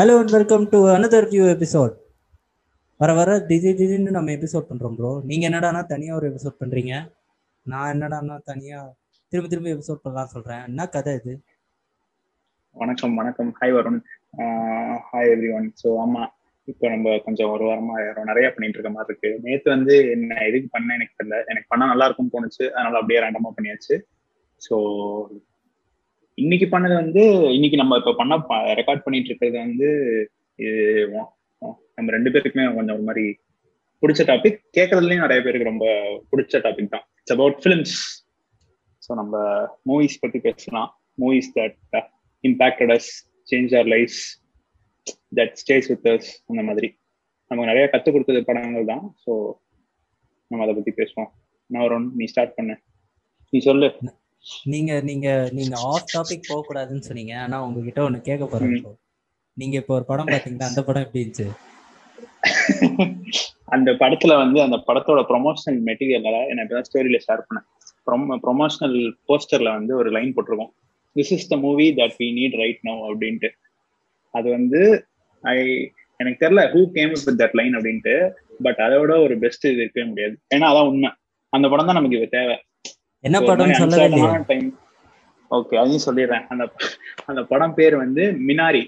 Hello 0.00 0.12
and 0.18 0.32
welcome 0.34 0.62
to 0.72 0.78
another 0.92 1.26
view 1.30 1.44
episode 1.54 1.94
வர 3.00 3.10
வர 3.18 3.30
திடீர் 3.48 3.76
திடீர்னு 3.80 4.12
நம்ம 4.16 4.30
எபிசோட் 4.36 4.66
பண்றோம் 4.68 4.94
ப்ரோ 4.98 5.10
நீங்க 5.30 5.44
என்னடானா 5.48 5.80
தனியா 5.90 6.12
ஒரு 6.18 6.26
எபிசோட் 6.30 6.56
பண்றீங்க? 6.60 6.92
நான் 7.66 7.90
என்னடானா 7.94 8.36
தனியா 8.50 8.78
திரும்ப 9.32 9.48
திரும்ப 9.48 9.68
எபிசோட் 9.74 10.00
பண்ணலாம் 10.04 10.30
சொல்றேன். 10.34 10.62
என்ன 10.68 10.86
கதை 10.86 11.12
இது? 11.14 11.34
வணக்கம் 12.76 13.14
வணக்கம். 13.20 13.50
Hi 13.58 13.74
Varun. 13.78 14.00
Hi 15.08 15.32
everyone 15.58 15.68
so 15.82 15.90
ஆமா 16.04 16.22
இப்போ 16.64 16.88
நம்ம 16.88 17.16
கொஞ்சம் 17.26 17.52
ஒரு 17.56 17.66
வாரமா 17.70 17.96
நிறைய 18.30 18.48
பண்ணிட்டு 18.54 18.78
இருக்க 18.78 18.92
மாதிரி 18.96 19.12
இருக்கு. 19.12 19.32
நேத்து 19.48 19.70
வந்து 19.76 19.96
என்ன 20.14 20.40
எதுக்கு 20.48 20.70
பண்ண 20.76 20.96
எனக்கு 20.98 21.18
தெரியல. 21.20 21.38
எனக்கு 21.46 21.68
பண்ணா 21.68 21.92
நல்லா 21.92 22.06
இருக்கும்னு 22.06 22.34
தோணுச்சு. 22.36 22.64
அதனால 22.74 22.98
அப்படியே 23.02 23.22
ரேண்டமாக 23.26 23.54
பண்ணியாச்சு. 23.58 23.96
ஸோ 24.60 24.76
இன்னைக்கு 26.38 26.66
பண்ணது 26.72 26.94
வந்து 27.02 27.22
இன்னைக்கு 27.56 27.76
நம்ம 27.80 27.96
இப்போ 28.00 28.12
பண்ண 28.20 28.34
ரெக்கார்ட் 28.80 29.04
பண்ணிட்டு 29.04 29.30
இருக்கிறது 29.30 29.58
வந்து 29.66 29.88
இது 30.58 30.82
நம்ம 31.96 32.12
ரெண்டு 32.16 32.30
பேருக்குமே 32.34 32.64
கொஞ்சம் 32.76 32.96
ஒரு 32.96 33.06
மாதிரி 33.08 33.24
பிடிச்ச 34.02 34.22
டாபிக் 34.30 34.58
கேட்கறதுலயும் 34.76 35.24
நிறைய 35.24 35.40
பேருக்கு 35.44 35.70
ரொம்ப 35.70 35.86
பிடிச்ச 36.30 36.60
டாபிக் 36.66 36.92
தான். 36.94 37.04
இட்ஸ் 37.20 37.34
அபவுட் 37.36 37.58
ஃபிலிம்ஸ் 37.62 37.96
ஸோ 39.02 39.10
நம்ம 39.20 39.36
மூவிஸ் 39.90 40.20
பத்தி 40.22 40.38
பேசலாம். 40.46 40.88
Movies 41.22 41.50
that 41.58 41.76
impacted 42.44 42.92
us 42.96 43.10
change 43.50 43.74
our 43.80 43.88
lives 43.94 44.22
that 45.38 45.54
stays 45.62 45.88
with 45.92 46.08
us 46.14 46.30
அந்த 46.50 46.62
மாதிரி. 46.68 46.88
நமக்கு 47.50 47.70
நிறைய 47.72 47.84
கற்றுக் 47.92 48.14
கொடுத்தது 48.16 48.40
படங்கள் 48.48 48.90
தான். 48.92 49.04
ஸோ 49.24 49.32
நம்ம 50.50 50.64
அதை 50.66 50.74
பத்தி 50.78 50.92
பேசுவோம். 51.00 51.30
நான் 51.70 51.84
ஒரு 51.88 51.98
நீ 52.20 52.26
ஸ்டார்ட் 52.32 52.56
பண்ண. 52.58 52.72
நீ 53.52 53.58
சொல்லு. 53.68 53.88
நீங்க 54.72 54.92
நீங்க 55.08 55.28
நீங்க 55.58 55.74
ஆஃப் 55.92 56.10
டாபிக் 56.14 56.48
போக 56.50 56.60
கூடாதுன்னு 56.68 57.06
சொன்னீங்க. 57.08 57.34
ஆனா 57.44 57.56
உங்ககிட்ட 57.66 58.00
ஒண்ணு 58.06 58.20
கேட்க 58.28 58.44
போறேன் 58.46 58.74
நீங்க 59.56 59.74
இப்போ 59.82 59.92
ஒரு 59.98 60.04
படம் 60.10 60.30
பாத்தீங்கன்னா 60.32 60.70
அந்த 60.70 60.82
படம் 60.88 61.04
எப்படி 61.06 61.22
இருந்துச்சு? 61.22 61.46
அந்த 63.74 63.90
படத்துல 64.02 64.36
வந்து 64.42 64.58
அந்த 64.66 64.76
படத்தோட 64.88 65.20
ப்ரொமோஷனல் 65.30 65.80
மெட்டீரியல்ல 65.88 66.30
நான் 66.52 66.64
இப்பதான் 66.64 66.88
ஸ்டோரியில 66.88 67.18
ஷேர் 67.26 67.44
பண்ணேன். 67.46 67.66
ப்ரொமோஷனல் 68.46 68.96
போஸ்டர்ல 69.28 69.70
வந்து 69.78 69.92
ஒரு 70.00 70.10
லைன் 70.16 70.32
போட்டிருக்கோம். 70.36 70.72
This 71.16 71.32
is 71.36 71.50
the 71.52 71.56
movie 71.66 71.86
that 72.00 72.16
we 72.20 72.28
need 72.38 72.56
right 72.62 72.82
no 72.88 72.94
அப்படின்ட்டு. 73.10 73.50
அது 74.34 74.48
வந்து 74.56 74.80
ஐ 75.44 75.56
எனக்கு 76.20 76.40
தெரியல 76.44 76.62
who 76.72 76.80
came 76.96 77.12
with 77.14 77.40
that 77.42 77.56
line 77.60 77.76
அப்படின்ட்டு. 77.78 78.14
பட் 78.66 78.80
அதோட 78.86 79.12
ஒரு 79.26 79.34
பெஸ்ட் 79.44 79.70
இது 79.72 79.82
இருக்கவே 79.84 80.06
முடியாது. 80.10 80.34
ஏன்னா 80.54 80.66
அதான் 80.72 80.90
உண்மை. 80.92 81.10
அந்த 81.52 81.66
படம் 81.72 81.88
தான் 81.90 81.98
நமக்கு 81.98 82.18
இது 82.20 82.28
தேவை. 82.38 82.56
என்ன 83.24 83.38
படம் 83.48 83.74
சொல்லவே 83.80 84.58
ஓகே 85.50 85.74
அதையும் 85.80 86.04
சொல்லிடுறேன். 86.06 86.44
அந்த 86.52 86.64
அந்த 87.30 87.40
படம் 87.52 87.74
பேர் 87.78 87.94
வந்து 88.02 88.22
மினாரி. 88.48 88.82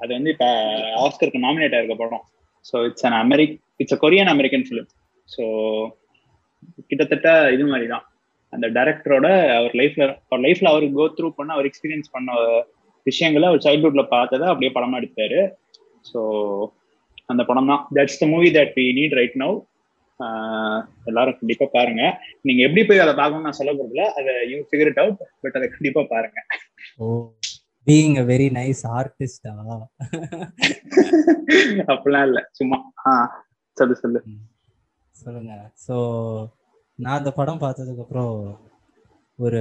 அது 0.00 0.10
வந்து 0.16 0.30
இப்ப 0.34 0.46
ஆஸ்கருக்கு 1.04 1.44
நாமினேட் 1.44 1.74
ஆயிருக்க 1.76 1.96
படம். 2.02 2.24
So 2.68 2.74
it's 2.88 3.06
an 3.08 3.18
அமெரிக் 3.24 3.54
it's 3.82 3.96
a 3.96 3.98
Korean 4.04 4.30
American 4.34 4.64
film 4.68 4.88
so 5.28 5.42
கிட்டத்தட்ட 6.90 7.28
இது 7.54 7.64
மாதிரி 7.72 7.86
தான் 7.94 8.04
அந்த 8.52 8.66
டைரக்டரோட 8.76 9.26
அவர் 9.58 9.74
லைஃப்ல 9.80 10.04
அவர் 10.28 10.42
லைஃப்ல 10.46 10.70
அவருக்கு 10.72 10.98
கோ 11.00 11.06
த்ரூ 11.18 11.28
பண்ண 11.38 11.52
அவர் 11.56 11.68
எக்ஸ்பீரியன்ஸ் 11.70 12.14
பண்ண 12.14 12.28
விஷயங்களை 13.06 13.46
அவர் 13.50 13.64
சைல்ட்ஹுட்ல 13.66 14.04
பார்த்ததை 14.14 14.46
அப்படியே 14.52 14.72
படமா 14.76 14.98
எடுத்தாரு. 15.02 15.40
ஸோ 16.10 16.20
அந்த 17.32 17.42
படம் 17.50 17.70
தான் 17.72 17.82
that's 17.96 18.20
the 18.22 18.26
movie 18.34 18.48
that 18.58 18.74
we 18.78 18.86
need 19.00 19.16
right 19.20 19.36
now 19.44 19.56
எல்லாரும் 21.10 21.38
கண்டிப்பா 21.38 21.66
பாருங்க. 21.76 22.02
நீங்க 22.46 22.60
எப்படி 22.66 22.82
போய் 22.88 23.02
அதை 23.04 23.14
பார்க்கணும்னு 23.20 23.48
நான் 23.48 23.58
சொல்ல 23.60 23.72
போறதுல 23.78 24.04
அதை 24.18 24.32
you 24.50 24.58
figure 24.68 24.90
it 24.90 25.00
out 25.02 25.22
but 25.44 25.56
அதை 25.60 25.68
கண்டிப்பா 25.76 26.02
பாருங்க. 26.14 26.40
Oh 26.98 27.06
being 27.86 28.16
a 28.22 28.24
very 28.32 28.48
nice 28.58 28.82
ஆர்டிஸ்டா 28.98 29.54
அப்படிலாம் 31.92 32.26
இல்ல. 32.28 32.40
சும்மா 32.58 32.78
ஆ 33.06 33.14
சொல்லு 33.76 33.96
சொல்லு. 34.02 34.20
சொல்லுங்க. 35.16 35.54
ஸோ 35.86 35.96
நான் 36.98 37.18
அந்த 37.20 37.30
படம் 37.40 37.62
பார்த்ததுக்கு 37.64 38.04
அப்புறம் 38.04 38.34
ஒரு 39.38 39.60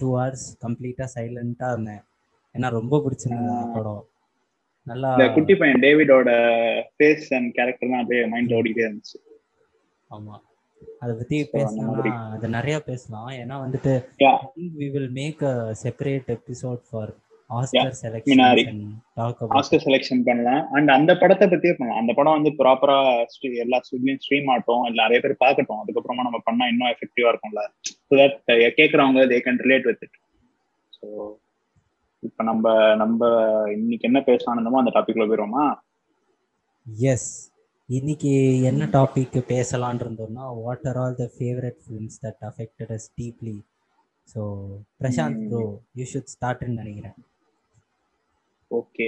டூ 0.00 0.08
ஹவர்ஸ் 0.16 0.46
கம்ப்ளீட்டா 0.64 1.06
சைலண்டா 1.14 1.68
இருந்தேன். 1.72 2.02
ஏன்னா 2.54 2.68
ரொம்ப 2.78 3.00
பிடிச்சிருந்தது 3.04 3.54
அந்த 3.54 3.68
படம். 3.78 4.04
நல்லா 4.86 5.10
குட்டி 5.36 5.54
பையன் 5.60 5.82
டேவிடோட 5.84 6.30
ஃபேஸ் 6.92 7.26
அண்ட் 7.38 7.50
கேரக்டர் 7.56 7.90
தான் 7.92 8.02
அப்படியே 8.02 8.22
மைண்ட்ல 8.34 8.58
ஓடிட்டே 8.58 8.84
இருந்துச்சு. 8.86 9.18
ஆமா. 10.10 10.36
அத 11.02 11.10
பத்தி 11.14 11.36
பேசணும்னா 11.54 12.12
அது 12.34 12.48
நிறைய 12.56 12.76
பேசலாம். 12.88 13.30
ஏன்னா 13.40 13.56
வந்துட்டு 13.62 13.92
we 14.80 14.86
will 14.94 15.10
make 15.18 15.40
a 15.44 15.56
separate 15.82 16.28
episode 16.36 16.82
for 16.88 17.12
Oscar 17.50 17.92
selection 18.00 18.40
Oscar 19.58 19.84
selection 19.86 20.22
பண்ணலாம். 20.26 20.62
அண்ட் 20.76 20.90
அந்த 20.96 21.12
படத்தை 21.22 21.46
பத்தியே 21.52 21.74
பண்ணலாம். 21.76 22.00
அந்த 22.02 22.12
படம் 22.18 22.36
வந்து 22.38 22.52
ப்ராப்பரா 22.60 22.98
எல்லா 23.64 23.78
ஸ்ட்ரீம்லயும் 23.84 24.22
ஸ்ட்ரீம் 24.24 24.48
ஆட்டும் 24.54 24.84
இல்ல 24.88 24.98
நிறைய 25.06 25.20
பேர் 25.24 25.42
பார்க்கட்டும். 25.44 25.82
அதுக்கப்புறமா 25.84 26.26
நம்ம 26.28 26.40
பண்ணா 26.48 26.66
இன்னும் 26.72 26.92
எஃபெக்டிவா 26.94 27.30
இருக்கும்ல. 27.32 27.64
So 28.08 28.14
that 28.20 28.38
கேட்கறவங்க 28.80 29.26
they 29.32 29.38
can 29.46 29.62
relate 29.66 29.88
with 29.90 30.04
it 30.06 30.18
so 30.92 31.06
இப்ப 32.22 32.42
நம்ம 32.42 32.66
நம்ம 33.02 33.22
இன்னைக்கு 33.76 34.08
என்ன 34.08 34.20
பேசலாம்னமோ 34.28 34.80
அந்த 34.80 34.92
டாபிக்ல 34.96 35.26
போயிருவோமா? 35.28 35.64
எஸ் 37.10 37.30
இன்னைக்கு 37.88 38.30
என்ன 38.70 38.86
டாபிக் 38.94 39.36
பேசலான் 39.50 40.00
இருந்தோம்னா 40.02 40.46
what 40.64 40.82
are 40.90 40.98
all 41.02 41.14
the 41.20 41.26
favourite 41.36 41.78
films 41.84 42.18
that 42.24 42.42
affected 42.48 42.90
us 42.96 43.06
deeply 43.20 43.54
so 44.32 44.40
Prashanth 45.00 45.38
bro 45.52 45.60
you 45.98 46.04
should 46.10 46.32
ஸ்டார்ட்னு 46.32 46.74
நினைக்கிறேன். 46.80 47.16
ஓகே 48.70 49.06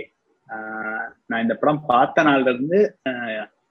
நான் 1.28 1.44
இந்த 1.44 1.56
படம் 1.62 1.82
பார்த்த 1.90 2.24
நாள்ல 2.28 2.54
இருந்து 2.54 2.78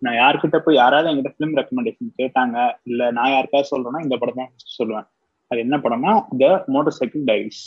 நான் 0.06 0.20
யார்கிட்ட 0.20 0.60
போய் 0.68 0.80
யாராவது 0.82 1.10
என்கிட்ட 1.12 1.32
ஃபிலிம் 1.36 1.58
ரெக்கமெண்டேஷன் 1.60 2.14
கேட்டாங்க 2.22 2.58
இல்ல 2.92 3.10
நான் 3.20 3.34
யாருக்காவது 3.36 3.72
சொல்றேன்னா 3.72 4.04
இந்த 4.08 4.18
படம் 4.24 4.40
தான் 4.42 4.54
சொல்லுவேன். 4.78 5.08
அது 5.52 5.66
என்ன 5.66 5.76
படம்னா 5.86 6.14
த 6.44 6.52
மோட்டர் 6.76 6.98
சைக்கிள் 7.00 7.26
டைரிஸ் 7.32 7.64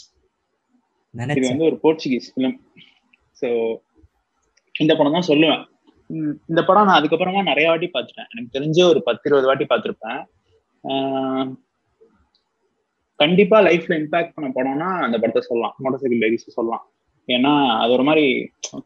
இது 1.36 1.48
வந்து 1.50 1.68
ஒரு 1.72 1.78
போர்ச்சுகீஸ் 1.84 2.30
ஃபிலிம் 2.34 2.56
ஸோ 3.42 3.48
இந்த 4.74 4.92
படம் 4.98 5.18
தான் 5.18 5.30
சொல்லுவேன். 5.32 5.62
இந்த 6.50 6.60
படம் 6.68 6.86
நான் 6.86 7.00
அதுக்கப்புறமா 7.00 7.42
நிறைய 7.42 7.68
வாட்டி 7.68 7.88
பார்த்துட்டேன். 7.92 8.28
எனக்கு 8.32 8.54
தெரிஞ்ச 8.56 8.78
ஒரு 8.92 9.02
பத்து 9.02 9.28
இருபது 9.28 9.48
வாட்டி 9.50 9.66
பார்த்துருப்பேன். 9.72 10.20
கண்டிப்பா 13.20 13.60
லைஃப்ல 13.60 13.96
இம்பாக்ட் 14.02 14.34
பண்ண 14.36 14.48
படம்னா 14.56 14.88
அந்த 15.06 15.16
படத்தை 15.18 15.42
சொல்லலாம். 15.48 15.74
மோட்டர் 15.78 16.00
சைக்கிள் 16.02 16.22
லேடிஸ் 16.24 16.56
சொல்லலாம். 16.58 16.84
ஏன்னா 17.28 17.52
அது 17.82 17.90
ஒரு 17.92 18.02
மாதிரி 18.02 18.24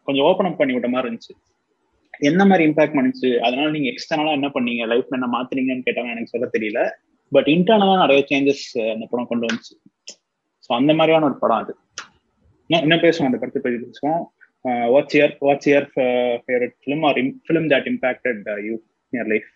கொஞ்சம் 0.07 0.27
ஓப்பன் 0.29 0.49
அப் 0.49 0.59
பண்ணி 0.59 0.75
விட்ட 0.75 0.89
மாதிரி 0.89 1.09
இருந்துச்சு. 1.09 1.35
என்ன 2.21 2.43
மாதிரி 2.45 2.67
இம்பாக்ட் 2.69 2.97
பண்ணுச்சு? 2.99 3.31
அதனால 3.39 3.71
நீங்க 3.71 3.89
எக்ஸ்டர்னலா 3.93 4.37
என்ன 4.39 4.49
பண்ணீங்க? 4.49 4.83
லைஃப்ல 4.93 5.19
என்ன 5.21 5.29
மாத்துறீங்கன்னு 5.37 5.87
கேட்டாங்க 5.89 6.15
எனக்கு 6.15 6.33
சொல்ல 6.35 6.47
தெரியல. 6.57 6.83
பட் 7.33 7.49
இன்டர்னலா 7.55 7.97
நிறைய 8.05 8.21
சேஞ்சஸ் 8.31 8.67
அந்த 8.95 9.05
படம் 9.11 9.27
கொண்டு 9.27 9.47
வந்துச்சு. 9.47 9.75
ஸோ 10.67 10.71
அந்த 10.81 10.93
மாதிரியான 10.95 11.25
ஒரு 11.25 11.37
படம் 11.39 11.63
அது. 11.63 11.73
என்ன 12.71 12.97
பேசுவோம் 12.97 13.29
அந்த 13.31 13.39
படத்தை 13.39 13.61
பற்றி 13.63 13.79
பேசுவோம். 13.87 14.23
What's 14.95 15.17
your 15.19 15.35
what's 15.49 15.69
your 15.73 15.87
favourite 15.95 16.77
film 16.83 17.05
or 17.09 17.19
film 17.49 17.69
that 17.75 17.89
impacted 17.93 18.43
you 18.69 18.75
in 19.13 19.19
your 19.21 19.31
life 19.35 19.51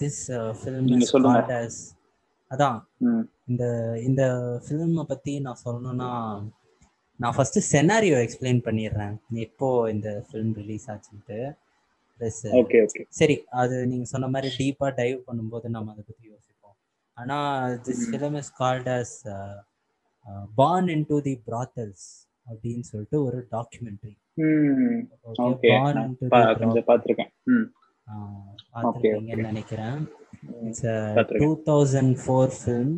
this 0.00 0.22
film 0.60 0.88
சொல்லுங்க. 1.12 1.58
அதான். 2.50 2.78
இந்த 3.50 3.64
இந்த 4.08 4.22
ஃபிலிமை 4.64 5.04
பத்தி 5.12 5.32
நான் 5.46 5.62
சொல்லணும்னா 5.66 6.10
நான் 7.20 7.34
ஃபர்ஸ்ட் 7.36 7.58
செனாரியோ 7.72 8.16
எக்ஸ்பிளைன் 8.24 8.60
பண்ணிடுறேன். 8.66 9.14
எப்போ 9.46 9.68
இந்த 9.94 10.08
ஃபிலிம் 10.26 10.52
ரிலீஸ் 10.60 10.86
ஆச்சுன்ட்டு. 10.92 11.38
ப்ளஸ் 12.20 12.40
சரி 13.20 13.36
அது 13.60 13.76
நீங்க 13.90 14.06
சொன்ன 14.12 14.28
மாதிரி 14.34 14.48
டீப்பா 14.58 14.88
டைவ் 15.00 15.16
பண்ணும்போது 15.28 15.68
நம்ம 15.76 15.92
அதை 15.94 16.02
பத்தி 16.08 16.24
யோசிப்போம். 16.34 16.76
ஆனா 17.16 17.38
this 17.86 18.02
film 18.10 18.36
is 18.42 18.52
called 18.60 18.90
as 18.98 19.14
born 20.60 20.90
into 21.12 21.18
the 21.28 21.34
brothels 21.48 22.06
அப்படின்னு 22.46 22.84
சொல்லிட்டு 22.90 23.18
ஒரு 23.26 23.38
டாக்குமெண்ட்ரி 23.54 24.12
பார்த்துருக்கீங்கன்னு 28.76 29.48
நினைக்கிறேன். 29.50 29.98
It's 30.68 30.86
two 31.42 31.48
thousand 31.68 32.14
four 32.22 32.52
film 32.58 32.92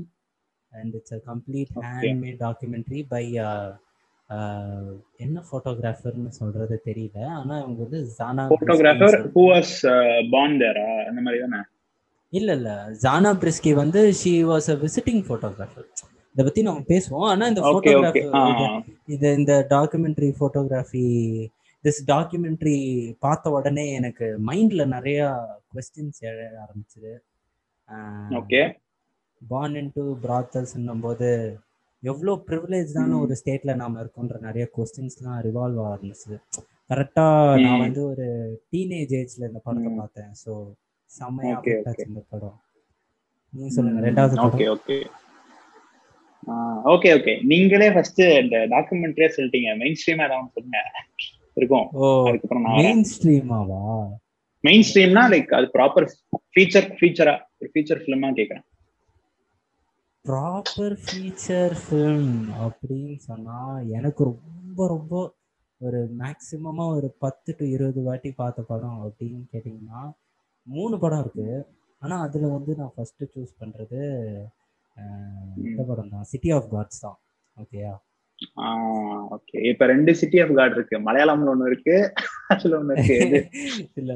and 0.72 0.92
it's 0.98 1.16
a 1.18 1.20
complete 1.30 1.72
handmade 1.96 2.40
documentary 2.46 3.00
by 3.14 3.24
என்ன 5.24 5.36
போட்டோகிராஃபர்னு 5.50 6.30
சொல்றது 6.40 6.76
தெரியல. 6.88 7.18
ஆனா 7.38 7.54
அவங்க 7.62 7.78
வந்து 7.86 8.00
Zana 8.18 8.44
photographer 8.52 9.16
who 9.36 9.42
was 9.52 9.74
born 10.34 10.58
தேரா 10.62 10.86
அந்த 11.10 11.20
மாதிரி 11.26 11.40
தானே? 11.44 11.60
இல்ல 12.32 12.50
இல்ல. 12.58 12.70
ஜானா 13.04 13.30
பிரிஸ்கி 13.42 13.72
வந்து 13.82 14.00
she 14.20 14.32
was 14.50 14.68
a 14.74 14.76
visiting 14.84 15.22
photographer 15.28 15.88
இத 16.34 16.44
பத்தி 16.46 16.62
நம்ம 16.66 16.80
பேசுவோம். 16.92 17.26
ஆனா 17.32 17.44
இந்த 17.50 17.60
போட்டோகிராஃபி 17.64 18.22
இது 19.14 19.28
இந்த 19.40 19.54
டாக்குமெண்ட்ரி 19.74 20.28
போட்டோகிராஃபி 20.40 21.04
திஸ் 21.84 22.00
டாக்குமெண்ட்ரி 22.10 22.76
பார்த்த 23.24 23.50
உடனே 23.56 23.84
எனக்கு 23.98 24.26
மைண்ட்ல 24.48 24.84
நிறைய 24.94 25.20
கொஸ்டின்ஸ் 25.74 26.20
எழ 26.30 26.38
ஆரம்பிச்சது. 26.64 27.12
Okay. 28.40 28.62
Born 29.42 29.76
in 29.80 29.92
to 29.96 30.04
brothels 30.26 30.74
போது 31.06 31.30
எவ்வளோ 32.02 32.32
ப்ரிவிலேஜான 32.46 33.18
ஒரு 33.24 33.34
ஸ்டேட்ல 33.40 33.74
நாம 33.82 34.00
இருக்கோன்ற 34.02 34.38
நிறைய 34.46 34.64
கொஸ்டின்ஸ்லாம் 34.76 35.40
ரிவால்வ் 35.46 35.82
ஆரம்பிச்சுது. 35.90 36.36
கரெக்டா 36.90 37.26
நான் 37.64 37.82
வந்து 37.84 38.00
ஒரு 38.12 38.26
டீனேஜ் 38.72 39.12
ஏஜ்ல 39.20 39.48
இந்த 39.50 39.60
படத்தை 39.66 39.92
பார்த்தேன். 40.00 40.32
ஸோ 40.42 40.52
செம்மையா 41.10 41.56
இந்த 42.06 42.22
படம். 42.32 42.58
நீங்க 43.52 43.70
சொல்லுங்க 43.76 44.00
ரெண்டாவது 44.08 44.42
ஓகே 44.48 44.66
ஓகே. 44.76 44.98
ஓகே 46.92 47.10
ஓகே 47.16 47.32
நீங்களே 47.46 47.92
ஃபர்ஸ்ட் 47.92 48.20
இந்த 48.20 48.56
டாக்குமெண்ட்ரியா 48.72 49.28
சொல்லிட்டீங்க. 49.36 49.70
மெயின் 49.82 49.98
ஸ்ட்ரீமா 50.00 50.24
ஏதாவது 50.28 50.52
சொல்லுங்க. 50.52 50.80
இருக்கும். 51.54 51.88
அதுக்கப்புறம் 52.26 52.62
மெயின் 52.62 53.04
ஸ்ட்ரீமாவா 53.12 53.82
மெயின் 54.64 54.84
ஸ்ட்ரீம்னா 54.88 55.22
லைக் 55.32 55.54
அது 55.54 55.66
ப்ராப்பர் 55.74 56.06
ஃபீச்சர் 56.54 56.88
ஃபீச்சரா 56.98 57.34
ஒரு 57.58 57.70
ஃபீச்சர் 57.74 58.02
ஃபிலிமா 58.02 58.28
கேக்குறேன். 58.38 58.66
ப்ராப்பர் 60.24 60.96
ஃபீச்சர் 61.04 61.74
ஃபிலிம் 61.80 62.34
அப்படின்னு 62.66 63.16
சொன்னா 63.16 63.58
எனக்கு 63.98 64.24
ரொம்ப 64.24 64.86
ரொம்ப 64.86 65.34
ஒரு 65.80 66.08
மேக்சிமமா 66.18 66.84
ஒரு 66.96 67.14
பத்து 67.18 67.54
டு 67.58 67.64
இருபது 67.68 68.02
வாட்டி 68.02 68.30
பார்த்த 68.32 68.62
படம் 68.62 69.00
அப்படின்னு 69.06 69.42
கேட்டிங்கன்னா 69.52 70.02
மூணு 70.66 70.98
படம் 70.98 71.20
இருக்கு. 71.20 71.66
ஆனா 71.98 72.20
அதுல 72.20 72.46
வந்து 72.46 72.74
நான் 72.74 72.92
ஃபர்ஸ்ட் 72.94 73.22
சூஸ் 73.34 73.58
பண்றது 73.60 74.00
இந்த 75.62 75.82
படம் 75.82 76.08
தான். 76.08 76.24
சிட்டி 76.24 76.50
ஆஃப் 76.50 76.68
காட்ஸ் 76.72 77.00
தான். 77.00 77.18
ஓகேயா 77.56 77.92
ஓகே 79.34 79.58
இப்ப 79.70 79.86
ரெண்டு 79.86 80.14
சிட்டி 80.14 80.38
ஆஃப் 80.40 80.54
காட் 80.54 80.72
இருக்கு. 80.72 80.96
மலையாளம்ல 81.00 81.52
ஒண்ணு 81.52 81.66
இருக்கு. 81.66 81.96
அதுல 82.48 82.78
ஒண்ணு 82.80 82.94
இருக்கு. 82.94 83.18
இல்ல. 84.00 84.12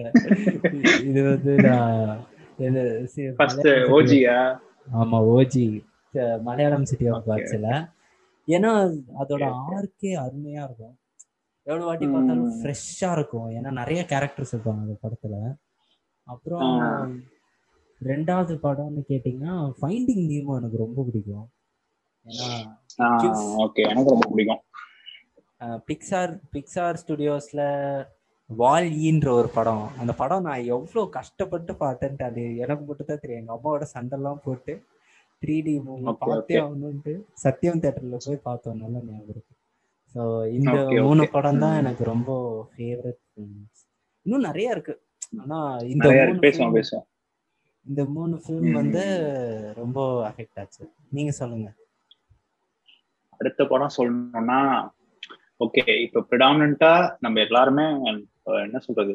இது 1.02 1.20
வந்து 1.28 1.52
நான் 1.66 2.25
ஃபர்ஸ்ட் 3.36 3.69
ஓஜியா 3.96 4.38
ஆமா 4.94 5.19
ஓஜி 5.34 5.66
மலையாளம் 6.42 6.84
சிட்டி 6.84 7.06
ஆஃப் 7.08 7.28
காட்ஸ்ல 7.28 7.69
ஏன்னா 8.48 8.70
அதோட 9.22 9.44
ஆர்க்கே 9.70 10.12
அருமையா 10.25 10.62
இருக்கும். 10.69 10.94
எவ்வளவு 11.66 11.88
வாட்டி 11.88 12.06
பார்த்தாலும் 12.06 12.52
ஃப்ரெஷ்ஷா 12.60 13.12
இருக்கும். 13.12 13.48
ஏன்னா 13.50 13.70
நிறைய 13.72 14.02
கேரக்டர்ஸ் 14.08 14.54
இருப்பாங்க 14.54 14.84
அந்த 14.84 14.96
படத்துல. 15.02 15.36
அப்புறம் 16.26 16.70
ரெண்டாவது 18.10 18.54
படம்னு 18.64 19.02
கேட்டீங்கன்னா 19.10 19.54
ஃபைண்டிங் 19.78 20.24
நீமோ 20.32 20.56
எனக்கு 20.60 20.78
ரொம்ப 20.84 20.98
பிடிக்கும். 21.08 21.46
ஏன்னா 22.26 23.30
ஓகே 23.64 23.82
எனக்கு 23.92 24.14
ரொம்ப 24.14 24.28
பிடிக்கும். 24.32 24.62
பிக்சார் 25.88 26.32
பிக்சார் 26.54 27.00
ஸ்டுடியோஸ்ல 27.02 27.62
வால் 28.50 28.88
ஈன்ற 29.06 29.28
ஒரு 29.38 29.48
படம். 29.56 29.86
அந்த 30.00 30.12
படம் 30.20 30.46
நான் 30.48 30.68
எவ்வளோ 30.74 31.02
கஷ்டப்பட்டு 31.16 31.72
பார்த்தேன்ட்டு 31.82 32.24
அது 32.28 32.42
எனக்கு 32.64 32.84
மட்டும் 32.88 33.08
தான் 33.10 33.22
தெரியும். 33.22 33.42
எங்க 33.42 33.52
அம்மாவோட 33.56 33.86
சண்டெல்லாம் 33.96 34.40
போட்டு 34.46 34.74
த்ரீ 35.42 35.56
டி 35.66 35.74
மூவி 35.86 36.06
பார்த்தே 36.22 36.56
ஆகணும்ட்டு 36.62 37.14
சத்யம் 37.42 37.82
தேட்டர்ல 37.84 38.18
போய் 38.26 38.46
பார்த்தோம். 38.48 38.80
நல்ல 38.84 38.96
ஞாபகம் 39.08 39.32
இருக்கு. 39.34 39.52
ஸோ 40.14 40.22
இந்த 40.56 40.76
மூணு 41.08 41.24
படம் 41.34 41.62
தான் 41.64 41.78
எனக்கு 41.82 42.02
ரொம்ப 42.12 42.30
ஃபேவரட் 42.72 43.22
இன்னும் 44.26 44.48
நிறைய 44.48 44.74
இருக்கு. 44.76 44.94
ஆனா 45.42 45.58
இந்த 45.92 46.08
பேசுவோம் 46.46 46.76
பேசுவோம். 46.78 47.06
இந்த 47.88 48.02
மூணு 48.14 48.35
ஃபிலிம் 48.43 48.73
வந்து 48.81 49.02
ரொம்ப 49.81 49.99
அஃபெக்ட் 50.29 50.58
ஆச்சு. 50.62 50.82
நீங்க 51.17 51.32
சொல்லுங்க. 51.40 51.69
அடுத்த 53.40 53.64
படம் 53.73 53.96
சொல்லணும்னா 53.96 54.58
ஓகே 55.64 55.82
இப்போ 56.05 56.19
ப்ரிடாமினா 56.31 56.90
நம்ம 57.25 57.40
எல்லாருமே 57.46 57.87
என்ன 58.67 58.79
சொல்றது? 58.87 59.14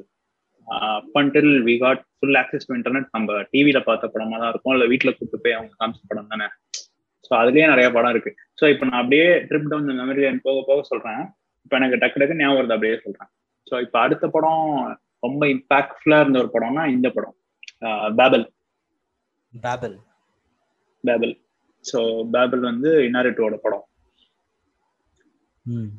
Up 0.67 1.17
until 1.19 1.51
we 1.67 1.75
got 1.83 2.01
full 2.17 2.37
access 2.41 2.67
to 2.67 2.75
internet 2.79 3.07
நம்ம 3.15 3.37
டிவியில 3.51 3.79
பார்த்த 3.89 4.09
படமா 4.13 4.35
தான் 4.41 4.51
இருக்கும். 4.53 4.73
இல்லை 4.75 4.87
வீட்டில் 4.91 5.15
கூப்பிட்டு 5.17 5.43
போய் 5.45 5.57
அவங்க 5.57 5.71
காமிச்ச 5.81 6.01
படம் 6.11 6.31
தானே. 6.33 6.47
ஸோ 7.27 7.31
அதுலயே 7.41 7.67
நிறைய 7.73 7.87
படம் 7.95 8.13
இருக்கு. 8.15 8.31
ஸோ 8.59 8.63
இப்போ 8.73 8.85
நான் 8.89 9.01
அப்படியே 9.01 9.27
ட்ரிப் 9.49 9.69
டவுன் 9.71 9.85
இந்த 9.85 9.95
மெமரி 10.01 10.23
போக 10.47 10.57
போக 10.69 10.81
சொல்றேன். 10.91 11.21
இப்போ 11.65 11.75
எனக்கு 11.79 11.99
டக்கு 12.03 12.19
டக்கு 12.21 12.39
ஞாபகம் 12.41 12.59
வருது 12.59 12.75
அப்படியே 12.77 12.97
சொல்றேன். 13.05 13.29
ஸோ 13.67 13.75
இப்போ 13.85 13.99
அடுத்த 14.05 14.25
படம் 14.35 14.65
ரொம்ப 15.27 15.43
இம்பாக்ட்ஃபுல்லா 15.55 16.19
இருந்த 16.23 16.39
ஒரு 16.43 16.51
படம்னா 16.55 16.85
இந்த 16.95 17.07
படம். 17.17 17.35
Babel 18.19 18.45
Babel 19.53 19.97
Babel 21.03 21.33
so 21.85 21.99
Babel 22.35 22.63
வந்து 22.69 22.89
இன்னாரிட்டோட 23.07 23.55
படம். 23.63 23.85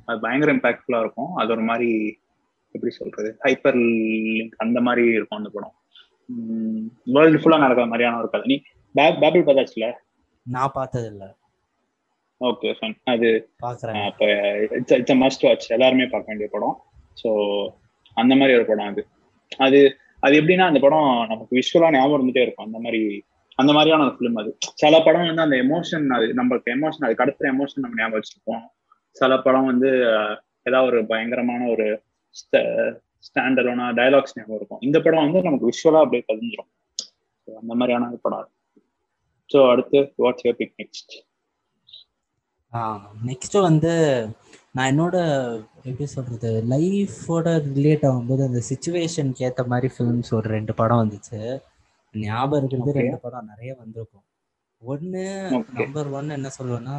அது 0.08 0.18
பயங்கர 0.24 0.52
இம்பாக்ட்ஃபுல்லா 0.56 1.00
இருக்கும். 1.04 1.30
அது 1.40 1.52
ஒரு 1.52 1.64
மாதிரி 1.70 1.90
எப்படி 2.74 2.92
சொல்றது 2.92 3.30
ஹைப்பர் 3.44 3.78
லிங்க் 4.36 4.54
அந்த 4.58 4.78
மாதிரி 4.80 5.04
இருக்கும் 5.18 5.40
அந்த 5.40 5.50
படம். 5.56 5.74
வேர்ல்டு 7.14 7.40
ஃபுல்லா 7.42 7.62
நடக்கிற 7.64 7.86
மாதிரியான 7.86 8.18
ஒரு 8.22 8.28
கதை. 8.32 8.46
நீ 8.52 8.56
பேபிள் 8.94 9.46
பார்த்தாச்சுல? 9.48 9.88
நான் 10.46 10.74
பார்த்தது 10.74 11.08
இல்ல 11.12 11.24
ஓகே 12.40 12.70
ஃபைன் 12.78 12.96
அது 13.12 13.28
பாக்குறேன் 13.64 14.00
அப்ப 14.08 14.24
இட்ஸ் 14.78 14.96
இட்ஸ் 15.00 15.20
மஸ்ட் 15.22 15.44
வாட்ச் 15.46 15.66
எல்லாருமே 15.76 16.06
பார்க்க 16.06 16.32
வேண்டிய 16.32 16.48
படம். 16.54 16.76
ஸோ 17.22 17.30
அந்த 18.16 18.32
மாதிரி 18.36 18.56
ஒரு 18.58 18.66
படம் 18.70 18.90
அது. 18.92 19.02
அது 19.58 19.80
அது 20.22 20.34
எப்படின்னா 20.40 20.66
அந்த 20.70 20.80
படம் 20.80 21.08
நமக்கு 21.30 21.56
விஷுவலா 21.56 21.90
ஞாபகம் 21.94 22.16
இருந்துட்டே 22.18 22.44
இருக்கும். 22.44 22.66
அந்த 22.66 22.78
மாதிரி 22.78 23.02
அந்த 23.58 23.70
மாதிரியான 23.76 24.04
ஒரு 24.06 24.14
ஃபிலிம் 24.16 24.38
அது. 24.42 24.50
சில 24.82 24.94
படம் 25.06 25.28
வந்து 25.30 25.44
அந்த 25.46 25.56
எமோஷன் 25.64 26.06
அது 26.16 26.26
நம்மளுக்கு 26.40 26.70
எமோஷன் 26.76 27.06
அது 27.08 27.14
கடத்துற 27.20 27.46
எமோஷன் 27.54 27.84
நம்ம 27.84 27.98
ஞாபகம் 28.00 28.20
வச்சிருப்போம். 28.20 28.64
சில 29.16 29.32
படம் 29.46 29.68
வந்து 29.72 29.90
ஏதாவது 30.68 30.88
ஒரு 30.90 31.00
பயங்கரமான 31.12 31.66
ஒரு 31.74 31.86
ஸ்டாண்டர்டான 33.26 33.90
டயலாக்ஸ் 33.98 34.36
ஞாபகம் 34.38 34.58
இருக்கும். 34.60 34.82
இந்த 34.88 34.98
படம் 35.04 35.24
வந்து 35.26 35.46
நமக்கு 35.48 35.70
விஷுவலா 35.72 36.02
அப்படியே 36.04 36.24
பதிஞ்சிரும் 36.30 36.70
அந்த 37.48 37.74
மாதிரியான 37.80 38.08
ஒரு 38.10 38.20
படம் 38.26 38.50
ஸோ 39.50 39.60
அடுத்து 39.72 39.98
what's 40.24 40.44
your 40.46 40.58
pick 40.60 40.76
next 40.82 41.14
next 43.28 43.56
வந்து 43.68 43.92
நான் 44.76 44.88
என்னோட 44.92 45.16
எப்படி 45.88 46.06
சொல்றது 46.14 46.50
லைஃபோட 46.72 47.48
ரிலேட் 47.76 48.06
ஆகும்போது 48.08 48.42
அந்த 48.48 48.60
சுச்சுவேஷனுக்கு 48.70 49.44
ஏற்ற 49.48 49.62
மாதிரி 49.72 49.88
ஃபிலிம்ஸ் 49.94 50.32
ஒரு 50.38 50.48
ரெண்டு 50.56 50.72
படம் 50.80 51.02
வந்துச்சு. 51.02 51.40
ஞாபகம் 52.14 52.58
இருக்கிறது 52.58 52.98
ரெண்டு 53.00 53.18
படம் 53.24 53.50
நிறைய 53.52 53.74
வந்திருக்கும். 53.78 54.26
ஒன்று 54.92 55.24
நம்பர் 55.72 56.08
ஒன் 56.18 56.36
என்ன 56.36 56.50
சொல்லுவேன்னா 56.58 56.98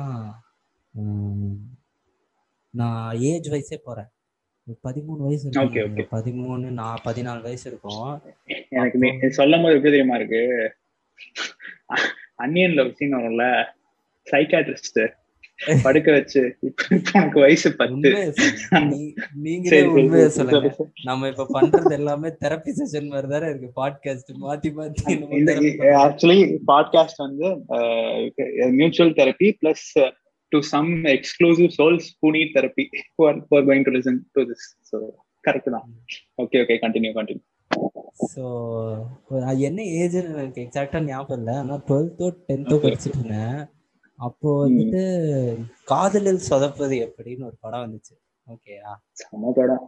நான் 2.70 3.18
ஏஜ் 3.30 3.48
வயசே 3.54 3.78
போறேன். 3.84 4.10
பதிமூணு 4.84 5.24
வயசு 5.26 5.50
இருக்கும் 5.50 6.08
பதிமூணு 6.14 6.68
நான் 6.80 7.04
பதினாலு 7.06 7.42
வயசு 7.42 7.66
இருக்கும். 7.72 8.22
எனக்கு 8.70 9.32
சொல்லும் 9.40 9.64
போது 9.64 9.76
எப்படி 9.76 9.94
தெரியுமா 9.96 10.16
இருக்கு? 10.16 10.44
அன்னியன் 12.44 12.78
லவ் 12.80 12.96
சீன் 13.00 13.16
வரும்ல? 13.16 13.46
சைக்காட்ரிஸ்ட் 14.32 15.02
படுக்க 15.86 16.10
வச்சு. 16.16 16.42
உனக்கு 17.16 17.38
வயசு 17.44 17.70
பத்து. 17.80 18.10
நீங்களே 19.46 19.80
உண்மையை 20.00 20.28
சொல்லுங்க. 20.36 20.72
நம்ம 21.08 21.30
இப்ப 21.32 21.46
பண்றது 21.56 21.94
எல்லாமே 22.00 22.30
தெரப்பி 22.44 22.72
செஷன் 22.80 23.10
மாதிரி 23.14 23.30
தானே 23.34 23.48
இருக்கு. 23.52 23.70
பாட்காஸ்ட் 23.80 24.32
மாத்தி 24.44 24.72
மாத்தி 24.80 25.16
ஆக்சுவலி 26.04 26.40
பாட்காஸ்ட் 26.72 27.24
வந்து 27.26 27.48
mutual 28.80 29.16
therapy 29.22 29.50
plus 29.62 29.88
to 30.52 30.60
some 30.74 30.92
exclusive 31.16 31.72
souls 31.80 32.10
who 32.22 32.30
need 32.38 32.56
therapy 32.58 32.86
for 33.16 33.40
for 33.50 33.66
going 33.70 33.86
to 33.90 33.94
listen 33.98 34.20
to 34.38 34.44
this 34.52 34.68
so 34.92 35.00
correct 35.44 35.74
தான். 35.76 35.88
Okay 36.44 36.60
okay 36.66 36.78
continue 36.86 37.14
continue 37.20 37.46
so 38.34 38.44
என்ன 39.70 39.80
ஏஜ் 40.02 40.18
எனக்கு 40.20 40.62
எக்ஸாக்டா 40.66 41.00
ஞாபகம் 41.08 41.40
இல்லை. 41.40 41.56
ஆனால் 41.62 41.82
டுவெல்த்தோ 41.90 42.28
டென்த்தோ 42.50 42.78
படிச்சுட்டு 42.84 43.18
இருந்தேன். 43.20 43.58
அப்போ 44.20 44.50
வந்துட்டு 44.64 45.02
காதலில் 45.84 46.48
சொதப்பது 46.50 46.96
எப்படின்னு 47.08 47.48
ஒரு 47.50 47.58
படம் 47.60 47.84
வந்துச்சு. 47.86 48.14
ஓகேயா 48.48 48.92
படம். 49.58 49.86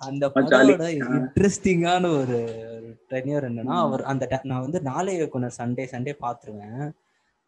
அந்த 0.00 0.24
படத்தோட 0.34 0.86
இன்ட்ரெஸ்டிங்கான 0.98 2.10
ஒரு 2.20 2.38
டென்யூர் 3.12 3.46
என்னன்னா 3.48 3.76
அவர் 3.86 4.02
அந்த 4.02 4.40
நான் 4.50 4.64
வந்து 4.66 4.80
நாளை 4.82 5.14
இயக்குனர் 5.16 5.58
சண்டே 5.58 5.84
சண்டே 5.94 6.14
பாத்துருவேன் 6.24 6.84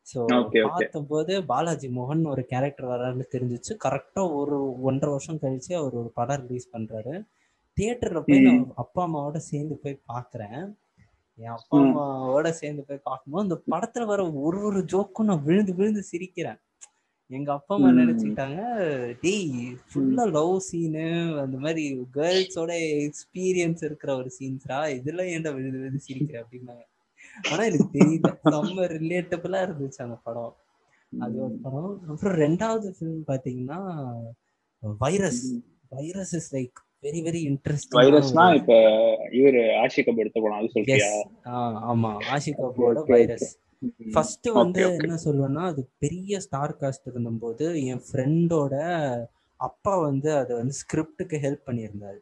ஸோ 0.07 0.21
பார்த்தபோது 0.69 1.33
பாலாஜி 1.51 1.89
மோகன் 1.99 2.23
ஒரு 2.33 2.43
கேரக்டர் 2.53 2.91
வரான்னு 2.93 3.25
தெரிஞ்சிச்சு. 3.35 3.73
கரெக்டா 3.85 4.23
ஒரு 4.41 4.57
ஒன்றரை 4.83 5.11
வருஷம் 5.13 5.43
கழிச்சு 5.43 5.73
அவர் 5.81 5.95
ஒரு 6.01 6.11
படம் 6.15 6.43
ரிலீஸ் 6.47 6.73
பண்றாரு. 6.73 7.15
தியேட்டர்ல 7.79 8.21
போய் 8.25 8.47
நான் 8.47 8.65
அப்பா 8.83 9.03
அம்மாவோட 9.07 9.39
சேர்ந்து 9.51 9.75
போய் 9.83 10.03
பாக்குறேன் 10.13 10.63
என் 11.39 11.55
அப்பா 11.57 11.77
அம்மாவோட 11.79 12.49
சேர்ந்து 12.51 12.83
போய் 12.89 13.07
பார்க்கும்போது 13.09 13.45
அந்த 13.47 13.57
படத்துல 13.73 14.07
வர 14.07 14.21
ஒரு 14.33 14.59
ஒரு 14.69 14.81
ஜோக்கும் 14.93 15.29
நான் 15.31 15.47
விழுந்து 15.47 15.73
விழுந்து 15.75 16.03
சிரிக்கிறேன். 16.13 16.61
எங்க 17.31 17.51
அப்பா 17.53 17.73
அம்மா 17.75 17.91
நினைச்சுக்கிட்டாங்க 17.91 18.61
டேய் 19.21 19.53
ஃபுல்லா 19.91 20.25
லவ் 20.31 20.55
சீனு 20.59 21.07
அந்த 21.43 21.57
மாதிரி 21.59 21.85
கேர்ள்ஸோட 22.17 22.73
எக்ஸ்பீரியன்ஸ் 23.07 23.85
இருக்கிற 23.89 24.11
ஒரு 24.17 24.31
சீன்ஸ்ரா 24.39 24.81
இதெல்லாம் 24.99 25.31
ஏன்டா 25.35 25.53
விழுந்து 25.55 25.79
விழுந்து 25.79 26.07
சிரிக்கிற 26.09 26.39
அப்படின்னாங்க. 26.43 26.85
ஆனா 27.51 27.63
எனக்கு 27.69 27.89
தெரியல. 27.99 28.33
செம்ம 28.55 28.87
ரிலேட்டபிளா 28.97 29.61
இருந்துச்சு 29.67 30.01
அந்த 30.07 30.19
படம். 30.27 30.55
அது 31.13 31.37
ஒரு 31.47 31.57
படம். 31.65 31.93
அப்புறம் 32.11 32.37
ரெண்டாவது 32.45 32.89
ஃபிலிம் 32.97 33.25
பாத்தீங்கன்னா 33.33 33.81
virus 34.99 35.45
virus 35.89 36.35
is 36.41 36.51
like 36.57 36.79
very 37.03 37.21
very 37.29 37.41
interesting 37.51 37.99
வைரஸ்னா 38.01 38.55
இப்ப 38.55 38.75
இவர் 39.33 39.55
ஆஷிக் 39.55 40.07
கப் 40.09 40.17
எடுத்த 40.17 40.41
படம் 40.41 40.59
அது 40.59 40.69
சொல்றியா 40.69 41.09
ஆமா. 41.93 42.11
ஆஷிக் 42.35 42.61
கப்போட 42.63 43.03
வைரஸ். 43.07 43.49
ஃபர்ஸ்ட் 44.13 44.47
வந்து 44.47 44.83
என்ன 45.01 45.15
சொல்லுவேன்னா 45.25 45.63
அது 45.71 45.89
பெரிய 45.99 46.41
ஸ்டார் 46.41 46.77
காஸ்ட் 46.81 47.09
இருந்தபோது 47.11 47.85
என் 47.85 48.03
ஃப்ரெண்டோட 48.09 48.75
அப்பா 49.61 49.99
வந்து 49.99 50.37
அதை 50.37 50.57
வந்து 50.57 50.75
ஸ்கிரிப்டுக்கு 50.83 51.37
ஹெல்ப் 51.47 51.67
பண்ணியிருந்தாரு. 51.67 52.21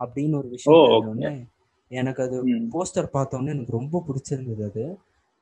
அப்படின்னு 0.00 0.36
ஒரு 0.36 0.48
விஷயம் 0.48 1.22
எனக்கு 1.90 2.22
அது 2.22 2.36
போஸ்டர் 2.74 3.08
பார்த்தோன்னே 3.12 3.52
எனக்கு 3.56 3.78
ரொம்ப 3.78 4.04
பிடிச்சிருந்தது 4.08 4.64
அது. 4.70 4.84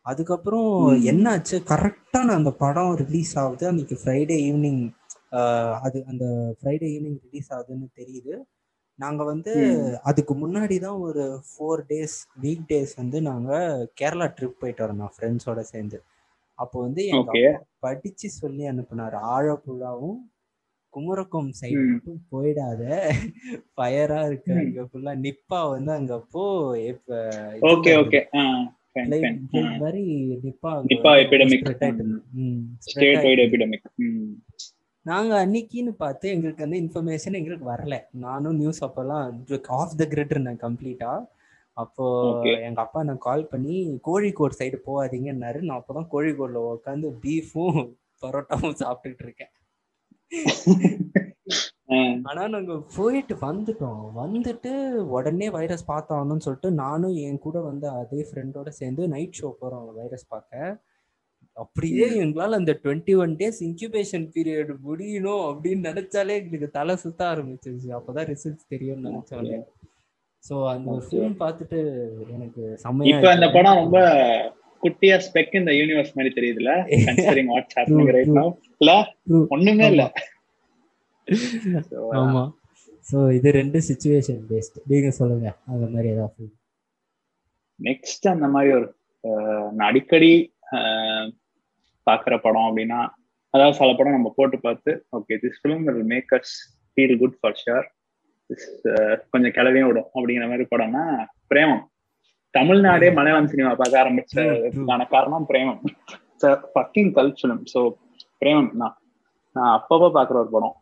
அதுக்கப்புறம் 0.06 0.68
என்னாச்சு? 1.10 1.56
கரெக்டாக 1.72 2.24
நான் 2.28 2.38
அந்த 2.40 2.50
படம் 2.50 2.94
ரிலீஸ் 2.96 3.38
ஆகுது. 3.38 3.66
அன்னைக்கு 3.66 3.96
ஃப்ரைடே 4.04 4.36
ஈவினிங் 4.50 4.82
அது 5.82 6.04
அந்த 6.06 6.24
ஃப்ரைடே 6.58 6.86
ஈவினிங் 6.94 7.18
ரிலீஸ் 7.26 7.50
ஆகுதுன்னு 7.52 7.88
தெரியுது. 7.96 8.34
நாங்கள் 8.98 9.28
வந்து 9.32 9.52
அதுக்கு 10.02 10.34
முன்னாடி 10.34 10.76
தான் 10.78 10.98
ஒரு 10.98 11.24
ஃபோர் 11.48 11.82
டேஸ் 11.90 12.16
வீக் 12.42 12.64
டேஸ் 12.70 12.94
வந்து 12.96 13.18
நாங்கள் 13.22 13.84
கேரளா 14.00 14.26
ட்ரிப் 14.38 14.60
போயிட்டு 14.60 14.84
வரோம் 14.84 15.12
ஃப்ரெண்ட்ஸோட 15.16 15.62
சேர்ந்து. 15.72 15.98
அப்போ 16.58 16.76
வந்து 16.80 17.02
எங்க 17.06 17.32
படிச்சு 17.80 18.28
சொல்லி 18.40 18.64
அனுப்புனார். 18.70 19.16
ஆழப்புழாவும் 19.34 20.18
குமரக்கம் 20.94 21.50
சைடு 21.60 21.82
மட்டும் 21.84 22.20
போயிடாத. 22.32 22.82
ஃபயரா 23.74 24.20
இருக்கு 24.28 24.52
அங்க 24.62 24.82
ஃபுல்லா 24.88 25.12
நிப்பா 25.26 25.60
வந்து 25.70 25.92
அங்க 25.92 26.16
போ 26.34 26.44
ஓகே 27.72 27.92
ஓகே 28.02 28.20
மாதிரி 29.82 30.02
Nipah 30.44 30.70
Nipah 30.90 31.12
epidemic 31.22 31.66
state 32.86 33.24
wide 33.26 33.42
epidemic 33.46 33.86
நாங்க 35.10 35.32
அன்னைக்குன்னு 35.42 35.92
பார்த்து 36.02 36.32
எங்களுக்கு 36.34 36.64
அந்த 36.66 36.76
இன்ஃபர்மேஷன் 36.82 37.38
எங்களுக்கு 37.40 37.66
வரல. 37.72 37.96
நானும் 38.26 38.58
நியூஸ் 38.62 38.80
அப்பெல்லாம் 38.86 39.26
ஆஃப் 39.80 39.98
த 40.00 40.06
கிரிட் 40.14 40.34
இருந்தேன் 40.34 40.62
கம்ப்ளீட்டா 40.64 41.12
அப்போ 41.76 42.04
எங்க 42.68 42.80
அப்பா 42.84 43.00
நான் 43.08 43.24
கால் 43.26 43.50
பண்ணி 43.50 43.76
கோழிக்கோடு 44.08 44.58
சைடு 44.60 44.78
போகாதீங்கன்னாரு. 44.86 45.60
நான் 45.66 45.80
அப்பதான் 45.80 46.10
கோழிக்கோடுல 46.14 46.62
உட்காந்து 46.70 47.10
பீஃபும் 47.24 47.78
பரோட்டாவும் 48.22 48.80
சாப்பிட்டுட்டு 48.82 49.24
இருக்கேன். 49.26 49.52
ஆனா 52.28 52.42
நாங்க 52.54 52.72
போயிட்டு 52.96 53.34
வந்துட்டோம். 53.44 54.02
வந்துட்டு 54.22 54.72
உடனே 55.16 55.46
வைரஸ் 55.56 55.88
பார்த்தாகணும்னு 55.92 56.44
சொல்லிட்டு 56.46 56.70
நானும் 56.82 57.14
என் 57.26 57.42
கூட 57.46 57.58
வந்து 57.68 57.86
அதே 58.00 58.20
ஃப்ரெண்டோட 58.30 58.70
சேர்ந்து 58.80 59.04
நைட் 59.14 59.38
ஷோ 59.40 59.50
போறோம் 59.60 59.86
வைரஸ் 60.00 60.26
பார்க்க. 60.34 60.80
அப்படியே 61.58 62.06
எங்களால 62.24 62.58
அந்த 62.60 62.72
twenty 62.82 63.14
one 63.16 63.32
days 63.36 63.58
incubation 63.66 64.26
period 64.34 64.70
முடியணும் 64.86 65.44
அப்படின்னு 65.48 65.88
நினைச்சாலே 65.90 66.36
எங்களுக்கு 66.40 66.68
தலை 66.70 66.96
சுத்த 66.96 67.20
ஆரம்பிச்சிருச்சு. 67.32 67.88
அப்பதான் 67.98 68.28
ரிசல்ட்ஸ் 68.32 68.70
தெரியும்னு 68.74 69.08
நினைச்சோம் 69.08 69.64
சோ 70.44 70.56
அந்த 70.68 70.88
ஒரு 70.90 71.04
ஃபிலிம் 71.06 71.36
பார்த்துட்டு 71.40 71.78
எனக்கு 72.34 72.62
செம்மையா 72.76 73.10
இப்ப 73.12 73.30
அந்த 73.32 73.46
படம் 73.50 73.80
ரொம்ப 73.82 73.98
குட்டியா 74.82 75.16
ஸ்பெக் 75.26 75.58
இந்த 75.60 75.72
யூனிவர்ஸ் 75.72 76.14
மாதிரி 76.16 76.32
தெரியுதுல 76.34 76.72
considering 77.06 77.50
what's 77.54 77.76
happening 77.78 78.12
right 78.16 78.30
now 78.36 78.50
இல்ல? 78.80 78.92
ஒண்ணுமே 79.56 79.86
இல்ல. 79.92 80.04
ஆமா. 82.20 82.44
சோ 83.06 83.18
இது 83.32 83.48
ரெண்டு 83.52 83.78
சிச்சுவேஷன் 83.88 84.40
பேஸ்ட் 84.50 84.78
நீங்க 84.84 85.10
சொல்லுங்க. 85.18 85.48
அந்த 85.66 85.84
மாதிரி 85.86 86.08
ஏதாவது 86.08 86.46
நெக்ஸ்ட் 87.80 88.26
அந்த 88.28 88.46
மாதிரி 88.48 88.70
ஒரு 88.74 88.86
அடிக்கடி 89.88 90.32
பாக்குற 92.08 92.34
படம் 92.46 92.66
அப்படின்னா 92.68 93.00
அதாவது 93.54 93.76
சில 93.78 93.92
படம் 93.98 94.16
நம்ம 94.16 94.30
போட்டு 94.38 94.56
பார்த்து 94.64 94.90
okay 95.18 95.36
this 95.44 95.60
film 95.60 95.84
will 95.88 96.08
make 96.14 96.32
us 96.38 96.54
feel 96.92 97.16
good 97.22 97.38
for 97.40 97.58
sure 97.62 97.86
கொஞ்சம் 99.32 99.54
கிளவியும் 99.56 99.88
விடும் 99.88 100.10
அப்படிங்கிற 100.14 100.46
மாதிரி 100.50 100.64
படம்னா 100.72 101.04
பிரேமம். 101.50 101.82
தமிழ்நாடே 102.54 103.08
மலையாளம் 103.16 103.50
சினிமா 103.52 103.72
பார்க்க 103.74 104.02
ஆரம்பிச்சதுக்கான 104.02 105.06
காரணம் 105.14 105.48
Premam. 105.50 105.80
Fucking 106.72 107.12
cult 107.18 107.38
film 107.40 107.64
so 107.72 107.80
Premam 108.42 108.70
தான். 108.82 108.94
நான் 109.56 109.72
அப்பப்போ 109.78 110.08
பாக்குற 110.16 110.38
ஒரு 110.42 110.50
படம். 110.56 110.76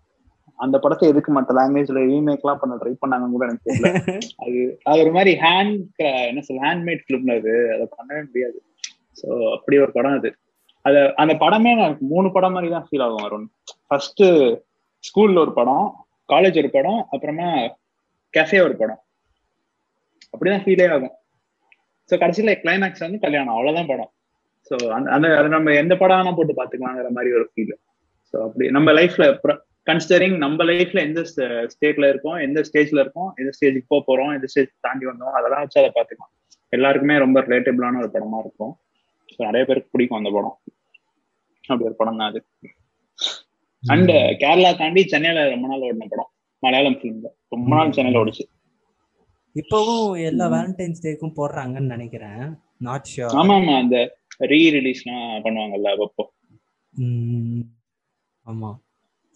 அந்த 0.59 0.77
படத்தை 0.83 1.07
எதுக்கு 1.13 1.31
மற்ற 1.37 1.55
லாங்குவேஜ்ல 1.59 2.03
ரீமேக்லாம் 2.11 2.61
பண்ண 2.61 2.75
ட்ரை 2.83 2.93
பண்ணாங்க 3.01 3.27
கூட 3.33 3.45
எனக்கு 3.49 3.67
தெரியல. 3.69 3.89
அது 4.45 4.61
அது 4.89 5.03
ஒரு 5.05 5.13
மாதிரி 5.17 5.33
ஹேண்ட் 5.45 6.03
என்ன 6.31 6.45
சொல்ல 6.49 6.65
ஹேண்ட்மேட் 6.67 7.05
ஃபிலிம்ல 7.07 7.35
அது. 7.41 7.55
அதை 7.75 7.87
பண்ணவே 7.97 8.23
முடியாது. 8.29 8.59
ஸோ 9.21 9.29
அப்படி 9.57 9.77
ஒரு 9.85 9.93
படம் 9.99 10.19
அது. 10.21 10.31
அத 10.87 10.97
அந்த 11.23 11.33
படமே 11.43 11.71
எனக்கு 11.77 12.05
மூணு 12.13 12.29
படம் 12.35 12.55
மாதிரி 12.57 12.69
தான் 12.75 12.87
ஃபீல் 12.89 13.05
ஆகும் 13.07 13.25
அருண். 13.27 13.47
ஃபர்ஸ்ட் 13.89 14.25
ஸ்கூல்ல 15.09 15.39
ஒரு 15.45 15.53
படம் 15.59 15.87
காலேஜ் 16.29 16.59
ஒரு 16.63 16.71
படம் 16.77 17.01
அப்புறமா 17.15 17.49
கெஃபே 18.35 18.61
ஒரு 18.67 18.75
படம். 18.83 19.01
அப்படிதான் 20.33 20.65
ஃபீலே 20.65 20.87
ஆகும். 20.95 21.15
ஸோ 22.11 22.15
கடைசியில 22.23 22.53
கிளைமேக்ஸ் 22.63 23.05
வந்து 23.07 23.19
கல்யாணம் 23.25 23.55
அவ்வளவுதான் 23.57 23.91
படம். 23.93 24.11
ஸோ 24.71 24.77
அந்த 24.97 25.09
அந்த 25.17 25.27
அது 25.41 25.49
நம்ம 25.57 25.75
எந்த 25.83 25.95
படம் 26.03 26.19
வேணா 26.21 26.35
போட்டு 26.39 26.55
பார்த்துக்கலாங்கிற 26.59 27.11
மாதிரி 27.17 27.31
ஒரு 27.39 27.47
ஃபீல் 27.51 27.75
ஸோ 28.31 28.37
அப்படி 28.47 28.67
நம்ம 28.77 28.93
லைஃப்ல 28.99 29.27
கன்சிடரிங் 29.87 30.37
நம்ம 30.45 30.65
லைஃப்ல 30.71 31.01
எந்த 31.09 31.21
ஸ்டேட்ல 31.73 32.07
இருக்கோம் 32.13 32.39
எந்த 32.47 32.61
ஸ்டேஜ்ல 32.69 33.03
இருக்கோம் 33.05 33.29
எந்த 33.41 33.51
ஸ்டேஜுக்கு 33.57 33.91
போக 33.93 34.01
போறோம் 34.09 34.33
எந்த 34.37 34.47
ஸ்டேஜ் 34.53 34.73
தாண்டி 34.87 35.05
வந்தோம் 35.11 35.37
அதெல்லாம் 35.41 35.63
வச்சு 35.65 35.81
அதை 35.83 35.91
பார்த்துக்கலாம். 35.99 36.33
எல்லாருக்குமே 36.73 37.17
ரொம்ப 37.25 37.41
ரிலேட்டபிளான 37.47 38.01
ஒரு 38.03 38.11
படமா 38.15 38.39
இருக்கும். 38.45 38.73
ஸோ 39.35 39.39
நிறைய 39.49 39.63
பேருக்கு 39.69 39.93
பிடிக்கும் 39.95 40.19
அந்த 40.21 40.31
படம். 40.37 40.57
அப்படி 41.69 41.89
ஒரு 41.89 41.97
படம் 42.01 42.19
தான் 42.21 42.31
அது. 42.31 42.41
அண்ட் 43.83 44.13
கேரளா 44.43 44.71
தாண்டி 44.81 45.03
சென்னையில 45.13 45.43
ரொம்ப 45.55 45.67
நாள் 45.71 45.87
ஓடின 45.89 46.09
படம் 46.13 46.31
மலையாளம் 46.63 46.99
ஃபிலிம்ல 47.01 47.29
ரொம்ப 47.55 47.71
நாள் 47.79 47.97
சென்னையில 47.97 48.23
ஓடிச்சு. 48.23 48.45
இப்பவும் 49.57 50.09
எல்லா 50.29 50.47
வேலண்டைன்ஸ் 50.55 51.05
டேக்கும் 51.05 51.37
போடுறாங்கன்னு 51.39 51.95
நினைக்கிறேன். 51.95 52.43
நாட் 52.87 53.11
ஷியோர் 53.11 53.39
ஆமா 53.41 53.55
ஆமா 53.61 53.75
அந்த 53.83 53.97
ரீ 54.53 54.61
ரிலீஸ்லாம் 54.77 55.27
பண்ணுவாங்கல்ல 55.45 55.93
அப்பப்போ 55.95 56.25
ஆமா. 58.45 58.71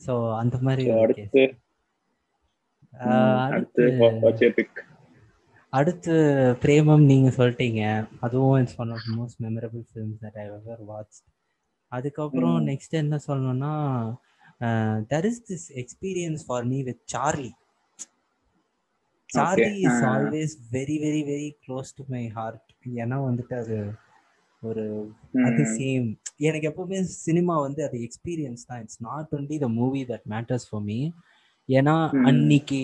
சோ 0.00 0.12
அந்த 0.40 0.56
மாதிரி 0.66 0.84
அடுத்து. 1.04 1.42
அடுத்து 5.72 6.14
பிரேமம் 6.62 7.04
நீங்க 7.10 7.28
சொல்லிட்டீங்க. 7.36 7.82
அதுவும் 8.24 8.56
it's 8.60 8.78
one 8.82 8.92
of 8.96 9.08
most 9.18 9.40
memorable 9.46 9.84
films 9.90 10.20
that 10.24 10.38
I 10.42 10.44
ever 10.46 10.82
watch 10.92 11.18
அதுக்கப்புறம் 11.92 12.58
நெக்ஸ்ட் 12.70 13.00
என்ன 13.02 13.16
சொல்லணும்னா 13.26 13.72
there 15.12 15.28
is 15.30 15.42
this 15.50 15.66
experience 15.82 16.44
for 16.46 16.66
me 16.66 16.78
with 16.88 17.02
Charlie 17.14 17.52
Charlie 19.30 19.74
is 19.86 20.02
always 20.12 20.54
very 20.72 20.96
very 21.04 21.22
very 21.28 21.50
close 21.64 21.90
to 21.98 22.04
my 22.08 22.24
heart 22.36 22.68
ஏன்னா 23.02 23.18
வந்துட்டு 23.26 23.56
அது 23.62 23.78
ஒரு 24.62 24.84
அது 25.48 25.62
சேம் 25.76 26.06
எனக்கு 26.48 26.68
எப்பவுமே 26.70 26.98
சினிமா 27.24 27.54
வந்து 27.66 27.80
அது 27.86 27.96
எக்ஸ்பீரியன்ஸ் 28.06 28.66
தான். 28.68 28.80
It's 28.82 29.02
not 29.06 29.32
only 29.36 29.56
the 29.58 29.68
movie 29.78 30.02
that 30.10 30.26
matters 30.34 30.66
for 30.68 30.84
me 30.88 30.98
ஏன்னா 31.68 31.94
அன்னைக்கு 32.28 32.80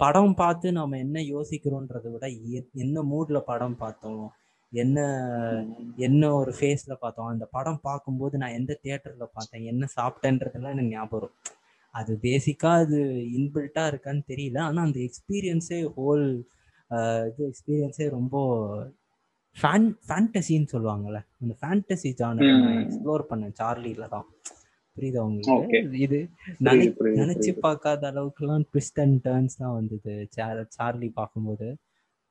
படம் 0.00 0.34
பார்த்து 0.34 0.68
நம்ம 0.78 0.98
என்ன 0.98 1.18
யோசிக்கிறோன்றத 1.34 2.06
விட 2.12 2.26
என்ன 2.84 3.02
மூட்ல 3.10 3.38
படம் 3.50 3.76
பார்த்தோம்? 3.76 4.24
என்ன 4.72 4.98
என்ன 6.06 6.22
ஒரு 6.40 6.52
ஃபேஸ்ல 6.58 6.94
பார்த்தோம். 7.00 7.30
அந்த 7.32 7.44
படம் 7.56 7.82
பார்க்கும்போது 7.88 8.34
நான் 8.42 8.56
எந்த 8.58 8.72
தியேட்டர்ல 8.82 9.26
பார்த்தேன் 9.36 9.68
என்ன 9.72 9.88
சாப்பிட்டேன்றதெல்லாம் 9.96 10.74
எனக்கு 10.76 10.94
ஞாபகம் 10.96 11.34
அது 11.94 12.12
பேசிக்கா 12.26 12.70
அது 12.84 12.98
இன்பில்ட்டா 13.38 13.84
இருக்கான்னு 13.92 14.22
தெரியல. 14.32 14.58
ஆனா 14.68 14.80
அந்த 14.88 14.98
எக்ஸ்பீரியன்ஸே 15.08 15.80
ஹோல் 15.98 16.26
இது 17.30 17.42
எக்ஸ்பீரியன்ஸே 17.50 18.06
ரொம்ப 18.18 18.36
ஃபேன் 19.56 19.88
ஃபேண்டசின்னு 20.08 20.72
சொல்லுவாங்கல்ல. 20.74 21.20
அந்த 21.42 21.54
ஃபேண்டசி 21.60 22.10
ஜானர் 22.20 22.52
நான் 22.64 22.82
எக்ஸ்ப்ளோர் 22.84 23.24
பண்ணேன். 23.30 23.54
சார்லியில 23.60 24.06
தான். 24.16 24.26
புரியுதா 24.96 25.20
உங்களுக்கு? 25.28 25.78
இது 26.04 26.18
நினைச்சு 27.18 27.50
பார்க்காத 27.66 28.02
அளவுக்குலாம் 28.12 28.64
ட்விஸ்ட் 28.70 29.00
அண்ட் 29.04 29.18
டேர்ன்ஸ் 29.26 29.58
தான் 29.62 29.74
வந்தது. 29.78 30.14
சார்லி 30.76 31.08
பார்க்கும்போது. 31.20 31.68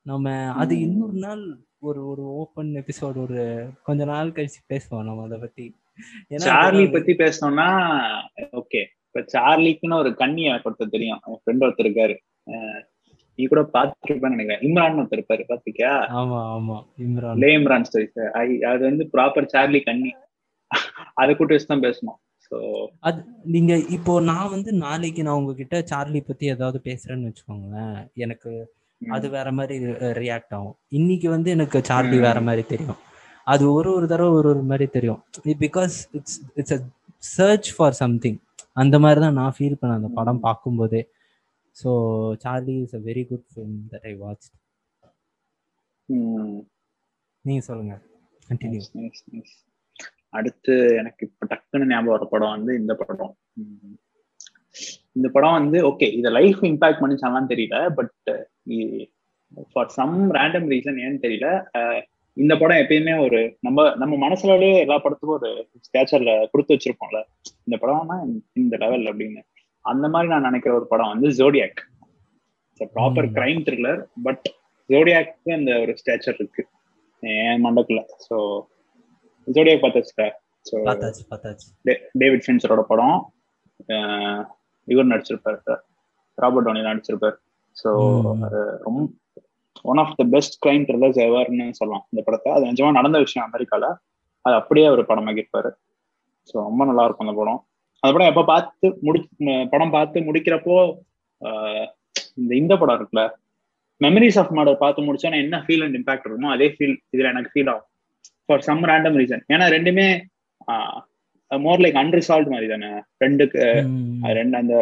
நம்ம 0.06 0.34
அது 0.62 0.74
இன்னொரு 0.86 1.18
நாள் 1.26 1.42
ஒரு 1.82 2.00
ஒரு 2.08 2.22
ஓப்பன் 2.40 2.70
எபிசோட் 2.80 3.16
ஒரு 3.22 3.38
கொஞ்ச 3.82 4.02
நாள் 4.04 4.34
கழிச்சு 4.34 4.60
பேசுவோம் 4.72 5.06
நம்ம 5.06 5.24
அதை 5.24 5.38
பத்தி. 5.38 5.64
சார்லி 6.44 6.84
பத்தி 6.90 7.12
பேசணும்னா 7.22 7.68
ஓகே 8.60 8.80
இப்ப 9.06 9.22
சார்லிக்குன்னு 9.34 10.00
ஒரு 10.02 10.10
கண்ணி 10.14 10.42
எனக்கு 10.42 10.68
ஒருத்தர் 10.70 10.94
தெரியும். 10.94 11.20
என் 11.26 11.40
ஃப்ரெண்ட் 11.40 11.64
ஒருத்தர் 11.66 11.88
இருக்காரு. 11.88 12.14
நீ 13.38 13.44
கூட 13.44 13.62
பாத்துருப்பேன்னு 13.74 14.34
நினைக்கிறேன். 14.36 14.64
இம்ரான் 14.68 15.00
ஒருத்தர் 15.00 15.20
இருப்பாரு 15.20 15.44
பாத்திருக்கியா 15.50 15.92
ஆமா 16.20 16.40
ஆமா. 16.56 16.76
இம்ரான். 17.06 17.38
லே 17.44 17.50
இம்ரான் 17.58 17.86
ஸ்டோரிஸ் 17.88 18.18
அது 18.72 18.82
வந்து 18.90 19.06
ப்ராப்பர் 19.14 19.52
சார்லி 19.54 19.80
கண்ணி. 19.82 20.12
அதை 21.14 21.30
கூட்டு 21.34 21.54
வச்சு 21.54 21.72
தான் 21.72 21.86
பேசணும். 21.86 22.18
அது 23.00 23.18
நீங்க 23.54 23.72
இப்போ 23.96 24.12
நான் 24.20 24.50
வந்து 24.50 24.70
நாளைக்கு 24.84 25.22
நான் 25.22 25.38
உங்ககிட்ட 25.40 25.76
சார்லி 25.90 26.20
பத்தி 26.20 26.44
ஏதாவது 26.46 26.78
பேசுறேன்னு 26.88 27.28
வச்சுக்கோங்களேன். 27.28 27.94
எனக்கு 28.16 28.50
அது 29.16 29.26
வேற 29.36 29.48
மாதிரி 29.52 29.76
ரியாக்ட் 30.20 30.54
ஆகும். 30.58 30.76
இன்னைக்கு 30.98 31.28
வந்து 31.30 31.48
எனக்கு 31.56 31.78
சார்லி 31.90 32.18
வேற 32.26 32.38
மாதிரி 32.40 32.64
தெரியும். 32.72 33.00
அது 33.46 33.64
ஒரு 33.76 33.90
ஒரு 33.96 34.06
தடவை 34.12 34.32
ஒரு 34.38 34.48
ஒரு 34.52 34.62
மாதிரி 34.70 34.86
தெரியும். 34.96 35.20
Because 35.64 35.96
it's 36.18 36.38
it's 36.60 36.74
a 36.76 36.80
search 37.36 37.70
for 37.76 37.96
something 38.02 38.38
அந்த 38.82 38.96
மாதிரி 38.98 39.20
தான் 39.20 39.38
நான் 39.40 39.56
ஃபீல் 39.58 39.78
பண்ணேன் 39.80 39.98
அந்த 40.00 40.10
படம் 40.18 40.44
பார்க்கும்போதே. 40.46 41.02
So 41.76 41.90
Charlie 42.44 42.76
is 42.84 42.96
a 43.00 43.02
very 43.10 43.24
good 43.30 43.46
film 43.52 43.76
that 43.92 44.06
I 44.12 44.14
watch 44.22 44.48
நீங்க 47.44 47.62
சொல்லுங்க. 47.68 47.94
கண்டினியூ 48.48 48.82
அடுத்து 50.38 50.74
எனக்கு 51.00 51.22
இப்ப 51.28 51.46
டக்குன்னு 51.50 51.88
ஞாபகம் 51.90 52.14
வர 52.14 52.26
படம் 52.32 52.54
வந்து 52.56 52.72
இந்த 52.80 52.92
படம். 53.00 53.32
இந்த 55.16 55.28
படம் 55.28 55.56
வந்து 55.58 55.78
ஓகே 55.88 56.06
இத 56.18 56.28
லைஃப் 56.30 56.60
இம்பாக்ட் 56.70 57.02
பண்ணிச்சாலாம் 57.02 57.50
தெரியல 57.50 57.78
but 57.98 58.12
for 59.72 59.92
some 59.98 60.16
random 60.38 60.68
reason 60.72 61.00
ஏன்னு 61.04 61.22
தெரியல 61.26 61.48
இந்த 62.36 62.52
படம் 62.60 62.80
எப்பயுமே 62.82 63.14
ஒரு 63.24 63.38
நம்ம 63.66 63.84
நம்ம 64.02 64.14
மனசுலயே 64.26 64.76
எல்லா 64.84 64.96
படத்துக்கும் 65.04 65.38
ஒரு 65.38 65.50
ஸ்டேச்சர்ல 65.86 66.32
கொடுத்து 66.52 66.74
வச்சிருப்போம்ல. 66.74 67.18
இந்த 67.66 67.76
படம்னா 67.82 68.16
இந்த 68.62 68.74
லெவல் 68.84 69.04
அப்படின்னு. 69.10 69.42
அந்த 69.84 70.06
மாதிரி 70.12 70.30
நான் 70.32 70.48
நினைக்கிற 70.48 70.72
ஒரு 70.78 70.86
படம் 70.92 71.12
வந்து 71.14 71.30
Zodiac 71.40 71.82
proper 72.96 73.28
crime 73.36 73.60
thriller 73.66 74.00
but 74.26 74.46
ஜோடியாக்கு 74.90 75.50
அந்த 75.58 75.72
ஒரு 75.82 75.92
ஸ்டேச்சர் 76.00 76.38
இருக்கு. 76.40 76.62
என் 77.22 77.62
மண்டக்குல 77.66 78.00
ஸோ 78.26 78.36
ஜோடியாக் 79.46 79.84
பார்த்தாச்சுல 79.84 80.24
ஸோ 80.70 80.76
டேவிட் 82.22 82.44
ஃபின்சரோட 82.46 82.82
படம் 82.92 83.18
இவர் 84.88 85.12
நடிச்சிருப்பாரு 85.12 85.76
ராபர்ட் 86.38 86.66
டோனி 86.66 86.82
நடிச்சிருப்பார். 86.90 87.36
ஸோ 87.80 87.90
ரொம்ப 88.86 89.00
one 89.90 90.00
of 90.02 90.14
the 90.20 90.24
best 90.34 90.56
crime 90.64 90.84
thrillers 90.88 91.20
எவர்னு 91.26 91.66
சொல்லலாம். 91.80 92.04
இந்த 92.12 92.22
படத்தை. 92.26 92.48
அது 92.56 92.64
நிஜமா 92.70 92.90
நடந்த 92.98 93.18
விஷயம் 93.24 93.46
அமெரிக்கால. 93.48 93.84
அது 94.44 94.54
அப்படியே 94.60 94.86
அவர் 94.90 95.02
படமாக்கியிருப்பாரு 95.10 95.70
ஸோ 96.50 96.54
ரொம்ப 96.68 96.82
நல்லா 96.90 97.04
இருக்கும் 97.06 97.26
அந்த 97.26 97.36
படம். 97.40 97.60
அந்த 98.02 98.10
படம் 98.14 98.30
எப்போ 98.32 98.44
பார்த்து 98.52 98.86
முடி 99.06 99.20
படம் 99.72 99.94
பார்த்து 99.96 100.26
முடிக்கிறப்போ 100.28 100.76
இந்த 102.40 102.52
இந்த 102.62 102.74
படம் 102.80 102.96
இருக்குல்ல. 102.98 103.24
மெமரிஸ் 104.00 104.38
ஆஃப் 104.40 104.54
மர்டர் 104.58 104.82
பார்த்து 104.84 105.06
முடிச்சா 105.08 105.30
என்ன 105.44 105.58
ஃபீல் 105.66 105.84
அண்ட் 105.86 105.98
இம்பாக்ட் 105.98 106.26
இருக்குமோ 106.26 106.52
அதே 106.54 106.68
ஃபீல் 106.76 106.96
இதுல 107.14 107.30
எனக்கு 107.32 107.52
ஃபீல் 107.52 107.70
ஆகும். 107.72 107.88
ஃபார் 108.46 108.64
சம் 108.68 108.82
ரேண்டம் 108.90 109.18
ரீசன் 109.20 109.44
ஏன்னா 109.54 109.66
ரெண்டுமே 109.76 110.06
மோர் 111.50 111.82
லைக் 111.84 112.00
அன்ரிசால்வ் 112.02 112.52
மாதிரி 112.54 112.68
தானே. 112.72 112.90
ரெண்டுக்கு 113.24 113.62
ரெண்டு 114.38 114.56
அந்த 114.62 114.74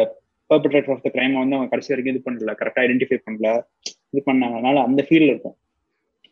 பர்பட்ரேட்டர் 0.51 0.93
ஆஃப் 0.95 1.03
த 1.03 1.11
கிரைம் 1.15 1.35
வந்து 1.39 1.55
அவங்க 1.55 1.69
கடைசி 1.69 1.91
வரைக்கும் 1.93 2.13
இது 2.13 2.23
பண்ணல 2.27 2.53
கரெக்டா 2.61 2.81
ஐடென்டிஃபை 2.85 3.19
பண்ணல 3.25 3.49
இது 4.13 4.21
பண்ணாங்கனால 4.25 4.83
அந்த 4.87 5.01
ஃபீல் 5.07 5.29
இருக்கும் 5.29 5.57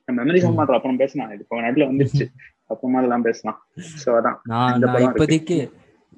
மெமரிஸ் 0.08 0.46
ஆஃப் 0.48 0.58
மர்டர் 0.60 0.78
அப்புறம் 0.78 1.02
பேசலாம். 1.02 1.32
இது 1.34 1.44
இப்போ 1.44 1.62
நடுவில் 1.62 1.90
வந்துருச்சு. 1.90 2.26
அப்புறமா 2.70 3.00
அதெல்லாம் 3.00 3.26
பேசலாம். 3.28 3.58
ஸோ 4.02 4.10
அதான். 4.20 4.38
நான் 4.52 4.86
இப்போதைக்கு 5.08 5.58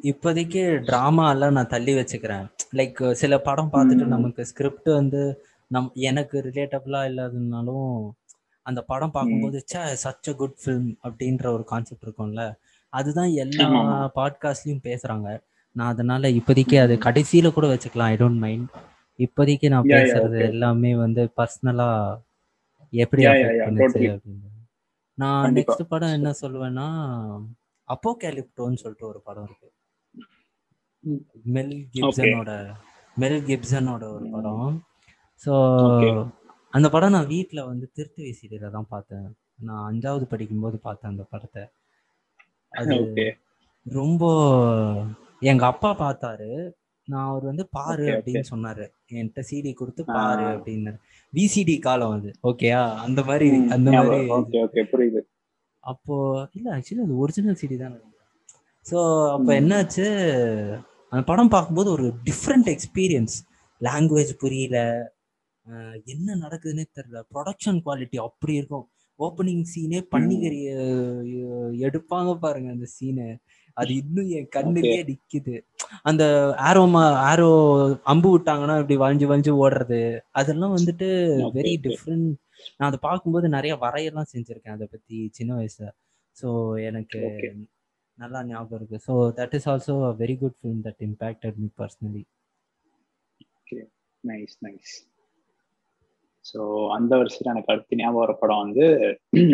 இப்போதைக்கு 0.03 0.61
ட்ராமா 0.87 1.25
எல்லாம் 1.31 1.53
நான் 1.53 1.73
தள்ளி 1.73 1.93
வச்சுக்கிறேன். 1.95 2.45
லைக் 2.73 3.01
சில 3.13 3.37
படம் 3.39 3.71
பார்த்துட்டு 3.73 4.05
நமக்கு 4.07 4.45
ஸ்கிரிப்ட் 4.45 4.89
வந்து 4.91 5.21
நம் 5.71 5.91
எனக்கு 6.09 6.37
ரிலேட்டபிளா 6.47 7.01
இல்லாததுனாலும் 7.09 7.91
அந்த 8.65 8.79
படம் 8.87 9.13
பார்க்கும்போது 9.13 9.59
say 9.71 9.81
such 10.03 10.29
a 10.29 10.33
good 10.33 10.57
film 10.61 10.89
அப்படின்ற 11.03 11.45
ஒரு 11.51 11.63
கான்செப்ட் 11.63 12.05
இருக்கும்ல. 12.07 12.43
அதுதான் 12.93 13.31
எல்லா 13.43 13.67
பாட்காஸ்ட்லயும் 14.15 14.85
பேசுறாங்க. 14.85 15.27
நான் 15.75 15.91
அதனால 15.93 16.29
இப்போதைக்கு 16.39 16.77
அது 16.85 16.93
கடைசியில 17.05 17.49
கூட 17.57 17.65
வச்சுக்கலாம். 17.71 18.11
ஐ 18.13 18.17
டோன்ட் 18.21 18.41
மைண்ட் 18.45 18.67
இப்போதைக்கு 19.19 19.67
நான் 19.73 19.91
பேசுறது 19.95 20.37
எல்லாமே 20.51 20.91
வந்து 21.05 21.21
பர்சனலா 21.39 21.89
எப்படி 22.93 23.23
நான் 25.17 25.55
நெக்ஸ்ட் 25.57 25.89
படம் 25.91 26.15
என்ன 26.17 26.29
சொல்லுவேன்னா 26.41 26.87
அப்போ 27.89 28.09
கேலிப்டோன்னு 28.21 28.81
சொல்லிட்டு 28.83 29.05
ஒரு 29.11 29.19
படம் 29.27 29.45
இருக்கு. 29.47 29.67
மெல் 31.55 31.75
கிப்சனோட 31.93 32.51
மெல் 33.17 33.39
கிப்சனோட 33.49 34.03
ஒரு 34.15 34.25
படம். 34.35 34.73
ஸோ 35.43 35.53
அந்த 36.77 36.87
படம் 36.95 37.15
நான் 37.15 37.31
வீட்டில் 37.35 37.67
வந்து 37.69 37.85
திருட்டு 37.95 38.21
விசிடியில 38.27 38.69
தான் 38.75 38.91
பார்த்தேன். 38.93 39.27
நான் 39.67 39.85
அஞ்சாவது 39.89 40.25
படிக்கும்போது 40.33 40.77
பார்த்தேன் 40.87 41.11
அந்த 41.13 41.23
படத்தை. 41.31 41.63
அது 42.73 42.95
ரொம்ப 43.85 44.23
எங்க 45.41 45.63
அப்பா 45.71 45.89
பார்த்தாரு 46.03 46.49
நான் 47.07 47.27
அவர் 47.29 47.45
வந்து 47.49 47.63
பாரு 47.77 48.05
அப்படின்னு 48.15 48.49
சொன்னாரு. 48.51 48.85
என்கிட்ட 49.13 49.41
சிடி 49.49 49.71
கொடுத்து 49.73 50.01
பாரு 50.17 50.45
அப்படின்னு 50.55 50.91
விசிடி 51.33 51.75
காலம் 51.85 52.13
அது 52.17 52.31
ஓகேயா 52.49 52.81
அந்த 53.05 53.19
மாதிரி 53.29 53.47
அந்த 53.75 53.89
மாதிரி. 53.97 54.19
புரியுது. 54.93 55.21
அப்போ 55.83 56.15
இல்ல 56.57 56.67
ஆக்சுவலி 56.75 57.05
அது 57.05 57.15
ஒரிஜினல் 57.23 57.59
சிடி 57.61 57.77
தான். 57.77 57.97
ஸோ 58.85 58.99
அப்போ 59.35 59.51
என்னாச்சு? 59.61 60.05
அந்த 61.11 61.23
படம் 61.29 61.53
பார்க்கும்போது 61.55 61.89
ஒரு 61.95 62.05
டிஃப்ரெண்ட் 62.27 62.69
எக்ஸ்பீரியன்ஸ் 62.75 63.35
லாங்குவேஜ் 63.81 64.33
புரியல. 64.43 64.77
என்ன 66.13 66.35
நடக்குதுன்னே 66.43 66.85
தெரியல. 66.97 67.19
ப்ரொடக்ஷன் 67.33 67.81
குவாலிட்டி 67.85 68.17
அப்படி 68.27 68.53
இருக்கும். 68.61 68.85
ஓப்பனிங் 69.19 69.65
சீனே 69.71 69.99
பன்னிகரி 70.13 70.61
எடுப்பாங்க 71.87 72.31
பாருங்க 72.45 72.69
அந்த 72.75 72.87
சீனு 72.95 73.25
அது 73.79 73.91
இன்னும் 74.01 74.29
என் 74.37 74.49
கண்ணுக்கே 74.55 74.99
நிக்குது. 75.09 75.55
அந்த 76.09 76.23
ஆரோ 76.69 76.83
ஆரோ 77.29 77.49
அம்பு 78.13 78.29
விட்டாங்கன்னா 78.35 78.75
இப்படி 78.81 78.97
வளைஞ்சு 79.03 79.29
வளைஞ்சு 79.29 79.53
ஓடுறது. 79.63 80.01
அதெல்லாம் 80.31 80.75
வந்துட்டு 80.77 81.07
வெரி 81.57 81.73
டிஃப்ரெண்ட் 81.87 82.29
நான் 82.77 82.89
அதை 82.89 82.99
பார்க்கும்போது 83.07 83.47
நிறைய 83.49 83.75
வரையெல்லாம் 83.85 84.31
செஞ்சிருக்கேன் 84.33 84.75
அதை 84.77 84.87
பத்தி 84.87 85.17
சின்ன 85.37 85.51
வயசுல. 85.59 85.87
ஸோ 86.37 86.49
எனக்கு 86.89 87.21
நல்லா 88.17 88.39
ஞாபகம் 88.49 88.79
இருக்கு. 88.79 88.97
So 89.07 89.13
that 89.39 89.55
is 89.57 89.67
also 89.73 89.95
a 90.09 90.11
very 90.23 90.35
good 90.41 90.57
film 90.59 90.81
that 90.87 91.01
impacted 91.09 91.57
me 91.63 91.69
personally 91.81 92.23
nice 94.23 94.55
nice 94.65 94.93
so 96.45 96.59
அந்த 96.95 97.11
வருஷத்துல 97.17 97.51
எனக்கு 97.53 97.71
அடுத்து 97.73 97.99
ஞாபகம் 97.99 98.23
வர 98.23 98.33
படம் 98.33 98.61
வந்து 98.63 98.85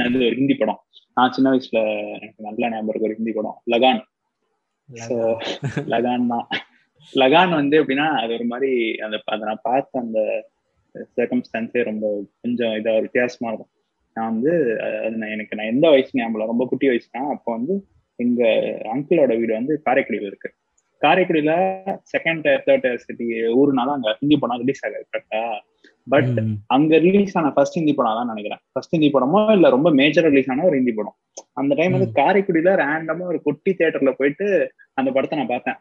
அது 0.05 0.17
ஒரு 0.27 0.35
ஹிந்தி 0.39 0.53
படம். 0.53 0.79
நான் 1.17 1.33
சின்ன 1.35 1.51
வயசுல 1.53 1.79
எனக்கு 2.17 2.45
நல்ல 2.47 2.69
ஞாபகம் 2.73 3.05
ஒரு 3.07 3.17
ஹிந்தி 3.19 3.33
படம். 3.37 3.57
லகான். 3.73 4.01
ஸோ 4.89 5.15
லகான். 5.93 6.27
தான். 6.33 6.45
லகான் 7.13 7.57
வந்து 7.59 7.75
எப்படின்னா 7.81 8.07
அது 8.21 8.31
ஒரு 8.37 8.45
மாதிரி 8.45 8.71
அந்த 9.05 9.17
அதை 9.33 9.43
நான் 9.49 9.65
பார்த்த 9.69 10.03
அந்த 10.05 10.19
சர்க்கம்ஸ்டான்ஸே 11.17 11.81
ரொம்ப 11.83 12.05
கொஞ்சம் 12.41 12.73
இதாக 12.79 13.01
வித்தியாசமா 13.05 13.49
இருக்கும். 13.51 13.71
நான் 14.15 14.29
வந்து 14.31 14.53
அது 15.05 15.17
நான் 15.21 15.33
எனக்கு 15.35 15.57
நான் 15.57 15.71
எந்த 15.73 15.87
வயசு 15.89 16.17
ஞாபகம் 16.19 16.51
ரொம்ப 16.53 16.65
குட்டி 16.65 16.87
வயசு 16.91 17.09
தான் 17.11 17.29
அப்போ 17.35 17.49
வந்து 17.57 17.75
எங்க 18.19 18.41
அங்கிளோட 18.93 19.31
வீடு 19.39 19.53
வந்து 19.53 19.73
காரைக்குடியில் 19.85 20.29
இருக்கு. 20.29 20.49
காரைக்குடியில 21.01 21.53
செகண்ட் 22.13 22.47
தேர்ட் 22.67 22.87
சிட்டி 23.03 23.25
ஊருனால 23.59 23.93
அங்க 23.97 24.11
ஹிந்தி 24.21 24.37
படம் 24.43 24.61
ரிலீஸ் 24.63 24.83
ஆகாது 24.85 25.05
கரெக்டா 25.11 25.41
பட் 26.07 26.37
அங்க 26.75 26.97
ரிலீஸ் 27.05 27.33
ஆன 27.39 27.49
ஃபர்ஸ்ட் 27.55 27.77
ஹிந்தி 27.77 27.93
படம் 27.97 28.17
தான் 28.19 28.31
நினைக்கிறேன். 28.31 28.61
ஃபர்ஸ்ட் 28.73 28.93
ஹிந்தி 28.95 29.09
படமோ 29.15 29.39
இல்ல 29.55 29.69
ரொம்ப 29.75 29.89
மேஜர் 29.99 30.27
ரிலீஸ் 30.29 30.51
ஆன 30.53 30.65
ஒரு 30.69 30.77
ஹிந்தி 30.79 30.93
படம். 30.99 31.17
அந்த 31.61 31.75
டைம் 31.79 31.95
வந்து 31.95 32.09
காரைக்குடியில 32.19 32.73
ரேண்டமா 32.83 33.25
ஒரு 33.33 33.41
குட்டி 33.47 33.71
தியேட்டர்ல 33.79 34.13
போயிட்டு 34.19 34.47
அந்த 34.99 35.09
படத்தை 35.17 35.37
நான் 35.39 35.53
பார்த்தேன். 35.55 35.79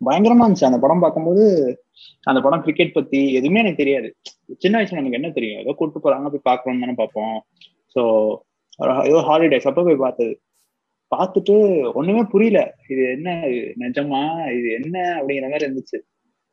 பயங்கரமா 0.00 0.44
இருந்துச்சு. 0.44 0.70
அந்த 0.70 0.80
படம் 0.82 1.04
பார்க்கும்போது 1.04 1.44
அந்த 2.30 2.38
படம் 2.44 2.64
கிரிக்கெட் 2.64 2.96
பத்தி 2.98 3.20
எதுவுமே 3.38 3.62
எனக்கு 3.62 3.82
தெரியாது. 3.82 4.08
சின்ன 4.64 4.74
வயசுல 4.78 4.98
நமக்கு 4.98 5.20
என்ன 5.20 5.30
தெரியும்? 5.38 5.62
ஏதோ 5.62 5.72
கூட்டு 5.78 6.04
போறாங்க 6.04 6.28
போய் 6.34 6.48
பாக்குறோம்னு 6.50 6.84
தானே 6.84 6.94
பார்ப்போம். 7.00 7.38
ஸோ 7.94 8.02
ஏதோ 9.10 9.20
ஹாலிடேஸ் 9.30 9.68
அப்போ 9.70 9.82
போய் 9.88 10.04
பார்த்தது. 10.04 10.34
பார்த்துட்டு 11.12 11.54
ஒண்ணுமே 11.98 12.22
புரியல. 12.32 12.60
இது 12.92 13.02
என்ன 13.16 13.28
நிஜமா? 13.82 14.22
இது 14.58 14.68
என்ன? 14.78 14.96
அப்படிங்கிற 15.18 15.48
மாதிரி 15.52 15.66
இருந்துச்சு. 15.66 15.98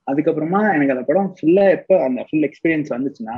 அதுக்கப்புறமா 0.07 0.61
எனக்கு 0.75 0.95
அந்த 0.95 1.05
படம் 1.07 1.29
ஃபுல்லா 1.37 1.65
எப்ப 1.77 1.99
அந்த 2.07 2.21
ஃபுல் 2.27 2.47
எக்ஸ்பீரியன்ஸ் 2.49 2.91
வந்துச்சுன்னா 2.95 3.37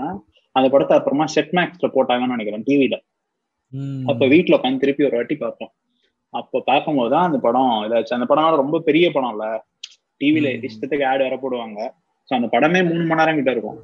அந்த 0.55 0.67
படத்தை 0.73 0.93
அப்புறமா 0.97 1.25
செட் 1.35 1.53
மேக்ஸ்ல 1.57 1.89
போட்டாங்கன்னு 1.95 2.35
நினைக்கிறேன் 2.35 2.65
டிவில 2.69 2.95
அப்ப 4.11 4.23
வீட்டுல 4.33 4.57
உட்காந்து 4.57 4.83
திருப்பி 4.83 5.07
ஒரு 5.07 5.17
வாட்டி 5.17 5.35
பார்த்தோம் 5.35 5.71
அப்ப 6.33 6.61
பார்க்கும்போது 6.69 7.11
தான் 7.13 7.27
அந்த 7.27 7.37
படம் 7.45 7.73
இதாச்சு. 7.85 8.15
அந்த 8.17 8.25
படம் 8.29 8.61
ரொம்ப 8.63 8.77
பெரிய 8.87 9.05
படம் 9.15 9.33
இல்ல 9.35 9.45
டிவில 10.21 10.49
இஷ்டத்துக்கு 10.69 11.05
ஆடு 11.11 11.21
வர 11.27 11.35
போடுவாங்க. 11.43 11.79
ஸோ 12.29 12.31
அந்த 12.37 12.47
படமே 12.55 12.79
மூணு 12.89 13.03
மணி 13.03 13.19
நேரம் 13.21 13.37
கிட்ட 13.39 13.51
இருக்கும். 13.55 13.77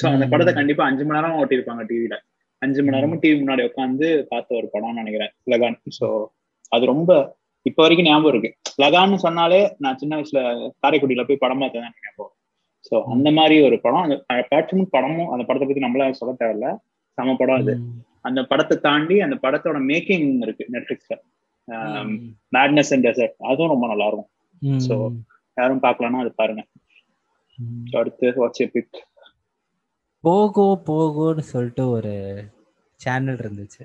ஸோ 0.00 0.04
அந்த 0.14 0.24
படத்தை 0.32 0.52
கண்டிப்பா 0.54 0.82
அஞ்சு 0.90 1.04
மணி 1.04 1.18
நேரம் 1.18 1.38
ஓட்டியிருப்பாங்க 1.40 1.84
டிவில 1.90 2.16
அஞ்சு 2.62 2.80
மணி 2.82 2.94
நேரமும் 2.96 3.22
டிவி 3.22 3.36
முன்னாடி 3.40 3.62
உட்காந்து 3.70 4.08
பார்த்த 4.32 4.58
ஒரு 4.60 4.68
படம்னு 4.74 5.02
நினைக்கிறேன் 5.02 5.32
லகான் 5.52 5.78
ஸோ 5.98 6.08
அது 6.72 6.84
ரொம்ப 6.92 7.12
இப்ப 7.66 7.78
வரைக்கும் 7.82 8.08
ஞாபகம் 8.08 8.30
இருக்கு. 8.32 8.50
லகான்னு 8.82 9.18
சொன்னாலே 9.24 9.60
நான் 9.82 9.98
சின்ன 10.00 10.16
வயசுல 10.18 10.40
காரைக்குடியில 10.82 11.24
போய் 11.28 11.42
படம் 11.42 11.62
பார்த்தேன் 11.62 11.84
ஞாபகம் 12.06 12.32
ஸோ 12.86 12.94
அந்த 13.14 13.28
மாதிரி 13.38 13.56
ஒரு 13.66 13.76
படம். 13.82 14.04
அந்த 14.04 14.16
பாட்டும் 14.52 14.86
படமும் 14.94 15.28
அந்த 15.34 15.42
படத்தை 15.48 15.66
பத்தி 15.66 15.84
நம்மள 15.84 16.08
சொல்ல 16.20 16.32
தேவையில்ல. 16.40 16.68
சம 17.18 17.34
படம் 17.40 17.60
அது. 17.60 17.74
அந்த 18.28 18.40
படத்தை 18.50 18.76
தாண்டி 18.86 19.16
அந்த 19.26 19.36
படத்தோட 19.44 19.78
மேக்கிங் 19.90 20.26
இருக்கு 20.46 20.64
நெட்ஃபிளிக்ஸ்ல. 20.74 21.16
மேட்னஸ் 22.56 22.92
அண்ட் 22.94 23.06
டெசர்ட் 23.08 23.36
அதுவும் 23.50 23.72
ரொம்ப 23.74 23.86
நல்லா 23.92 24.08
இருக்கும் 24.10 24.30
ஸோ 24.86 24.94
யாரும் 25.56 25.84
பார்க்கலன்னா 25.86 26.22
அது 26.24 26.32
பாருங்க. 26.40 26.62
அடுத்து 28.00 28.26
வாட்ச் 28.42 28.62
பிக் 28.74 29.00
போகோ 30.24 30.66
போகோன்னு 30.88 31.44
சொல்லிட்டு 31.52 31.84
ஒரு 31.96 32.12
சேனல் 33.00 33.40
இருந்துச்சு. 33.42 33.82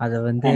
அதை 0.00 0.16
வந்து 0.28 0.50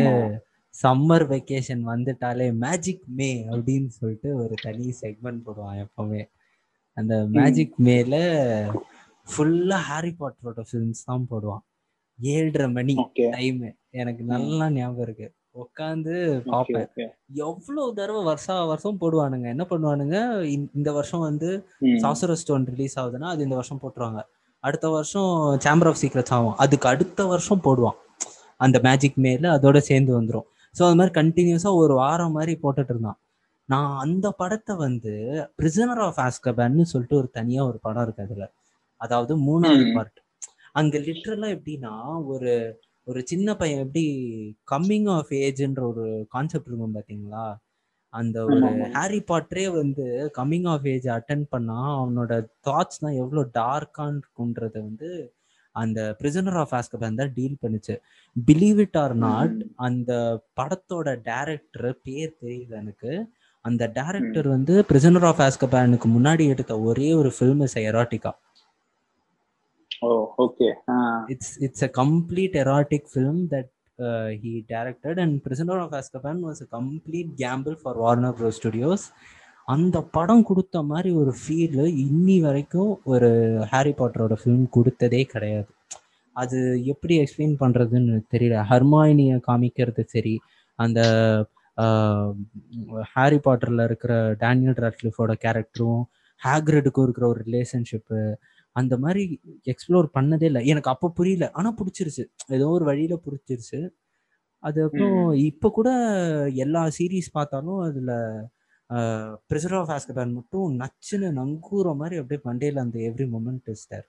சம்மர் 0.82 1.24
வெக்கேஷன் 1.32 1.82
வந்துட்டாலே 1.92 2.46
மேஜிக் 2.64 3.02
மே 3.18 3.30
அப்படின்னு 3.50 3.90
சொல்லிட்டு 3.98 4.28
ஒரு 4.42 4.54
தனி 4.62 4.86
செக்மெண்ட் 5.00 5.42
போடுவான் 5.46 5.80
எப்பவுமே. 5.84 6.22
அந்த 6.96 7.14
மேஜிக் 7.30 7.74
மேல 7.88 8.14
ஃபுல்லா 9.32 9.78
ஹாரி 9.88 10.14
பாட்டரோட 10.20 10.60
ஃபிலிம்ஸ் 10.70 11.04
தான் 11.04 11.26
போடுவான். 11.30 11.62
ஏழரை 12.18 12.68
மணி 12.70 12.94
டைம் 13.14 13.60
எனக்கு 13.90 14.24
நல்லா 14.24 14.70
ஞாபகம் 14.70 15.04
இருக்கு. 15.06 15.28
உட்காந்து 15.62 16.14
பார்ப்பேன். 16.50 17.10
எவ்வளவு 17.34 17.94
தடவை 17.94 18.22
வருஷா 18.24 18.54
வருஷம் 18.64 19.00
போடுவானுங்க. 19.00 19.46
என்ன 19.54 19.66
பண்ணுவானுங்க? 19.70 20.16
இந்த 20.78 20.92
வருஷம் 20.92 21.20
வந்து 21.20 21.50
சாசர 22.02 22.32
ஸ்டோன் 22.42 22.64
ரிலீஸ் 22.74 22.98
ஆகுதுன்னா 23.00 23.28
அது 23.34 23.42
இந்த 23.42 23.54
வருஷம் 23.54 23.80
போட்டுருவாங்க. 23.82 24.22
அடுத்த 24.58 24.88
வருஷம் 24.88 25.58
சாம்பர் 25.58 25.88
ஆஃப் 25.88 26.00
சீக்ரெட்ஸ் 26.02 26.34
ஆகும். 26.36 26.56
அதுக்கு 26.56 26.88
அடுத்த 26.88 27.26
வருஷம் 27.26 27.62
போடுவான். 27.64 27.98
அந்த 28.56 28.78
மேஜிக் 28.82 29.20
மேல 29.26 29.44
அதோட 29.58 29.78
சேர்ந்து 29.90 30.12
வந்துடும் 30.20 30.48
ஸோ 30.74 30.82
அது 30.86 30.96
மாதிரி 30.98 31.14
கண்டினியூஸா 31.20 31.70
ஒரு 31.82 31.94
வாரம் 31.94 32.36
மாதிரி 32.36 32.52
போட்டுட்டு 32.62 32.92
இருந்தான். 32.94 33.18
நான் 33.68 33.90
அந்த 34.04 34.26
படத்தை 34.40 34.74
வந்து 34.78 35.12
பிரிசனர் 35.58 36.02
ஆஃப் 36.06 36.20
ஆஸ்கபேன்னு 36.26 36.84
சொல்லிட்டு 36.92 37.18
ஒரு 37.20 37.28
தனியா 37.38 37.62
ஒரு 37.70 37.78
படம் 37.86 38.04
இருக்கு 38.06 38.24
அதுல. 38.26 38.46
அதாவது 39.00 39.32
மூணாவது 39.46 39.86
பார்ட் 39.96 40.18
அங்க 40.74 40.96
லிட்ரலா 41.06 41.48
எப்படின்னா 41.56 41.94
ஒரு 42.32 42.52
ஒரு 43.06 43.20
சின்ன 43.30 43.48
பையன் 43.56 43.82
எப்படி 43.84 44.04
கம்மிங் 44.68 45.08
ஆஃப் 45.14 45.32
ஏஜ்ன்ற 45.40 45.82
ஒரு 45.92 46.04
கான்செப்ட் 46.34 46.68
இருக்கும் 46.68 46.96
பாத்தீங்களா? 46.98 47.44
அந்த 48.12 48.36
ஒரு 48.46 48.58
ஹாரி 48.94 49.20
பாட்டரே 49.30 49.66
வந்து 49.76 50.04
கம்மிங் 50.38 50.68
ஆஃப் 50.72 50.86
ஏஜ் 50.92 51.08
அட்டன் 51.16 51.44
பண்ணா 51.52 51.78
அவனோட 51.98 52.32
தாட்ஸ் 52.66 53.02
தான் 53.04 53.18
எவ்வளவு 53.22 53.44
டார்க்கான் 53.58 54.18
இருக்குன்றத 54.20 54.76
வந்து 54.88 55.08
அந்த 55.74 56.00
பிரிசனர் 56.20 56.58
ஆஃப் 56.62 56.74
ஆஸ்கபேன் 56.78 57.18
தான் 57.20 57.32
டீல் 57.36 57.60
பண்ணுச்சு. 57.62 57.94
பிலீவ் 58.36 58.80
இட் 58.86 58.98
ஆர் 59.02 59.14
நாட் 59.26 59.56
அந்த 59.88 60.12
படத்தோட 60.60 61.08
டைரக்டர் 61.30 61.90
பேர் 62.06 62.32
தெரியல 62.42 62.74
எனக்கு. 62.82 63.12
அந்த 63.64 63.82
டைரக்டர் 63.98 64.46
வந்து 64.48 64.74
பிரிசனர் 64.88 65.26
ஆஃப் 65.28 65.42
ஆஸ்கபேனுக்கு 65.44 66.08
முன்னாடி 66.14 66.44
எடுத்த 66.54 66.72
ஒரே 66.88 67.08
ஒரு 67.20 67.30
film 67.36 67.62
is 67.66 67.76
erotica 67.90 68.32
okay 70.44 70.68
it's 71.32 71.54
it's 71.66 71.84
a 71.88 71.90
complete 72.00 72.56
erotic 72.62 73.06
film 73.12 73.42
that 73.52 73.70
he 74.42 74.52
directed 74.72 75.20
and 75.24 75.36
Prisoner 75.44 75.82
of 75.84 75.94
Azkaban 76.00 76.40
was 76.48 76.62
a 76.66 76.68
complete 76.78 77.30
gamble 77.44 77.76
for 77.82 78.00
Warner 78.04 78.36
Bros 78.38 78.50
studios 78.58 79.04
அந்த 79.68 79.96
படம் 80.16 80.44
கொடுத்த 80.48 80.76
மாதிரி 80.90 81.10
ஒரு 81.20 81.32
ஃபீல் 81.40 81.78
இன்னி 82.04 82.36
வரைக்கும் 82.46 82.92
ஒரு 83.12 83.30
ஹாரி 83.72 83.92
பாட்டரோட 84.00 84.34
ஃபிலிம் 84.40 84.66
கொடுத்ததே 84.76 85.22
கிடையாது. 85.32 85.70
அது 86.36 86.58
எப்படி 86.92 87.14
எக்ஸ்பிளைன் 87.22 87.56
பண்றதுன்னு 87.62 88.14
தெரியல. 88.34 88.56
ஹர்மாயினியை 88.70 89.36
காமிக்கிறது 89.48 90.02
சரி 90.14 90.34
அந்த 90.78 91.00
ஹாரி 93.14 93.38
பாட்டர்ல 93.46 93.84
இருக்கிற 93.88 94.14
டேனியல் 94.42 94.80
ராட்லிஃபோட 94.84 95.32
கேரக்டரும் 95.44 96.02
ஹேக்ரடுக்கும் 96.40 97.06
இருக்கிற 97.06 97.26
ஒரு 97.32 97.40
ரிலேஷன்ஷிப்பு 97.48 98.20
அந்த 98.76 98.94
மாதிரி 99.04 99.22
எக்ஸ்ப்ளோர் 99.72 100.06
பண்ணதே 100.16 100.46
இல்லை. 100.50 100.60
எனக்கு 100.72 100.90
அப்போ 100.92 101.08
புரியல. 101.18 101.46
ஆனால் 101.58 101.76
பிடிச்சிருச்சு. 101.78 102.24
ஏதோ 102.56 102.66
ஒரு 102.76 102.84
வழியில 102.90 103.14
பிடிச்சிருச்சு. 103.26 103.80
அது 104.62 104.78
அப்புறம் 104.86 105.20
இப்போ 105.50 105.68
கூட 105.78 105.90
எல்லா 106.64 106.82
சீரீஸ் 106.98 107.28
பார்த்தாலும் 107.32 107.80
அதில் 107.86 108.12
ப்ரிசர் 109.50 109.76
ஆஃப் 109.78 109.92
ஆஸ்கபேன் 109.94 110.36
மட்டும் 110.38 110.74
நச்சுன்னு 110.80 111.28
நங்கூற 111.38 111.94
மாதிரி 111.94 112.16
அப்படியே 112.20 112.40
மண்டேல 112.48 112.84
அந்த 112.84 112.98
every 113.08 113.26
moment 113.34 113.70
is 113.74 113.88
there 113.88 114.06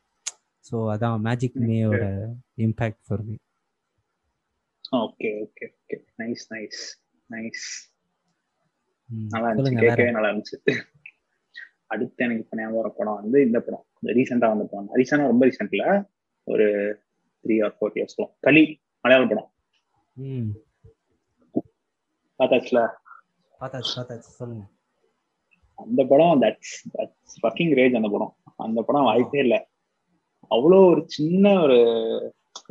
so 0.66 0.76
அதான் 0.94 1.24
magic 1.28 1.58
மேயோட 1.68 2.04
impact 2.66 3.04
for 3.08 3.24
me 3.28 3.36
okay 5.02 5.30
okay 5.44 5.66
okay 5.74 5.98
nice 6.22 6.46
nice 6.54 6.82
nice 7.30 7.66
நல்லா 9.30 9.48
இருந்துச்சு. 9.50 9.82
கேட்கவே 9.84 10.12
நல்லா 10.12 10.30
இருந்துச்சு. 10.32 10.58
அடுத்து 11.88 12.24
எனக்கு 12.26 12.44
இப்போ 12.44 12.56
ஞாபகம் 12.60 12.80
வர 12.80 12.90
படம் 12.90 13.18
வந்து 13.22 13.38
இந்த 13.48 13.58
படம். 13.60 13.84
ரீசெண்டா 14.18 14.48
வந்த 14.54 14.66
படம். 14.66 14.90
ரீசெண்டா 15.00 15.26
ரொம்ப 15.32 15.46
ரீசெண்ட்ல 15.50 15.86
ஒரு 16.48 16.68
three 17.46 17.56
or 17.66 17.76
four 17.78 17.98
years 17.98 18.18
Kali 18.48 18.64
மலையாள 19.06 19.26
படம். 19.32 19.50
பார்த்தாச்சுல? 22.40 22.82
பார்த்தாச்சு 23.62 23.92
பார்த்தாச்சு 23.98 24.32
சொல்லுங்க. 24.40 24.64
அந்த 25.80 26.02
படம் 26.12 26.42
தட்ஸ் 26.44 26.76
தட்ஸ் 26.96 27.38
ஃபக்கிங் 27.42 27.74
ரேஜ் 27.80 27.98
அந்த 28.00 28.10
படம். 28.16 28.34
அந்த 28.66 28.80
படம் 28.88 29.08
வாய்ப்பே 29.10 29.42
இல்லை. 29.46 29.60
அவ்வளோ 30.52 30.80
ஒரு 30.92 31.02
சின்ன 31.16 31.54
ஒரு 31.66 31.78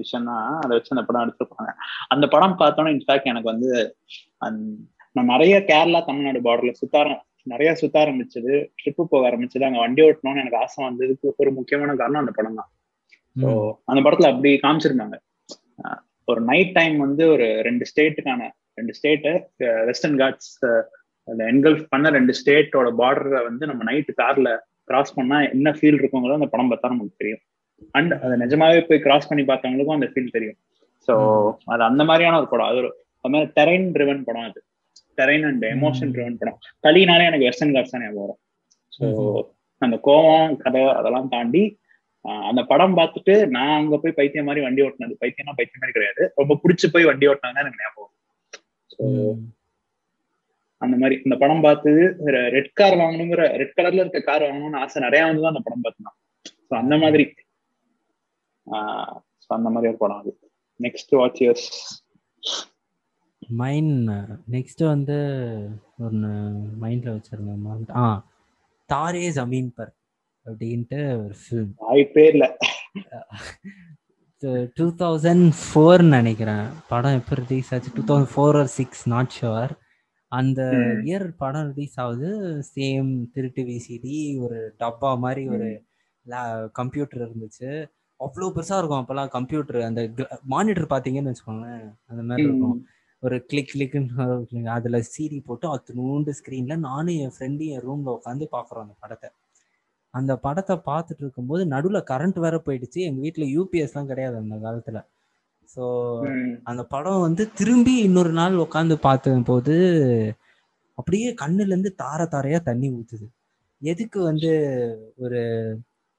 விஷயம் 0.01 0.29
தான் 0.31 0.47
அதை 0.63 0.73
வச்சு 0.77 0.95
அந்த 0.95 1.05
படம் 1.09 1.25
எடுத்திருப்பாங்க. 1.25 1.71
அந்த 2.15 2.25
படம் 2.35 2.61
பார்த்தோன்னா 2.63 2.93
இன்ஃபேக்ட் 2.97 3.31
எனக்கு 3.33 3.53
வந்து 3.55 3.71
நான் 5.17 5.31
நிறைய 5.33 5.55
கேரளா 5.71 6.01
தமிழ்நாடு 6.09 6.41
பார்டர்ல 6.47 6.73
சுத்தாரம் 6.81 7.23
நிறைய 7.53 7.71
சுத்த 7.81 7.97
ஆரம்பிச்சது 8.03 8.53
ட்ரிப்பு 8.81 9.03
போக 9.13 9.29
ஆரம்பிச்சது 9.31 9.67
அங்க 9.69 9.81
வண்டி 9.85 10.03
ஓட்டணும்னு 10.07 10.43
எனக்கு 10.43 10.61
ஆசை 10.63 10.79
வந்ததுக்கு 10.87 11.33
ஒரு 11.43 11.51
முக்கியமான 11.59 11.97
காரணம் 12.01 12.23
அந்த 12.23 12.35
படம் 12.39 12.59
தான். 12.61 12.71
ஸோ 13.37 13.49
அந்த 13.91 14.01
படத்துல 14.05 14.31
அப்படி 14.33 14.51
காமிச்சிருந்தாங்க. 14.65 15.17
ஒரு 16.31 16.41
நைட் 16.51 16.75
டைம் 16.79 16.97
வந்து 17.07 17.25
ஒரு 17.35 17.47
ரெண்டு 17.69 17.85
ஸ்டேட்டுக்கான 17.91 18.43
ரெண்டு 18.79 18.93
ஸ்டேட்டு 18.99 19.33
வெஸ்டர்ன் 19.89 20.19
காட்ஸ் 20.23 20.53
அந்த 21.29 21.43
என்கல்ஃப் 21.53 21.85
பண்ண 21.93 22.11
ரெண்டு 22.19 22.33
ஸ்டேட்டோட 22.41 22.89
பார்டரை 23.01 23.41
வந்து 23.49 23.65
நம்ம 23.71 23.85
நைட்டு 23.91 24.13
கார்ல 24.21 24.51
கிராஸ் 24.91 25.17
பண்ணா 25.19 25.37
என்ன 25.55 25.71
ஃபீல் 25.79 25.99
இருக்குங்கிறத 26.01 26.39
அந்த 26.41 26.51
படம் 26.55 26.71
பார்த்தா 26.73 26.93
நமக்கு 26.93 27.21
தெரியும். 27.23 27.43
அண்ட் 27.99 28.13
அதை 28.25 28.35
நிஜமாவே 28.45 28.81
போய் 28.89 29.05
கிராஸ் 29.07 29.29
பண்ணி 29.31 29.43
பார்த்தவங்களுக்கும் 29.51 29.99
அந்த 29.99 30.09
ஃபீல் 30.13 30.35
தெரியும். 30.37 30.59
ஸோ 31.09 31.15
அது 31.73 31.83
அந்த 31.91 32.03
மாதிரியான 32.09 32.39
ஒரு 32.41 32.49
படம். 32.53 32.69
அது 32.71 32.79
ஒரு 32.83 32.91
அது 33.25 33.33
மாதிரி 33.35 33.51
டெரைன் 33.59 33.87
ட்ரிவன் 33.95 34.25
படம் 34.29 34.47
அது. 34.49 34.61
டெரைன் 35.19 35.45
அண்ட் 35.49 35.65
எமோஷன் 35.75 36.13
ட்ரிவன் 36.15 36.39
படம். 36.41 36.59
களினாலே 36.87 37.27
எனக்கு 37.31 37.49
வெஸ்டர்ன் 37.49 37.75
காட்ஸ் 37.77 37.95
தான் 37.95 38.05
ஞாபகம் 38.05 38.25
வரும். 38.25 38.41
ஸோ 38.97 39.07
அந்த 39.83 39.97
கோவம் 40.09 40.53
கதை 40.65 40.83
அதெல்லாம் 40.99 41.31
தாண்டி 41.35 41.63
அந்த 42.49 42.61
படம் 42.73 42.97
பார்த்துட்டு 42.99 43.35
நான் 43.55 43.77
அங்க 43.79 43.97
போய் 44.03 44.17
பைத்தியம் 44.19 44.47
மாதிரி 44.49 44.65
வண்டி 44.67 44.83
ஓட்டினது. 44.87 45.15
பைத்தியம்னா 45.23 45.55
பைத்தியம் 45.61 45.83
மாதிரி 45.83 45.97
கிடையாது. 45.97 46.23
ரொம்ப 46.41 46.57
பிடிச்சி 46.65 46.89
போய் 46.95 47.09
வண்டி 47.11 47.29
ஓட்டினது 47.31 47.63
எனக்கு 47.65 47.81
ஞாபகம் 47.85 48.11
ஸோ 48.95 49.05
அந்த 50.83 50.97
மாதிரி 50.97 51.21
இந்த 51.25 51.37
படம் 51.37 51.61
பார்த்து 51.61 51.91
ரெட் 52.55 52.73
கார் 52.73 52.93
வாங்கணுங்கிற 52.93 53.43
ரெட் 53.61 53.77
கலர்ல 53.77 54.03
இருக்க 54.05 54.21
கார் 54.21 54.43
வாங்கணும்னு 54.43 54.81
ஆசை 54.85 55.03
நிறைய 55.03 55.25
வந்து 55.27 55.43
தான் 55.43 55.55
அந்த 55.55 55.63
படம் 55.65 55.85
பார்த்துதான் 55.85 56.19
ஸோ 56.69 56.75
அந்த 56.83 56.97
மாதிரி. 56.97 57.25
அந்த 59.51 59.69
மாதிரி 59.71 59.89
ஒரு 59.89 59.99
படம் 59.99 60.21
அது. 60.21 60.33
Next 60.81 61.15
watch 61.17 61.41
years 61.43 61.69
mind 63.49 64.11
next 64.51 64.83
வந்து 64.85 65.19
ஒன்று 65.99 66.31
மைண்ட்ல 66.83 67.11
வச்சிருந்தேன் 67.15 67.97
ஆ 67.97 68.07
தாரே 68.89 69.25
ஜமீன் 69.39 69.71
பர் 69.75 69.93
அப்படின்ட்டு 70.47 71.01
ஒரு 71.25 71.35
ஃபிலிம் 71.43 71.73
வாய்ப்பே 71.77 72.25
இல்லை. 72.29 72.49
டூ 74.79 74.87
தௌசண்ட் 75.03 75.47
ஃபோர்னு 75.63 76.13
நினைக்கிறேன். 76.19 76.67
படம் 76.91 77.17
எப்போ 77.21 77.35
ரிலீஸ் 77.43 77.71
ஆச்சு? 77.75 77.91
Two 77.97 78.03
thousand 78.11 78.33
four 78.35 78.59
or 78.61 78.71
six 78.79 79.03
not 79.13 79.35
sure 79.39 79.73
அந்த 80.33 80.61
இயர் 81.09 81.27
படம் 81.43 81.69
ரிலீஸ் 81.73 81.97
ஆகுது. 82.05 82.31
சேம் 82.77 83.11
திருட்டு 83.35 83.63
விசிடி 83.71 84.17
ஒரு 84.45 84.59
டப்பா 84.83 85.11
மாதிரி 85.25 85.43
ஒரு 85.57 85.69
கம்ப்யூட்டர் 86.81 87.23
இருந்துச்சு. 87.27 87.71
அவ்வளோ 88.21 88.49
பெருசாக 88.57 88.81
இருக்கும் 88.81 89.01
அப்போல்லாம் 89.03 89.31
கம்ப்யூட்டர் 89.37 89.79
அந்த 89.91 90.03
மானிட்டர் 90.55 90.93
பார்த்தீங்கன்னு 90.95 91.33
வச்சுக்கோங்களேன். 91.33 91.87
அந்த 92.11 92.23
மாதிரி 92.29 92.47
இருக்கும். 92.49 92.77
ஒரு 93.27 93.37
கிளிக் 93.51 93.73
கிளிக்னு 93.73 94.67
அதில் 94.77 95.07
சீடி 95.13 95.39
போட்டு 95.49 95.67
அத்தனூண்டு 95.75 96.33
ஸ்க்ரீனில் 96.39 96.85
நானும் 96.89 97.19
என் 97.25 97.35
ஃப்ரெண்டு 97.37 97.67
என் 97.75 97.85
ரூமில் 97.89 98.15
உட்காந்து 98.17 98.47
பார்க்குறோம் 98.57 98.85
அந்த 98.87 98.97
படத்தை. 99.03 99.29
அந்த 100.15 100.33
படத்தை 100.37 100.77
பார்த்துட்டு 100.87 101.23
இருக்கும்போது 101.25 101.63
நடுவில் 101.67 102.09
கரண்ட் 102.11 102.39
வேற 102.39 102.57
போயிடுச்சு. 102.67 103.01
எங்கள் 103.09 103.25
வீட்டில் 103.27 103.53
யூபிஎஸ்லாம் 103.57 104.05
கிடையாது 104.05 104.37
அந்த 104.37 104.57
காலத்தில். 104.57 105.01
ஸோ 105.77 105.85
அந்த 106.63 106.83
படம் 106.85 107.21
வந்து 107.21 107.43
திரும்பி 107.53 107.95
இன்னொரு 108.03 108.33
நாள் 108.33 108.57
உட்காந்து 108.57 108.97
பார்த்த 109.07 109.37
போது 109.45 109.75
அப்படியே 110.99 111.29
கண்ணுலேருந்து 111.43 111.91
தார 111.97 112.27
தாரையாக 112.27 112.63
தண்ணி 112.65 112.89
ஊற்றுது 112.91 113.27
எதுக்கு 113.83 114.19
வந்து 114.23 114.51
ஒரு 115.17 115.41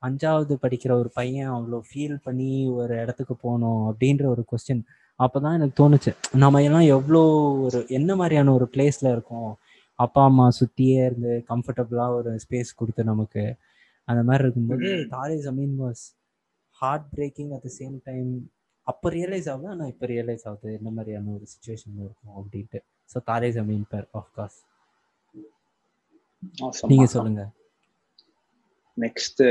அஞ்சாவது 0.03 0.53
படிக்கிற 0.62 0.91
ஒரு 0.91 1.10
பையன் 1.13 1.51
அவ்வளோ 1.51 1.77
ஃபீல் 1.89 2.17
பண்ணி 2.23 2.67
ஒரு 2.67 2.93
இடத்துக்கு 3.01 3.36
போகணும் 3.36 3.84
அப்படின்ற 3.91 4.25
ஒரு 4.25 4.43
கொஸ்டின் 4.51 4.84
அப்போதான் 5.19 5.58
எனக்கு 5.58 5.77
தோணுச்சு. 5.82 6.12
நம்ம 6.38 6.62
எல்லாம் 6.63 6.88
எவ்வளோ 6.95 7.21
ஒரு 7.65 7.79
என்ன 7.88 8.15
மாதிரியான 8.15 8.53
ஒரு 8.53 8.65
பிளேஸ்ல 8.73 9.12
இருக்கோம்? 9.12 9.51
அப்பா 9.99 10.23
அம்மா 10.23 10.49
சுத்தியே 10.60 11.06
இருந்து 11.06 11.34
கம்ஃபர்டபுளா 11.49 12.08
ஒரு 12.15 12.39
ஸ்பேஸ் 12.43 12.71
கொடுத்து 12.75 13.03
நமக்கு. 13.03 13.43
அந்த 14.08 14.22
மாதிரி 14.28 14.44
இருக்கும்போது 14.46 14.89
Taare 15.13 15.36
Zameen 15.46 15.76
was 15.84 16.04
heart 16.82 17.08
breaking 17.16 17.52
at 17.56 17.66
the 17.68 17.72
same 17.80 17.96
time 18.10 18.32
அப்போ 18.88 19.08
ரியலைஸ் 19.18 19.48
ஆகுது 19.52 19.68
ஆனால் 19.74 19.89
இப்போ 19.92 20.06
ரியலைஸ் 20.13 20.46
ஆகுது. 20.50 20.70
என்ன 20.80 20.89
மாதிரியான 20.96 21.32
ஒரு 21.38 21.46
சுச்சுவேஷன் 21.52 22.00
இருக்கும் 22.06 22.36
அப்படின்ட்டு. 22.39 22.80
ஸோ 23.12 23.18
தாரே 23.30 23.50
ஜமீன் 23.58 23.86
பர் 23.94 24.08
ஆஃப்கோர்ஸ் 24.22 24.60
நீங்க 26.92 27.06
சொல்லுங்க. 27.16 27.44
நெக்ஸ்ட் 28.98 29.44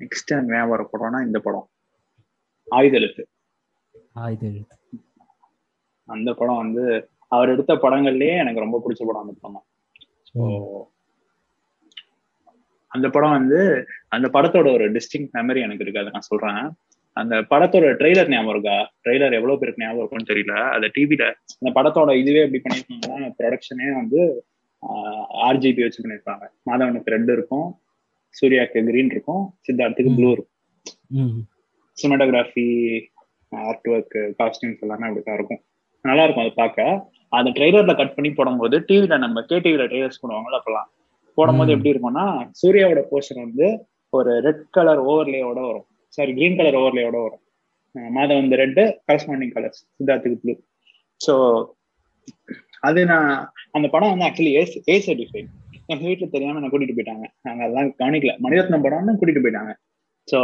நெக்ஸ்ட் 0.00 0.32
ஞாபகம் 0.50 0.72
வர 0.74 0.82
படம்னா 0.92 1.20
இந்த 1.28 1.38
படம். 1.46 1.66
ஆயுதெழுத்து. 2.68 3.22
ஆயுதெழுத்து. 4.24 4.76
அந்த 6.08 6.30
படம் 6.40 6.60
வந்து 6.64 6.84
அவர் 7.34 7.52
எடுத்த 7.54 7.72
படங்கள்லயே 7.84 8.34
எனக்கு 8.42 8.64
ரொம்ப 8.64 8.78
பிடிச்ச 8.84 9.02
படம் 9.08 9.24
அந்த 9.24 9.34
படம் 9.38 9.56
தான். 9.58 9.68
அந்த 12.94 13.06
படம் 13.14 13.36
வந்து 13.38 13.60
அந்த 14.14 14.26
படத்தோட 14.36 14.68
ஒரு 14.76 14.86
டிஸ்டிங் 14.96 15.28
மெமரி 15.36 15.60
எனக்கு 15.66 15.84
இருக்கு. 15.84 16.00
அதை 16.02 16.12
நான் 16.16 16.28
சொல்றேன். 16.30 16.62
அந்த 17.16 17.34
படத்தோட 17.52 17.86
ட்ரெய்லர் 18.00 18.30
ஞாபகம் 18.32 18.52
இருக்கா? 18.54 18.76
ட்ரெய்லர் 19.04 19.36
எவ்வளவு 19.38 19.58
பேருக்கு 19.60 19.82
ஞாபகம் 19.84 20.00
இருக்கும்னு 20.02 20.30
தெரியல. 20.32 20.54
அந்த 20.76 20.86
டிவில 20.96 21.24
அந்த 21.58 21.70
படத்தோட 21.78 22.10
இதுவே 22.22 22.42
எப்படி 22.46 22.60
பண்ணிருக்காங்கன்னா 22.64 23.30
ப்ரொடக்ஷனே 23.38 23.88
வந்து 24.00 24.20
ஆர்ஜிபி 25.48 25.82
வச்சு 25.86 26.02
பண்ணிருப்பாங்க 26.04 26.44
மாதவனுக்கு 26.68 27.12
ரெட் 27.14 27.32
இருக்கும் 27.36 27.68
சூர்யாக்கு 28.34 28.80
கிரீன் 28.88 29.12
இருக்கும் 29.14 29.42
சித்தார்த்துக்கு 29.66 30.12
ப்ளூ 30.18 30.30
இருக்கும். 30.36 30.50
சினிமாட்டோகிராஃபி 31.96 32.66
ஆர்ட் 33.52 33.88
ஒர்க் 33.94 34.16
காஸ்டியூம்ஸ் 34.40 34.82
எல்லாமே 34.84 35.06
அப்படிதான் 35.08 35.38
இருக்கும். 35.40 35.62
நல்லா 36.04 36.22
இருக்கும் 36.26 36.44
அதை 36.44 36.54
பார்க்க. 36.62 36.86
அந்த 37.38 37.50
ட்ரெய்லர்ல 37.56 37.92
கட் 38.00 38.16
பண்ணி 38.16 38.30
போடும்போது 38.38 38.78
டிவில 38.88 39.18
நம்ம 39.24 39.42
கே 39.50 39.58
டிவில 39.66 39.84
ட்ரெய்லர்ஸ் 39.90 40.22
போடுவாங்கல்ல 40.22 40.60
அப்பெல்லாம். 40.60 40.88
போடும்போது 41.38 41.74
எப்படி 41.74 41.92
இருக்கும்னா 41.92 42.26
சூர்யாவோட 42.60 43.00
போர்ஷன் 43.10 43.44
வந்து 43.46 43.66
ஒரு 44.12 44.32
ரெட் 44.46 44.66
கலர் 44.76 45.00
ஓவர்லேயோட 45.12 45.58
வரும். 45.68 45.86
சாரி 46.16 46.32
கிரீன் 46.38 46.58
கலர் 46.58 46.78
ஓவர்லேயோட 46.80 47.16
வரும். 47.26 47.42
மாதம் 48.16 48.40
வந்து 48.40 48.58
ரெட்டு 48.62 48.82
கரஸ்பாண்டிங் 49.08 49.54
கலர்ஸ் 49.56 49.80
சித்தார்த்துக்கு 49.96 50.40
ப்ளூ 50.42 50.54
ஸோ 51.20 51.34
அது 52.88 53.00
நான் 53.12 53.30
அந்த 53.76 53.86
படம் 53.94 54.12
வந்து 54.12 54.26
ஆக்சுவலி 54.28 54.52
ஏ 54.60 54.62
ஏ 54.92 54.96
சர்டிஃபைட் 55.06 55.50
எங்க 55.92 56.02
வீட்டுல 56.08 56.26
தெரியாம 56.34 56.58
என்ன 56.60 56.68
கூட்டிட்டு 56.72 56.96
போயிட்டாங்க. 56.96 57.26
நாங்க 57.46 57.60
அதெல்லாம் 57.64 57.90
கவனிக்கல. 58.00 58.32
மணிரத்னம் 58.44 58.84
படம்னு 58.86 59.18
கூட்டிட்டு 59.20 59.42
போயிட்டாங்க. 59.44 59.72
ஸோ 60.28 60.40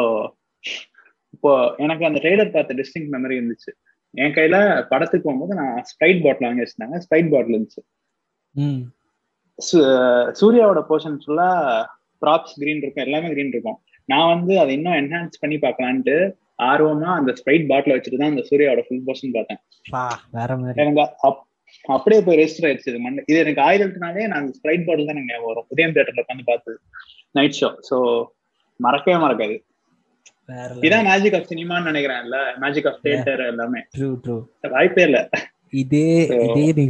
இப்போ 1.35 1.51
எனக்கு 1.85 2.07
அந்த 2.09 2.18
ட்ரெய்லர் 2.24 2.55
பார்த்த 2.55 2.77
டிஸ்டிங் 2.81 3.09
மெமரி 3.14 3.35
இருந்துச்சு. 3.38 3.70
என் 4.14 4.37
கையில 4.37 4.57
படத்துக்கு 4.92 5.27
போகும்போது 5.27 5.55
நான் 5.61 5.74
ஸ்ப்ரைட் 5.90 6.22
பாட்டில் 6.24 6.48
வாங்கி 6.48 6.64
வச்சிருந்தாங்க. 6.64 6.98
ஸ்ப்ரைட் 7.05 7.33
பாட்டில் 7.35 7.57
இருந்துச்சு. 7.57 7.83
சூர்யாவோட 10.40 10.81
போர்ஷன் 10.90 11.18
ஃபுல்லா 11.23 11.51
ப்ராப்ஸ் 12.23 12.55
கிரீன் 12.61 12.83
இருக்கும். 12.83 13.07
எல்லாமே 13.09 13.29
கிரீன் 13.35 13.53
இருக்கும். 13.55 13.79
நான் 14.09 14.31
வந்து 14.35 14.53
அதை 14.62 14.71
இன்னும் 14.79 14.99
என்ஹான்ஸ் 15.01 15.40
பண்ணி 15.42 15.57
பார்க்கலான்ட்டு 15.64 16.16
ஆர்வமா 16.68 17.11
அந்த 17.18 17.31
ஸ்ப்ரைட் 17.40 17.68
பாட்டில் 17.71 17.94
வச்சுட்டு 17.97 18.21
தான் 18.23 18.33
அந்த 18.35 18.44
சூர்யாவோட 18.49 18.83
ஃபுல் 18.87 19.05
போர்ஷன் 19.09 19.35
பார்த்தேன். 19.37 19.61
எனக்கு 20.83 21.03
அப்படியே 21.97 22.21
போய் 22.27 22.38
ரெஜிஸ்டர் 22.40 22.66
ஆயிடுச்சு 22.68 22.90
இது 22.92 23.01
மண்ணு. 23.05 23.21
இது 23.31 23.38
எனக்கு 23.44 23.62
ஆயிரத்துனாலே 23.66 24.25
நான் 24.33 24.47
ஸ்ப்ரைட் 24.59 24.87
பாட்டில் 24.87 25.09
தான் 25.11 25.21
எனக்கு 25.23 25.51
வரும். 25.51 25.66
உதயம் 25.75 25.94
தேட்டர்ல 25.97 26.25
உட்காந்து 26.25 26.47
பார்த்தது 26.51 26.77
நைட் 27.38 27.59
ஷோ 27.61 27.68
ஸோ 27.88 27.97
மறக்கவே 28.81 29.18
மறக்காது. 29.25 29.57
இதான் 30.87 31.07
மேஜிக் 31.11 31.37
ஆஃப் 31.38 31.49
சினிமான்னு 31.53 31.90
நினைக்கிறேன்ல. 31.90 32.38
மேஜிக் 32.64 32.88
ஆஃப் 32.90 33.01
தியேட்டர் 33.05 33.42
எல்லாமே. 33.53 33.81
வாய்ப்பே 34.75 35.05
இல்ல. 35.09 35.18
இதே 35.83 36.07
இதே 36.49 36.87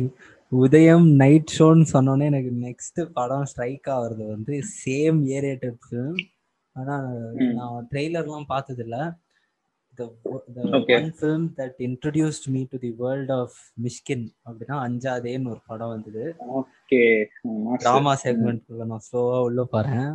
உதயம் 0.52 1.06
நைட் 1.20 1.50
ஷோன்னு 1.58 1.87
சொன்னோன்னே 1.92 2.26
எனக்கு 2.30 2.50
நெக்ஸ்ட் 2.66 3.00
படம் 3.12 3.44
ஸ்ட்ரைக் 3.44 3.88
ஆகுறது 3.94 4.24
வந்து 4.26 4.54
சேம் 4.84 5.18
ஏரியேட்டட் 5.37 5.78
ஃபிலிம் 5.84 6.20
ஆனா 6.76 6.94
நான் 7.58 7.88
ட்ரெய்லர்லாம் 7.90 8.46
பார்த்தது 8.46 8.82
இல்ல 8.87 8.98
one 10.98 11.11
film 11.18 11.46
that 11.58 11.78
introduced 11.88 12.48
me 12.54 12.62
to 12.72 12.78
the 12.78 12.92
world 12.98 13.32
of 13.38 13.56
Mysskin 13.84 14.26
அப்படின்னா 14.46 14.78
அஞ்சாதேன்னு 14.87 15.52
ஒரு 15.54 15.62
படம் 15.66 15.92
வந்தது. 15.94 16.24
ஓகே 16.58 17.00
டிராமா 17.84 18.14
செக்மெண்ட்குள்ள 18.24 18.84
நான் 18.92 19.06
ஸ்லோவா 19.11 19.38
உள்ள 19.48 19.62
போறேன். 19.74 20.11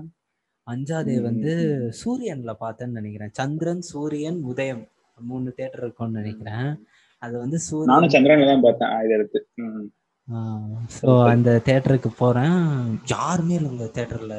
அஞ்சாதே 0.68 1.16
வந்து 1.22 1.54
சூரியன்ல 2.02 2.52
பார்த்தேன்னு 2.60 3.00
நினைக்கிறேன். 3.00 3.34
சந்திரன் 3.40 3.84
சூரியன் 3.94 4.40
உதயம் 4.52 4.84
மூணு 5.18 5.50
தேட்டர் 5.58 5.84
இருக்கும்னு 5.86 6.22
நினைக்கிறேன். 6.22 6.70
அது 7.22 7.36
வந்து 7.44 7.58
நானும் 7.92 8.14
சந்திரன் 8.16 8.52
தான் 8.54 8.66
பார்த்தேன் 8.68 9.92
ஸோ 10.98 11.10
அந்த 11.32 11.50
தேட்டருக்கு 11.68 12.10
போறேன். 12.22 12.58
யாருமே 13.14 13.56
இல்லை 13.58 13.70
இந்த 13.76 13.88
தேட்டர்ல 13.98 14.36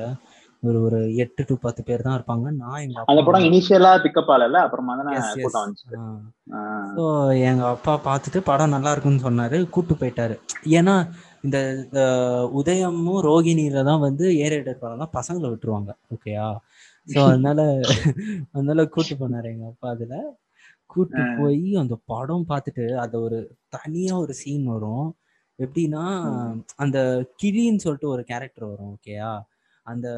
ஒரு 0.63 0.79
ஒரு 0.87 0.99
எட்டு 1.23 1.43
டு 1.49 1.55
பத்து 1.65 1.81
பேர் 1.89 2.05
தான் 2.07 2.17
இருப்பாங்க. 2.19 2.47
நான் 2.61 2.83
எங்க 2.85 3.03
அந்த 3.13 3.23
படம் 3.27 3.47
இனிஷியலா 3.49 3.91
பிக்கப் 4.05 4.31
ஆகல 4.35 4.61
அப்புறமா 4.67 4.93
தானே 5.01 5.17
ஸோ 6.97 7.05
எங்க 7.49 7.63
அப்பா 7.75 7.95
பார்த்துட்டு 8.07 8.41
படம் 8.51 8.75
நல்லா 8.75 8.93
இருக்குன்னு 8.95 9.27
சொன்னாரு. 9.27 9.59
கூட்டு 9.75 9.95
போயிட்டாரு. 10.01 10.37
ஏன்னா 10.79 10.95
இந்த 11.47 11.59
உதயமும் 12.61 13.21
ரோகிணியில 13.29 13.83
தான் 13.91 14.05
வந்து 14.07 14.25
ஏரேட்டர் 14.45 14.83
படம் 14.85 15.03
தான் 15.05 15.15
பசங்களை 15.19 15.51
விட்டுருவாங்க. 15.51 15.93
ஓகேயா 16.15 16.47
ஸோ 17.09 17.19
அதனால 17.31 17.61
அதனால 18.55 18.87
கூட்டு 18.95 19.17
போனாரு 19.23 19.51
எங்க 19.55 19.67
அப்பா 19.73 19.89
அதுல. 19.95 20.15
கூட்டு 20.93 21.23
போய் 21.39 21.63
அந்த 21.83 21.95
படம் 22.13 22.49
பார்த்துட்டு 22.51 22.87
அது 23.05 23.15
ஒரு 23.27 23.39
தனியா 23.77 24.15
ஒரு 24.25 24.35
சீன் 24.41 24.67
வரும். 24.75 25.07
எப்படின்னா 25.59 26.05
அந்த 26.77 27.27
கிளின்னு 27.43 27.77
சொல்லிட்டு 27.77 28.09
ஒரு 28.09 28.25
கேரக்டர் 28.25 28.69
வரும் 28.69 28.95
ஓகேயா 28.95 29.33
அந்த 29.87 30.09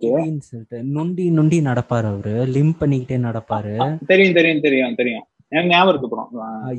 கிளின்னு 0.00 0.38
சொல்லிட்டு 0.38 0.82
நொண்டி 0.82 1.30
நொண்டி 1.30 1.60
நடப்பாரு 1.60 2.06
அவரு 2.12 2.46
லிம் 2.46 2.74
பண்ணிக்கிட்டே 2.80 3.18
நடப்பாரு. 3.28 3.74
தெரியும் 4.06 4.34
தெரியும் 4.34 4.60
தெரியும் 4.60 4.94
தெரியும். 4.94 5.26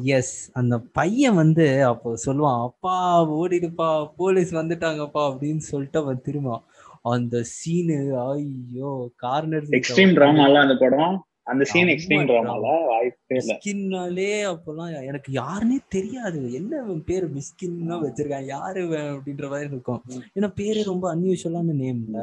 எஸ் 0.03 0.51
அந்த 0.53 0.77
பையன் 0.79 1.35
வந்து 1.35 1.83
அப்போ 1.83 2.13
சொல்லுவான் 2.25 2.61
அப்பா 2.63 3.23
ஓடிடுப்பா 3.31 4.07
போலீஸ் 4.15 4.55
வந்துட்டாங்கப்பா 4.55 5.23
அப்படின்னு 5.29 5.63
சொல்லிட்டு 5.71 5.99
அவன் 5.99 6.21
திரும்ப 6.21 6.61
அந்த 7.01 7.41
சீனு 7.43 7.97
ஐயோ 8.27 9.11
கார்னர் 9.15 9.67
எக்ஸ்ட்ரீம் 9.79 10.15
டிராமால 10.17 10.61
அந்த 10.61 10.75
படம். 10.75 11.25
அந்த 11.47 11.63
சீன் 11.63 11.87
எக்ஸ்ட்ரீம் 11.87 12.25
டிராமால 12.29 12.65
வாய்ப்பே 12.87 13.37
இல்ல. 13.37 13.51
மிஸ்கின்னாலே 13.53 14.31
அப்போலாம் 14.51 15.05
எனக்கு 15.05 15.29
யாருன்னே 15.33 15.77
தெரியாது. 15.87 16.53
என்ன 16.53 16.83
பேர் 17.05 17.25
மிஸ்கின்னா 17.33 17.97
வச்சிருக்கான்? 18.05 18.45
யாரு 18.45 18.83
அப்படின்ற 18.87 19.47
மாதிரி 19.49 19.69
இருக்கும். 19.71 20.01
ஏன்னா 20.39 20.49
பேரு 20.55 20.83
ரொம்ப 20.83 21.05
அன்யூஷுவலான 21.15 21.75
நேம்ல 21.83 22.19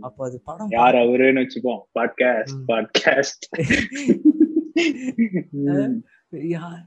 அப்ப 0.00 0.26
அது 0.26 0.40
படம் 0.44 0.70
யார் 0.70 0.94
அவருன்னு 0.94 1.42
வச்சுப்போம். 1.42 1.82
பாட்காஸ்ட் 1.98 2.58
பாட்காஸ்ட் 2.68 3.46
யார் 6.54 6.82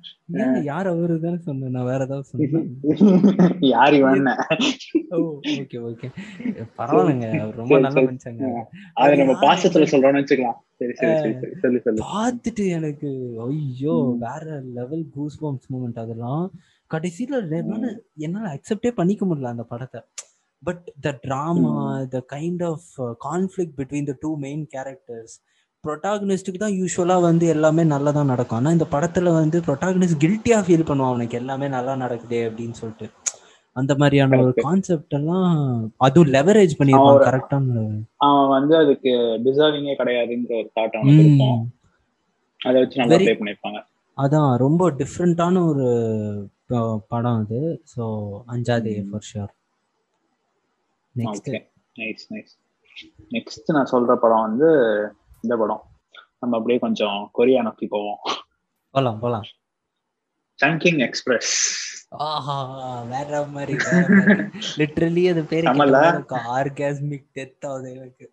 யார் 0.63 0.87
அவரு 0.87 1.15
தானே 1.19 1.37
சொன்னேன். 1.37 1.71
நான் 1.71 1.85
வேற 1.85 2.01
ஏதாவது 2.03 2.27
சொன்னேன். 2.27 2.67
யார் 3.73 3.93
இவன் 3.93 4.27
ஓ 5.09 5.17
ஓகே 5.53 5.79
ஓகே 5.89 6.07
பரவாயில்லைங்க. 6.77 7.29
ரொம்ப 7.51 7.79
நல்ல 7.79 8.01
மனுஷங்க 8.01 8.51
அது 8.93 9.17
நம்ம 9.17 9.33
பாசத்துல 9.41 9.89
சொல்றோம்னு 9.93 10.21
வச்சுக்கலாம். 10.21 10.59
பார்த்துட்டு 12.01 12.63
எனக்கு 12.77 13.09
ஐயோ 13.47 13.95
வேற 14.25 14.45
லெவல் 14.77 15.05
கூஸ் 15.15 15.37
பம்ப்ஸ் 15.43 15.69
மூமெண்ட் 15.73 16.01
அதெல்லாம். 16.03 16.45
கடைசியில 16.91 17.39
என்னால 18.25 18.45
அக்செப்டே 18.55 18.91
பண்ணிக்க 18.99 19.23
முடியல 19.25 19.53
அந்த 19.53 19.65
படத்தை. 19.71 20.01
But 20.63 20.83
the 21.05 21.11
drama 21.25 21.73
the 22.15 22.19
kind 22.35 22.63
of 22.71 22.87
conflict 23.27 23.73
between 23.79 24.09
the 24.11 24.15
two 24.25 24.31
main 24.45 24.63
characters 24.75 25.35
ப்ரொட்டாகனிஸ்டுக்கு 25.83 26.59
தான் 26.63 26.77
யூஸ்வலா 26.81 27.15
வந்து 27.29 27.45
எல்லாமே 27.53 27.83
நல்லா 27.93 28.11
தான் 28.17 28.31
நடக்கும். 28.33 28.59
ஆனா 28.59 28.71
இந்த 28.77 28.85
படத்துல 28.93 29.31
வந்து 29.39 29.59
ப்ரொட்டாகனிஸ்ட் 29.67 30.21
கில்ட்டியா 30.23 30.59
ஃபீல் 30.67 30.87
பண்ணுவான். 30.89 31.11
அவனுக்கு 31.13 31.39
எல்லாமே 31.41 31.67
நல்லா 31.77 31.95
நடக்குதே 32.03 32.41
அப்படின்னு 32.49 32.77
சொல்லிட்டு. 32.81 33.07
அந்த 33.75 33.91
மாதிரியான 33.99 34.37
ஒரு 34.43 34.51
கான்செப்ட் 34.65 35.13
எல்லாம் 35.17 35.53
அதுவும் 36.05 36.33
லெவரேஜ் 36.35 36.73
பண்ணிருப்பான் 36.79 37.23
கரெக்டான 37.27 37.85
அவன் 38.25 38.51
வந்து 38.55 38.73
அதுக்கு 38.81 39.11
டிசர்விங்கே 39.45 39.95
கிடையாதுங்கிற 40.01 40.53
ஒரு 40.61 40.69
தாட் 40.77 40.97
அவனுக்கு 40.99 41.23
இருக்கும். 41.23 41.61
அதை 42.61 42.75
வச்சு 42.81 43.01
நல்லா 43.01 43.17
ப்ளே 43.23 43.35
பண்ணிருப்பாங்க 43.39 43.79
அதான் 44.17 44.49
ரொம்ப 44.63 44.89
டிஃப்ரெண்டான 44.99 45.63
ஒரு 45.71 45.87
படம் 47.11 47.39
அது. 47.41 47.59
So 47.93 48.03
Anjathe 48.53 48.93
for 49.09 49.25
sure 49.29 49.53
next 51.15 51.49
nice 52.01 52.23
nice 52.33 52.53
next 53.35 53.73
நான் 53.77 53.91
சொல்ற 53.93 54.13
படம் 54.23 54.45
வந்து 54.47 54.69
இந்த 55.43 55.53
படம். 55.61 55.83
நம்ம 56.41 56.55
அப்படியே 56.57 56.79
கொஞ்சம் 56.85 57.17
கொரியா 57.37 57.59
நோக்கி 57.67 57.85
போவோம். 57.95 58.21
போலாம் 58.95 59.19
போலாம். 59.23 59.45
சங்கிங் 60.59 61.01
எக்ஸ்பிரஸ் 61.07 61.53
ஆஹா 62.13 62.57
வேற 63.03 63.45
மாதிரி 63.45 63.73
லிட்டரலி 64.77 65.29
அது 65.29 65.43
பேரு 65.43 65.67
ஆர்காஸ்மிக் 66.59 67.27
டெத் 67.35 67.67
ஆகுது 67.67 67.95
எனக்கு. 67.95 68.25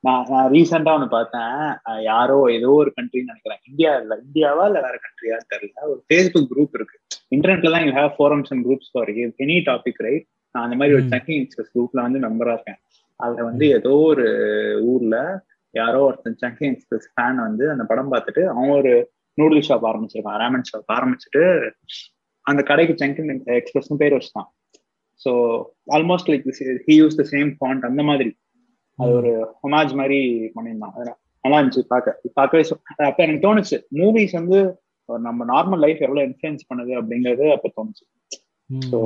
நான் 0.00 0.26
நான் 0.28 0.52
ரீசெண்டா 0.52 0.92
ஒன்று 0.94 1.08
பார்த்தேன். 1.08 1.78
யாரோ 2.02 2.46
ஏதோ 2.50 2.70
ஒரு 2.70 2.92
கண்ட்ரின்னு 2.96 3.30
நினைக்கிறேன். 3.32 3.60
இந்தியா 3.64 3.96
இல்ல. 3.96 4.20
இந்தியாவா 4.26 4.64
இல்ல 4.66 4.80
வேற 4.80 4.98
கண்ட்ரியா 4.98 5.36
தெரியல. 5.54 5.80
ஒரு 5.82 6.04
ஃபேஸ்புக் 6.08 6.50
குரூப் 6.50 6.74
இருக்கு. 6.74 6.98
இன்டர்நெட்ல 7.36 7.70
தான் 7.70 7.84
you 7.84 7.92
have 7.92 8.12
forums 8.18 8.50
and 8.50 8.66
groups 8.66 8.90
for 8.92 9.08
any 9.08 9.58
topic 9.70 10.02
right 10.02 10.26
நான் 10.50 10.64
அந்த 10.64 10.76
மாதிரி 10.76 10.94
ஒரு 10.94 11.04
சங்கிங் 11.04 11.40
எக்ஸ்பிரஸ் 11.40 11.78
குரூப்ல 11.78 12.00
வந்து 12.00 12.18
மெம்பரா 12.18 12.52
இருக்கேன். 12.52 12.80
அதுல 13.16 13.42
வந்து 13.44 13.68
ஏதோ 13.68 13.90
ஒரு 13.90 14.26
ஊர்ல 14.84 15.44
யாரோ 15.70 16.00
ஒருத்தன் 16.00 16.38
சங்கிங் 16.40 16.72
எக்ஸ்பிரஸ் 16.72 17.08
ஃபேன் 17.14 17.34
வந்து 17.34 17.70
அந்த 17.70 17.84
படம் 17.84 18.12
பார்த்துட்டு 18.12 18.44
அவன் 18.44 18.68
ஒரு 18.68 19.10
நூடுல் 19.38 19.66
ஷாப் 19.68 19.86
ஆரம்பிச்சிருக்கான் 19.86 20.40
ரேமன் 20.42 20.68
ஷாப் 20.72 20.92
ஆரம்பிச்சுட்டு 20.92 21.42
அந்த 22.46 22.60
கடைக்கு 22.70 22.94
சங்கிங் 23.02 23.30
எக்ஸ்பிரஸ் 23.60 24.00
பேர் 24.02 24.16
வச்சுட்டான். 24.16 24.48
So 25.20 25.30
almost 25.96 26.28
like 26.32 26.44
he 26.88 26.94
use 27.02 27.20
the 27.20 27.24
same 27.34 27.50
font 27.58 27.86
அந்த 27.90 28.02
மாதிரி. 28.08 28.32
அது 28.98 29.12
ஒரு 29.20 29.32
ஹொமாஜ் 29.62 29.92
மாதிரி 30.00 30.18
பண்ணியிருந்தான். 30.56 30.94
நல்லா 31.44 31.58
இருந்துச்சு 31.60 31.82
பார்க்க. 31.94 32.30
பார்க்கவே 32.38 32.62
அப்ப 33.08 33.18
எனக்கு 33.24 33.44
தோணுச்சு 33.46 33.76
மூவிஸ் 34.00 34.34
வந்து 34.40 34.58
நம்ம 35.26 35.40
நார்மல் 35.52 35.82
லைஃப் 35.84 36.00
எவ்வளவு 36.06 36.26
இன்ஃபுளுன்ஸ் 36.28 36.68
பண்ணுது 36.70 36.92
அப்படிங்கிறது 37.00 37.46
அப்ப 37.56 37.70
தோணுச்சு. 37.76 38.04
ஸோ 38.92 38.98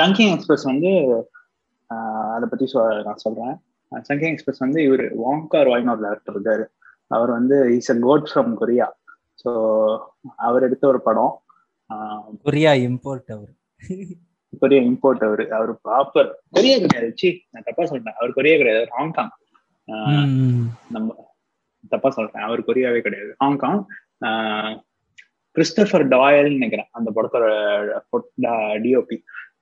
சங்கிங் 0.00 0.32
எக்ஸ்பிரஸ் 0.34 0.66
வந்து 0.72 0.90
அதை 2.34 2.46
பத்தி 2.52 2.66
நான் 3.08 3.22
சொல்றேன். 3.24 3.54
சங்கிங் 4.08 4.32
எக்ஸ்பிரஸ் 4.34 4.64
வந்து 4.64 4.80
இவர் 4.86 5.04
வாங்கார் 5.24 5.70
வாய்னு 5.72 5.92
ஒரு 5.94 6.02
டேரக்டர் 6.06 6.36
இருக்காரு. 6.36 6.64
அவர் 7.14 7.30
வந்து 7.38 7.56
is 7.78 7.92
a 7.94 7.96
goat 8.06 8.28
from 8.30 8.52
Korea 8.60 8.86
so 9.42 9.50
அவர் 10.46 10.66
எடுத்த 10.68 10.84
ஒரு 10.92 11.00
படம். 11.08 11.32
கொரியா 12.46 12.72
இம்போர்ட் 12.86 13.30
அவர். 13.36 13.52
கொரியா 14.62 14.80
இம்போர்ட் 14.90 15.24
அவர். 15.28 15.42
அவர் 15.56 15.72
ப்ராப்பர் 15.84 16.30
கொரியா 16.56 16.76
கிடையாது. 16.84 17.10
சி 17.20 17.28
நான் 17.50 17.66
தப்பா 17.68 17.84
சொல்றேன். 17.90 18.16
அவர் 18.20 18.36
கொரியா 18.38 18.56
கிடையாது. 18.62 18.86
ஹாங்காங் 18.96 19.32
நம்ம 20.94 21.08
தப்பா 21.92 22.10
சொல்றேன். 22.16 22.44
அவர் 22.48 22.66
கொரியாவே 22.68 23.00
கிடையாது. 23.06 23.32
ஹாங்காங் 23.44 23.80
கிறிஸ்டபர் 25.56 26.04
டாயல்னு 26.12 26.58
நினைக்கிறேன். 26.58 26.90
அந்த 26.98 27.08
படத்தோட 27.16 27.46
டிஓபி 28.84 29.18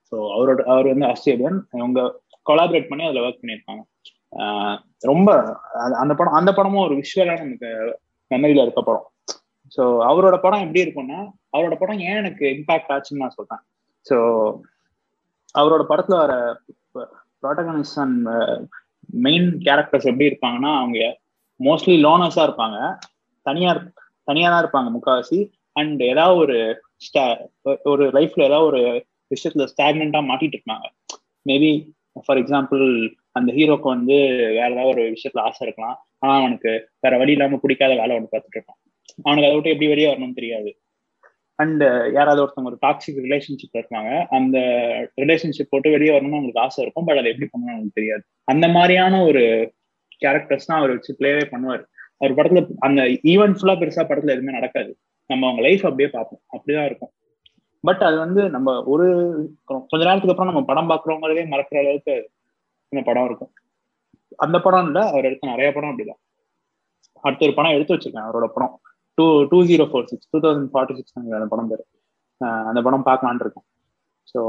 ஸோ 0.09 0.17
அவரோட 0.37 0.61
அவர் 0.73 0.87
வந்து 0.93 1.07
ஆஸ்திரேலியன். 1.11 1.59
அவங்க 1.77 2.01
கொலாபரேட் 2.49 2.89
பண்ணி 2.91 3.05
அதில் 3.09 3.25
ஒர்க் 3.27 3.41
பண்ணியிருக்காங்க. 3.43 3.83
ரொம்ப 5.11 5.29
அந்த 6.03 6.13
படம் 6.19 6.39
அந்த 6.41 6.51
படமும் 6.59 6.85
ஒரு 6.87 6.95
விஷுவலான 7.01 7.43
நமக்கு 7.45 7.71
மெமரியில 8.31 8.65
இருக்க 8.67 8.83
படம். 8.83 9.07
ஸோ 9.77 9.83
அவரோட 10.11 10.37
படம் 10.41 10.65
எப்படி 10.65 10.83
இருக்கும்னா 10.85 11.21
அவரோட 11.53 11.75
படம் 11.79 12.03
ஏன் 12.09 12.21
எனக்கு 12.23 12.45
இம்பாக்ட் 12.57 12.93
ஆச்சுன்னு 12.95 13.23
நான் 13.25 13.37
சொல்றேன். 13.39 13.63
ஸோ 14.07 14.17
அவரோட 15.55 15.83
படத்துல 15.89 16.17
வர 16.17 16.35
ப்ரோட்டகனிஸ்ட் 17.43 17.99
அண்ட் 17.99 18.29
மெயின் 19.27 19.49
கேரக்டர்ஸ் 19.67 20.11
எப்படி 20.11 20.31
இருப்பாங்கன்னா 20.31 20.73
அவங்க 20.81 20.99
மோஸ்ட்லி 21.61 21.97
லோனர்ஸா 22.05 22.43
இருப்பாங்க. 22.49 22.79
தனியார் 23.47 23.81
தனியா 24.25 24.49
தான் 24.51 24.63
இருப்பாங்க 24.65 24.91
முக்காவாசி. 24.97 25.39
அண்ட் 25.73 26.01
ஏதாவது 26.03 26.39
ஒரு 26.45 26.57
ஒரு 27.85 28.05
லைஃப்ல 28.19 28.47
ஏதாவது 28.49 28.69
ஒரு 28.71 28.81
விஷயத்துல 29.31 29.65
ஸ்டாக்னண்டா 29.73 30.21
மாட்டிட்டு 30.31 30.57
இருப்பாங்க. 30.59 30.87
மேபி 31.47 31.71
ஃபார் 32.25 32.41
எக்ஸாம்பிள் 32.43 32.85
அந்த 33.33 33.51
ஹீரோக்கு 33.53 33.89
வந்து 33.97 34.17
வேற 34.59 34.69
ஏதாவது 34.75 34.93
ஒரு 34.95 35.05
விஷயத்துல 35.15 35.45
ஆசை 35.49 35.63
இருக்கலாம். 35.67 35.97
ஆனா 36.19 36.33
அவனுக்கு 36.41 36.73
வேற 37.01 37.13
வழி 37.19 37.35
இல்லாம 37.37 37.59
பிடிக்காத 37.63 37.93
வேலை 37.95 38.17
ஒன்று 38.17 38.33
பார்த்துட்டு 38.33 38.59
இருப்பான். 38.59 38.81
அவனுக்கு 39.23 39.51
அதை 39.51 39.55
விட்டு 39.55 39.71
எப்படி 39.71 39.89
வெளியே 39.89 40.09
வரணும்னு 40.15 40.35
தெரியாது. 40.35 40.77
அண்ட் 41.55 41.83
uh, 41.83 42.13
யாராவது 42.13 42.41
ஒருத்தவங்க 42.45 42.65
ஒரு 42.65 42.79
டாக்ஸிக் 42.87 43.21
ரிலேஷன்ஷிப் 43.25 43.79
இருக்காங்க 43.79 44.27
அந்த 44.31 44.59
ரிலேஷன்ஷிப் 45.21 45.71
போட்டு 45.71 45.91
வெளியே 45.91 46.13
வரணும்னு 46.13 46.37
அவங்களுக்கு 46.37 46.61
ஆசை 46.61 46.85
இருக்கும் 46.85 47.05
பட் 47.05 47.19
அதை 47.19 47.31
எப்படி 47.31 47.49
பண்ணணும் 47.49 47.73
அவங்களுக்கு 47.73 48.01
தெரியாது. 48.01 48.23
அந்த 48.45 48.69
மாதிரியான 48.69 49.25
ஒரு 49.25 49.43
கேரக்டர்ஸ் 50.25 50.67
தான் 50.67 50.79
அவர் 50.79 50.91
வச்சு 50.91 51.17
பிளேவே 51.19 51.45
பண்ணுவார். 51.51 51.85
அவர் 52.19 52.35
படத்துல 52.35 52.67
அந்த 52.79 53.03
ஈவெண்ட் 53.03 53.57
ஃபுல்லா 53.59 53.75
பெருசா 53.83 54.03
படத்துல 54.03 54.35
எதுவுமே 54.37 54.53
நடக்காது. 54.53 54.97
நம்ம 55.27 55.47
அவங்க 55.47 55.63
லைஃப் 55.69 55.85
அப்படியே 55.85 56.09
பார்ப்போம். 56.09 56.41
அப்படிதான் 56.53 56.85
இருக்கும். 56.85 57.13
பட் 57.81 58.03
அது 58.03 58.17
வந்து 58.19 58.49
நம்ம 58.49 58.85
ஒரு 58.85 59.07
கொஞ்ச 59.65 60.05
நேரத்துக்கு 60.05 60.35
அப்புறம் 60.35 60.53
நம்ம 60.53 60.65
படம் 60.65 60.91
பாக்குறவங்களே 60.91 61.45
மறக்கிற 61.47 61.79
அளவுக்கு 61.79 62.31
இந்த 62.89 63.05
படம் 63.05 63.25
இருக்கும். 63.25 63.53
அந்த 64.37 64.61
படம் 64.61 64.87
இல்ல 64.87 65.01
அவர் 65.09 65.25
எடுத்த 65.25 65.49
நிறைய 65.49 65.73
படம் 65.73 65.91
அப்படிதான். 65.91 66.21
அடுத்த 67.21 67.47
ஒரு 67.47 67.55
படம் 67.55 67.73
எடுத்து 67.73 67.95
வச்சிருக்கேன் 67.95 68.29
அவரோட 68.29 68.47
படம். 68.47 68.81
Two 69.19 69.27
two 69.51 69.59
zero 69.71 69.85
four 69.91 70.09
six 70.11 70.29
two 70.33 70.39
thousand 70.45 70.71
forty 70.73 70.97
six 70.99 71.17
அந்த 71.19 71.49
படம் 71.53 71.71
பேர். 71.73 71.85
அந்த 72.71 72.81
படம் 72.87 73.07
பார்க்கலான் 73.09 73.43
இருக்கும். 73.45 73.67
ஸோ 74.33 74.41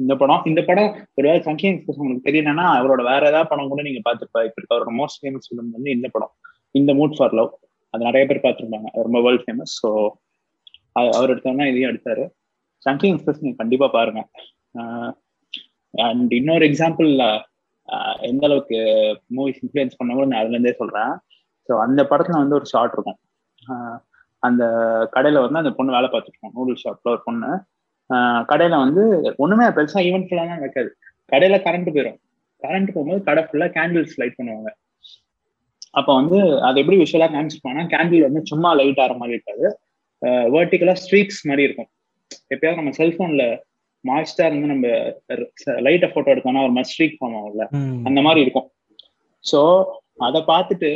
இந்த 0.00 0.12
படம் 0.20 0.44
இந்த 0.50 0.60
படம் 0.68 0.92
ஒருவேளை 1.18 1.40
சங்கிங் 1.46 1.74
எக்ஸ்பிரஸ் 1.76 2.00
உங்களுக்கு 2.02 2.26
தெரியலன்னா 2.28 2.64
அவரோட 2.78 3.00
வேற 3.10 3.22
ஏதாவது 3.30 3.50
படம் 3.52 3.70
கூட 3.72 3.82
நீங்க 3.88 4.00
பார்த்துருப்பா. 4.06 4.42
இப்ப 4.48 4.58
இருக்க 4.60 4.76
அவரோட 4.76 4.92
மோஸ்ட் 5.00 5.20
ஃபேமஸ் 5.22 5.48
ஃபிலிம் 5.48 5.70
வந்து 5.76 5.90
இந்த 5.96 6.08
படம். 6.14 6.32
இந்த 6.80 6.90
மூட் 7.00 7.16
ஃபார் 7.18 7.36
லவ் 7.38 7.50
அது 7.94 8.08
நிறைய 8.08 8.24
பேர் 8.30 8.44
பார்த்துருப்பாங்க. 8.44 8.90
ரொம்ப 9.06 9.20
வேர்ல்ட் 9.26 9.44
ஃபேமஸ் 9.46 9.74
ஸோ 9.82 9.90
அவர் 11.16 11.32
எடுத்தோம்னா 11.32 11.66
இதையும் 11.70 11.90
எடுத்தாரு. 11.92 12.24
சங்கிங் 12.86 13.14
எக்ஸ்பிரஸ் 13.14 13.42
நீங்க 13.44 13.58
கண்டிப்பா 13.62 13.86
பாருங்க. 13.96 14.20
அண்ட் 15.94 16.32
இன்னொரு 16.40 16.64
எக்ஸாம்பிள் 16.70 17.10
எந்த 18.30 18.44
அளவுக்கு 18.48 18.78
மூவிஸ் 19.36 19.60
இன்ஃபுளுன்ஸ் 19.64 19.98
பண்ணவோ 20.00 20.24
நான் 20.30 20.40
அதுல 20.42 20.56
இருந்தே 20.56 20.74
சொல்றேன். 20.80 21.12
ஸோ 21.68 21.72
அந்த 21.86 22.00
படத்துல 22.10 22.40
வந்து 22.42 22.58
ஒரு 22.58 22.66
ஷார்ட் 22.72 22.94
இருக்கும். 22.96 23.18
அந்த 24.42 24.62
கடையில 25.14 25.42
வந்து 25.44 25.60
அந்த 25.62 25.72
பொண்ணு 25.78 25.96
வேலை 25.96 26.08
பார்த்துட்டு 26.10 26.36
இருக்கோம் 26.36 26.56
நூடுல் 26.58 26.80
ஷாப்ல 26.82 27.12
ஒரு 27.14 27.22
பொண்ணு. 27.28 27.50
கடையில 28.50 28.76
வந்து 28.84 29.02
ஒண்ணுமே 29.44 29.66
பெருசா 29.76 30.00
ஈவெண்ட் 30.08 30.28
ஃபுல்லாக 30.28 30.56
நடக்காது. 30.56 30.90
கடையில 31.32 31.58
கரண்ட் 31.66 31.90
போயிடும் 31.94 32.18
கரண்ட் 32.62 32.92
போகும்போது 32.94 33.20
கடை 33.28 33.42
ஃபுல்லா 33.48 33.68
கேண்டில்ஸ் 33.78 34.16
லைட் 34.20 34.38
பண்ணுவாங்க. 34.38 34.70
அப்போ 35.98 36.12
வந்து 36.20 36.38
அது 36.66 36.80
எப்படி 36.82 36.96
விஷுவலா 37.02 37.28
காமிச்சிருப்பாங்கன்னா 37.34 37.86
கேண்டில் 37.94 38.26
வந்து 38.28 38.42
சும்மா 38.50 38.70
லைட் 38.80 39.00
ஆகிற 39.04 39.14
மாதிரி 39.20 39.36
இருக்காது. 39.38 39.66
வேர்ட்டிக்கலா 40.54 40.94
ஸ்ட்ரீக்ஸ் 41.02 41.40
மாதிரி 41.50 41.62
இருக்கும். 41.68 41.90
எப்பயாவது 42.54 42.80
நம்ம 42.80 42.92
செல்போன்ல 42.98 43.44
மாய்ஸ்டா 44.04 44.44
இருந்து 44.48 44.72
நம்ம 44.72 44.86
லைட்டை 45.86 46.08
போட்டோ 46.12 46.32
எடுத்தோம்னா 46.34 46.66
ஒரு 46.66 46.74
மாதிரி 46.76 46.90
ஸ்ட்ரீக் 46.92 47.16
ஃபார்ம் 47.18 47.38
ஆகும்ல. 47.40 47.64
அந்த 48.08 48.20
மாதிரி 48.26 48.40
இருக்கும். 48.44 48.68
ஸோ 49.44 49.60
அதை 50.26 50.40
பார்த்துட்டு 50.52 50.90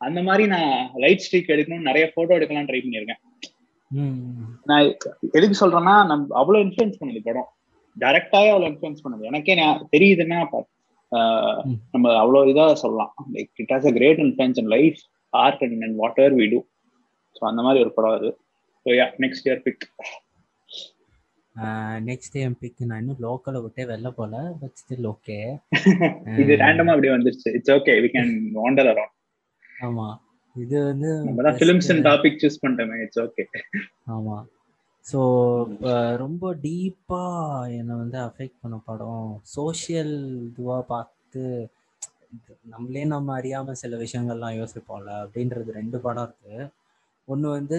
அந்த 0.00 0.20
மாதிரி 0.28 0.44
நான் 0.54 0.72
லைட் 1.02 1.24
ஸ்ட்ரீக் 1.24 1.52
எடுக்கணும்னு 1.54 1.88
நிறைய 1.90 2.06
போட்டோ 2.14 2.36
எடுக்கலாம் 2.38 2.68
ட்ரை 2.70 2.80
பண்ணியிருக்கேன். 2.84 3.22
நான் 4.70 4.86
எதுக்கு 5.36 5.56
சொல்றேன்னா 5.60 5.94
நம்ம 6.10 6.34
அவ்வளவு 6.40 6.64
இன்ஃபுளுன்ஸ் 6.66 6.98
பண்ணுது 7.00 7.20
படம். 7.28 7.48
டைரக்டாவே 7.96 8.48
அவ்வளவு 8.52 8.70
இன்ஃபுளுன்ஸ் 8.72 9.04
பண்ணுது. 9.04 9.28
எனக்கே 9.30 9.54
தெரியுதுன்னா 9.94 10.38
நம்ம 11.94 12.06
அவ்வளவு 12.22 12.50
இதா 12.52 12.64
சொல்லலாம். 12.84 13.12
Like 13.34 13.52
it 13.62 13.72
has 13.74 13.88
a 13.90 13.94
great 13.98 14.22
influence 14.26 14.60
in 14.62 14.70
life 14.76 15.00
art 15.32 15.62
and 15.66 15.84
and 15.86 15.98
whatever 16.02 16.20
we 16.22 16.36
do 16.40 16.46
so 16.54 16.60
so 17.38 17.42
அந்த 17.50 17.60
மாதிரி 17.66 17.82
ஒரு 17.84 17.92
படம் 17.96 18.16
அது. 18.18 18.30
So 18.86 18.96
yeah 19.00 19.08
next 19.24 19.48
year 19.48 19.62
pick 19.66 19.86
next 22.08 22.34
என் 22.44 22.56
பிக் 22.62 22.80
நான் 22.88 23.00
இன்னும் 23.02 23.22
லோக்கலை 23.26 23.60
விட்டே 23.64 23.84
வெளில 23.90 24.08
போல 24.18 24.40
பட் 24.62 24.74
ஸ்டில் 24.80 25.06
ஓகே 25.12 25.36
இது 26.42 26.52
ரேண்டமா 26.64 26.92
அப்படியே 26.94 27.12
வந்துருச்சு. 27.14 27.48
It's 27.58 27.74
okay 27.76 27.94
we 28.04 28.10
can 28.16 28.32
wander 28.60 28.90
around 28.92 29.14
ஆமா. 29.76 30.06
இது 30.56 30.76
வந்து 30.90 31.08
நம்ம 31.24 31.42
தான் 31.46 31.56
ஃபிலிம்ஸ் 31.58 31.88
அண்ட் 31.92 32.04
டாபிக் 32.08 32.38
சூஸ் 32.42 32.60
பண்ணிட்டோமே 32.62 32.98
இட்ஸ் 33.04 33.20
ஓகே 33.24 33.44
ஆமா. 34.14 34.36
ஸோ 35.06 35.18
ரொம்ப 36.22 36.52
டீப்பா 36.64 37.22
என்னை 37.78 37.94
வந்து 38.02 38.18
அஃபெக்ட் 38.28 38.62
பண்ண 38.62 38.76
படம். 38.88 39.26
சோஷியல் 39.56 40.14
இதுவா 40.48 40.78
பார்த்து 40.92 41.42
நம்மளே 42.72 43.04
நம்ம 43.12 43.34
அறியாம 43.38 43.74
சில 43.82 43.96
விஷயங்கள்லாம் 43.96 44.58
யோசிப்போம்ல 44.60 45.12
அப்படின்றது 45.24 45.78
ரெண்டு 45.78 45.98
படம் 46.06 46.26
இருக்கு. 46.26 46.56
ஒன்று 47.28 47.48
வந்து 47.58 47.78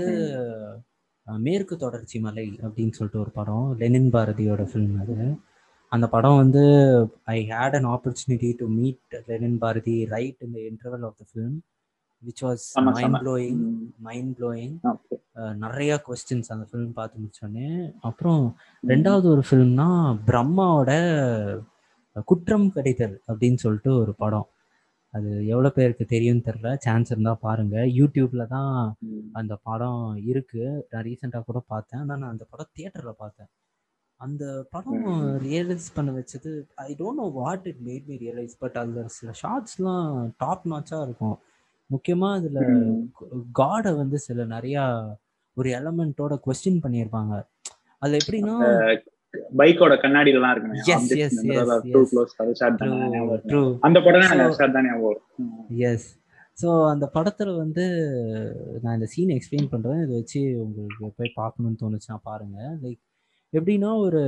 மேற்கு 1.27 1.75
தொடர்ச்சி 1.77 2.17
மலை 2.19 2.47
அப்படின்னு 2.65 2.97
சொல்லிட்டு 2.97 3.23
ஒரு 3.23 3.31
படம் 3.39 3.65
லெனின் 3.81 4.11
பாரதியோட 4.15 4.63
ஃபிலிம் 4.69 4.97
அது. 5.03 5.15
அந்த 5.91 6.05
படம் 6.13 6.39
வந்து 6.41 6.63
I 7.33 7.37
had 7.51 7.75
an 7.79 7.89
opportunity 7.95 8.49
to 8.61 8.65
meet 8.77 9.15
Lenin 9.29 9.59
Bharathi 9.63 9.95
right 10.13 10.39
இந்த 10.47 10.59
interval 10.69 11.05
of 11.09 11.19
the 11.21 11.25
film 11.29 11.57
which 12.25 12.43
was 12.47 12.65
mind 12.89 13.17
blowing 13.23 13.63
mind 14.07 14.33
blowing 14.39 14.75
நிறைய 15.63 15.93
கொஸ்டின்ஸ் 16.07 16.51
அந்த 16.55 16.67
ஃபிலிம் 16.69 16.93
பார்த்து 16.99 17.23
முடிச்சோடனே 17.23 17.71
அப்புறம் 18.09 18.43
ரெண்டாவது 18.91 19.27
ஒரு 19.33 19.43
ஃபிலிம்னா 19.49 19.89
பிரம்மாவோட 20.29 20.91
குற்றம் 22.29 22.69
கிடைத்தல் 22.75 23.17
அப்படின்னு 23.29 23.59
சொல்லிட்டு 23.63 23.91
ஒரு 24.03 24.13
படம். 24.21 24.47
அது 25.13 25.29
எவ்வளோ 25.51 25.69
பேருக்கு 25.75 26.05
தெரியும்னு 26.13 26.45
தெரில 26.47 26.69
சான்ஸ் 26.85 27.11
இருந்தால் 27.11 27.43
பாருங்க. 27.45 27.75
யூடியூப்ல 27.99 28.43
தான் 28.55 28.73
அந்த 29.39 29.53
படம் 29.67 30.03
இருக்கு. 30.31 30.63
நான் 30.91 31.05
ரீசெண்டாக 31.07 31.43
கூட 31.49 31.59
பார்த்தேன். 31.73 32.01
ஆனால் 32.03 32.19
நான் 32.21 32.33
அந்த 32.33 32.45
படம் 32.51 32.71
தியேட்டரில் 32.77 33.19
பார்த்தேன். 33.23 33.49
அந்த 34.19 34.43
படம் 34.73 35.05
ரியலைஸ் 35.45 35.87
பண்ண 35.95 36.11
வச்சது 36.17 36.51
I 36.87 36.89
don't 37.01 37.21
know 37.21 37.27
what 37.39 37.67
it 37.71 37.81
made 37.89 38.07
me 38.11 38.17
realize 38.25 38.55
but 38.63 38.77
அதில் 38.81 39.13
சில 39.17 39.31
ஷார்ட்ஸ்லாம் 39.43 40.09
டாப் 40.43 40.65
நாச்சாக 40.73 41.05
இருக்கும். 41.07 41.37
முக்கியமாக 41.93 42.37
அதில் 42.39 42.61
காடை 43.59 43.91
வந்து 44.01 44.17
சில 44.27 44.45
நிறையா 44.55 44.83
ஒரு 45.57 45.69
எலமெண்ட்டோட 45.79 46.33
கொஸ்டின் 46.45 46.83
பண்ணியிருப்பாங்க. 46.85 47.33
அதில் 48.01 48.19
எப்படின்னா 48.21 48.55
பைக்கோட 49.59 49.93
கண்ணாடி 50.01 50.31
எல்லாம் 50.37 50.53
இருக்கு. 50.53 50.83
அந்த 53.87 53.99
படம் 54.05 54.23
எஸ் 55.91 56.07
ஸோ 56.61 56.69
அந்த 56.91 57.05
படத்துல 57.15 57.49
வந்து 57.57 57.83
நான் 58.83 58.95
இந்த 58.97 59.07
சீன் 59.13 59.33
எக்ஸ்பிளைன் 59.35 59.69
பண்றேன். 59.73 59.99
இதை 60.05 60.13
வச்சு 60.19 60.39
உங்களுக்கு 60.63 61.09
போய் 61.19 61.37
பார்க்கணும்னு 61.41 61.81
தோணுச்சுன்னா 61.81 62.17
பாருங்க. 62.29 62.57
லைக் 62.83 63.01
எப்படின்னா 63.53 63.91
ஒரு 64.05 64.21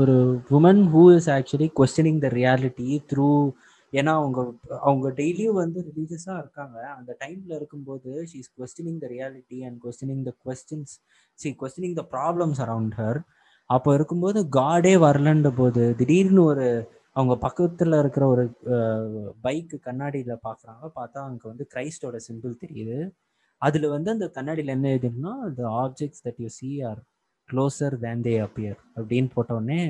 ஒரு 0.00 0.14
woman 0.58 0.82
who 0.94 1.02
is 1.16 1.28
actually 1.36 1.68
questioning 1.80 2.22
the 2.24 2.30
reality 2.40 2.88
through 3.10 3.28
ஏன்னா 3.98 4.12
அவங்க 4.20 4.38
அவங்க 4.88 5.06
டெய்லியும் 5.18 5.58
வந்து 5.62 5.78
ரிலீஜியஸாக 5.88 6.38
இருக்காங்க. 6.42 6.76
அந்த 6.98 7.10
டைமில் 7.22 7.54
இருக்கும்போது 7.58 8.10
she 8.30 8.38
is 8.42 8.52
questioning 8.60 8.98
the 9.04 9.08
reality 9.14 9.58
and 9.66 9.78
questioning 9.84 10.22
the 10.28 10.32
questions 10.46 10.94
see 11.38 11.50
questioning 11.62 11.96
the 12.00 12.04
problems 12.14 12.60
around 12.66 12.96
her 13.00 13.20
அப்போ 13.70 13.90
இருக்கும்போது 13.94 14.40
காடே 14.58 14.94
வரலன்ற 15.06 15.50
போது 15.56 15.82
திடீர்னு 16.00 16.42
ஒரு 16.44 16.66
அவங்க 17.16 17.34
பக்கத்தில் 17.36 17.98
இருக்கிற 18.02 18.24
ஒரு 18.26 18.44
பைக்கு 19.44 19.76
கண்ணாடியில் 19.88 20.34
பார்க்குறாங்க 20.46 20.84
பார்த்தா 20.98 21.20
அங்கே 21.28 21.46
வந்து 21.50 21.64
கிரைஸ்டோட 21.74 22.16
சிம்பிள் 22.28 22.54
தெரியுது. 22.64 22.98
அதில் 23.62 23.86
வந்து 23.94 24.10
அந்த 24.10 24.26
கண்ணாடியில் 24.36 24.74
என்ன 24.76 24.88
எழுதுன்னா 24.96 25.32
the 25.60 25.62
objects 25.82 26.24
that 26.26 26.40
you 26.44 26.48
see 26.58 26.70
are 26.82 27.00
closer 27.48 27.94
than 28.04 28.24
they 28.26 28.34
appear 28.46 28.78
அப்படின்னு 28.96 29.30
போட்டோடனே 29.36 29.82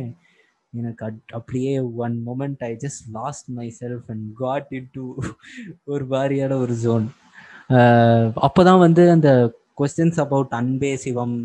எனக்கு 0.75 1.05
அப்படியே 1.33 1.73
one 2.05 2.17
moment 2.27 2.63
I 2.65 2.73
just 2.85 3.05
lost 3.13 3.49
myself 3.81 4.09
and 4.09 4.27
got 4.35 4.73
into 4.93 5.05
ஒரு 5.85 6.07
மாதிரியான 6.07 6.57
ஒரு 6.57 6.77
ஜோன் 6.77 7.07
அப்போதான் 8.47 8.79
வந்து 8.79 9.11
அந்த 9.11 9.31
கொஸ்டின்ஸ் 9.79 10.21
அபவுட் 10.21 10.53
அன்பே 10.53 10.97
சிவம் 10.97 11.37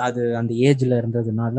அது 0.00 0.22
அந்த 0.34 0.52
ஏஜ்ல 0.66 0.98
இருந்ததுனால 1.00 1.58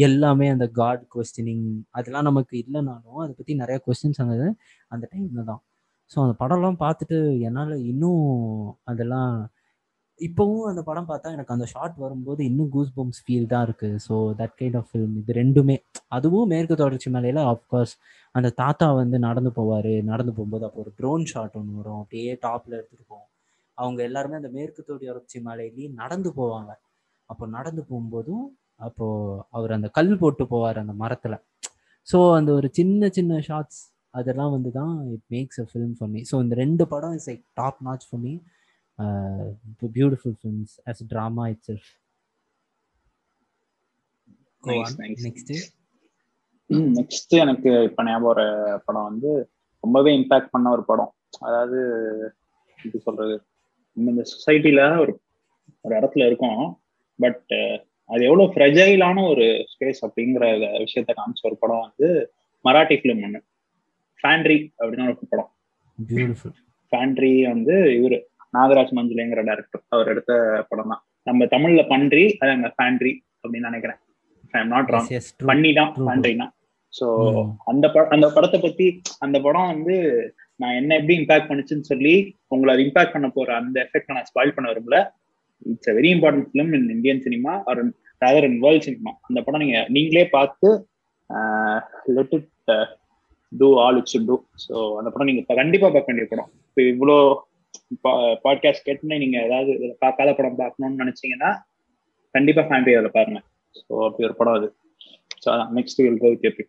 எல்லாமே 0.00 0.46
அந்த 0.48 0.66
காட் 0.70 1.02
கொஸ்டினிங் 1.14 1.64
அதெல்லாம் 1.90 2.22
நமக்கு 2.22 2.54
இல்லைனாலும் 2.58 3.22
அதை 3.24 3.32
பற்றி 3.34 3.54
நிறைய 3.54 3.78
கொஸ்டின்ஸ் 3.86 4.22
வந்தது 4.22 4.46
அந்த 4.90 5.04
டைம்ல 5.12 5.44
தான். 5.44 5.62
ஸோ 6.10 6.16
அந்த 6.24 6.34
படம்லாம் 6.40 6.80
பார்த்துட்டு 6.80 7.18
என்னால் 7.40 7.74
இன்னும் 7.84 8.24
அதெல்லாம் 8.84 9.30
இப்போவும் 10.20 10.66
அந்த 10.70 10.80
படம் 10.82 11.08
பார்த்தா 11.08 11.32
எனக்கு 11.36 11.54
அந்த 11.54 11.66
ஷார்ட் 11.72 11.96
வரும்போது 12.02 12.40
இன்னும் 12.44 12.70
கூஸ் 12.74 12.92
பம்ஸ் 12.96 13.20
ஃபீல் 13.24 13.48
தான் 13.52 13.64
இருக்கு. 13.66 13.88
So 14.06 14.14
that 14.40 14.54
kind 14.60 14.76
of 14.80 14.88
film 14.90 15.14
இது 15.20 15.32
ரெண்டுமே. 15.40 15.76
அதுவும் 16.08 16.50
மேற்கு 16.52 16.74
தொடர்ச்சி 16.82 17.10
மலையில 17.10 17.42
ஆஃப்கோர்ஸ் 17.52 17.94
அந்த 18.34 18.48
தாத்தா 18.62 18.86
வந்து 18.92 19.18
நடந்து 19.28 19.50
போவார். 19.58 19.92
நடந்து 20.12 20.32
போகும்போது 20.36 20.66
அப்போ 20.68 20.80
ஒரு 20.84 20.92
ட்ரோன் 21.00 21.24
ஷாட் 21.32 21.56
ஒன்று 21.60 21.78
வரும். 21.80 22.00
அப்படியே 22.02 22.32
டாப்ல 22.46 22.72
எடுத்துட்டு 22.78 23.06
போவோம். 23.08 23.28
அவங்க 23.78 24.00
எல்லாருமே 24.02 24.36
அந்த 24.40 24.50
மேற்கு 24.58 24.82
தொடர்ச்சி 24.82 25.38
மலையிலேயே 25.48 25.88
நடந்து 26.02 26.30
போவாங்க. 26.40 26.70
அப்போ 27.30 27.44
நடந்து 27.56 27.82
போகும்போதும் 27.90 28.44
அப்போ 28.80 29.06
அவர் 29.50 29.76
அந்த 29.76 29.88
கல் 29.98 30.14
போட்டு 30.22 30.44
போவார் 30.52 30.82
அந்த 30.82 30.94
மரத்துல. 31.02 31.34
ஸோ 32.08 32.18
அந்த 32.38 32.50
ஒரு 32.52 32.68
சின்ன 32.72 33.08
சின்ன 33.08 33.40
ஷார்ட்ஸ் 33.40 33.80
அதெல்லாம் 34.14 34.52
வந்து 34.56 34.70
தான் 34.70 34.92
it 35.14 35.26
makes 35.30 35.60
a 35.62 35.66
film 35.70 35.94
for 35.98 36.10
me 36.10 36.20
so 36.30 36.36
இந்த 36.44 36.54
ரெண்டு 36.54 36.84
படம் 36.92 37.14
is 37.18 37.28
like 37.30 37.44
top 37.54 37.78
notch 37.88 38.04
for 38.08 38.22
me 38.26 38.32
beautiful 39.96 40.36
films 40.40 40.74
as 40.90 41.02
drama 41.12 41.44
itself 41.68 41.90
next 44.66 45.52
next 46.98 47.34
எனக்கு 47.44 47.70
இப்ப 47.82 48.04
ஞாபகம் 48.04 48.30
ஒரு 48.32 48.46
படம் 48.84 49.08
வந்து 49.08 49.30
ரொம்பவே 49.84 50.12
இம்பாக்ட் 50.18 50.52
பண்ண 50.54 50.70
ஒரு 50.70 50.84
படம். 50.84 51.12
அதாவது 51.40 51.78
எப்படி 52.76 52.98
சொல்றது? 52.98 53.34
இந்த 53.96 54.22
சொசைட்டில 54.32 54.80
ஒரு 55.00 55.12
ஒரு 55.80 55.94
இடத்துல 55.98 56.26
இருக்கோம். 56.26 56.62
பட் 57.18 57.52
அது 58.10 58.22
எவ்வளவு 58.28 58.52
ஃப்ரெஜைலான 58.52 59.18
ஒரு 59.30 59.44
ஸ்பேஸ் 59.72 60.00
அப்படிங்கிற 60.06 60.44
விஷயத்த 60.84 61.12
காமிச்ச 61.18 61.42
ஒரு 61.42 61.56
படம் 61.58 61.84
வந்து 61.86 62.08
மராட்டி 62.64 62.96
ஃபிலிம் 63.00 63.22
ஒன்று 63.24 63.40
ஃபேண்ட்ரி 64.20 64.58
அப்படின்னு 64.78 65.08
ஒரு 65.10 65.18
படம். 65.32 65.52
ஃபேண்ட்ரி 66.92 67.32
வந்து 67.50 67.74
இவரு. 67.98 68.18
நாகராஜ் 68.54 68.92
மஞ்சுலேங்கிற 68.98 69.42
டேரக்டர் 69.48 69.82
அவர் 69.94 70.10
எடுத்த 70.12 70.32
படம் 70.70 70.92
தான் 70.92 71.02
நம்ம 71.28 71.46
தமிழ்ல 71.54 71.82
பன்றி 71.92 72.24
அது 72.40 72.50
அங்க 72.56 72.68
ஃபேண்ட்ரி 72.76 73.12
அப்படின்னு 73.42 73.70
நினைக்கிறேன். 73.70 73.98
நாட் 74.72 74.92
ராங் 74.94 75.08
பண்ணி 75.50 75.70
தான் 75.78 75.90
ஃபேண்ட்ரினா 76.04 76.46
ஸோ 76.92 77.06
அந்த 77.70 77.84
படம் 77.94 78.12
அந்த 78.14 78.26
படத்தை 78.34 78.58
பத்தி 78.60 78.86
அந்த 79.24 79.36
படம் 79.46 79.70
வந்து 79.72 79.94
நான் 80.60 80.76
என்ன 80.80 80.96
எப்படி 81.00 81.14
இம்பாக்ட் 81.20 81.48
பண்ணுச்சுன்னு 81.50 81.90
சொல்லி 81.92 82.14
உங்களை 82.54 82.72
அது 82.74 82.84
இம்பாக்ட் 82.86 83.14
பண்ண 83.14 83.28
போற 83.36 83.48
அந்த 83.60 83.76
எஃபெக்ட் 83.84 84.12
நான் 84.12 84.28
ஸ்பாயில் 84.30 84.54
பண்ண 84.56 84.66
விரும்பல. 84.70 84.98
It's 85.66 85.90
a 85.92 85.94
very 85.98 86.10
important 86.14 86.48
film 86.50 86.72
in 86.78 86.88
Indian 86.94 87.22
cinema 87.26 87.52
or 87.70 87.80
rather 88.22 88.46
in 88.48 88.60
world 88.64 88.86
cinema 88.88 89.12
அந்த 89.28 89.38
படம் 89.46 89.62
நீங்க 89.64 89.78
நீங்களே 89.96 90.24
பார்த்து 90.36 90.68
let 92.16 92.34
it 92.38 92.50
do 93.52 93.68
all 93.82 93.98
it 94.00 94.12
should 94.12 94.28
do 94.30 94.36
so 94.66 94.74
அந்த 95.00 95.08
படம் 95.10 95.30
நீங்க 95.30 95.42
கண்டிப்பா 95.60 95.88
பார்க்க 95.88 96.10
வேண்டிய 96.12 96.28
படம். 96.32 96.50
இப்போ 96.68 96.82
இவ்வளோ 96.92 97.16
பாட்காஸ்ட் 98.44 98.86
கேட்டுன்னு 98.86 99.20
நீங்க 99.22 99.38
ஏதாவது 99.48 99.72
பார்க்காத 100.04 100.30
படம் 100.38 100.60
பார்க்கணும்னு 100.62 101.02
நினைச்சீங்கன்னா 101.02 101.50
கண்டிப்பா 102.34 102.62
ஃபேமிலி 102.68 102.94
அதில் 102.98 103.16
பாருங்க. 103.18 103.40
ஸோ 103.80 103.92
அப்படி 104.06 104.26
ஒரு 104.28 104.36
படம் 104.40 104.56
அது. 104.58 104.68
ஸோ 105.42 105.48
அதான் 105.54 105.72
நெக்ஸ்ட் 105.78 106.02
வில் 106.04 106.22
கோ 106.22 106.30
கேப்பி 106.44 106.64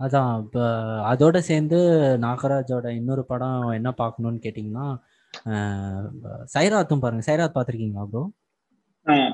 அதான் 0.00 0.32
இப்போ 0.44 0.62
அதோட 1.10 1.36
சேர்ந்து 1.50 1.78
நாகராஜோட 2.24 2.86
இன்னொரு 3.00 3.22
படம் 3.30 3.62
என்ன 3.76 3.90
பார்க்கணும்னு 4.00 4.42
கேட்டிங்கன்னா 4.46 4.86
சைராத்தும் 6.54 7.04
பாருங்க. 7.04 7.24
சைராத் 7.28 7.54
பார்த்துருக்கீங்களா 7.54 8.04
ப்ரோ 8.12 8.24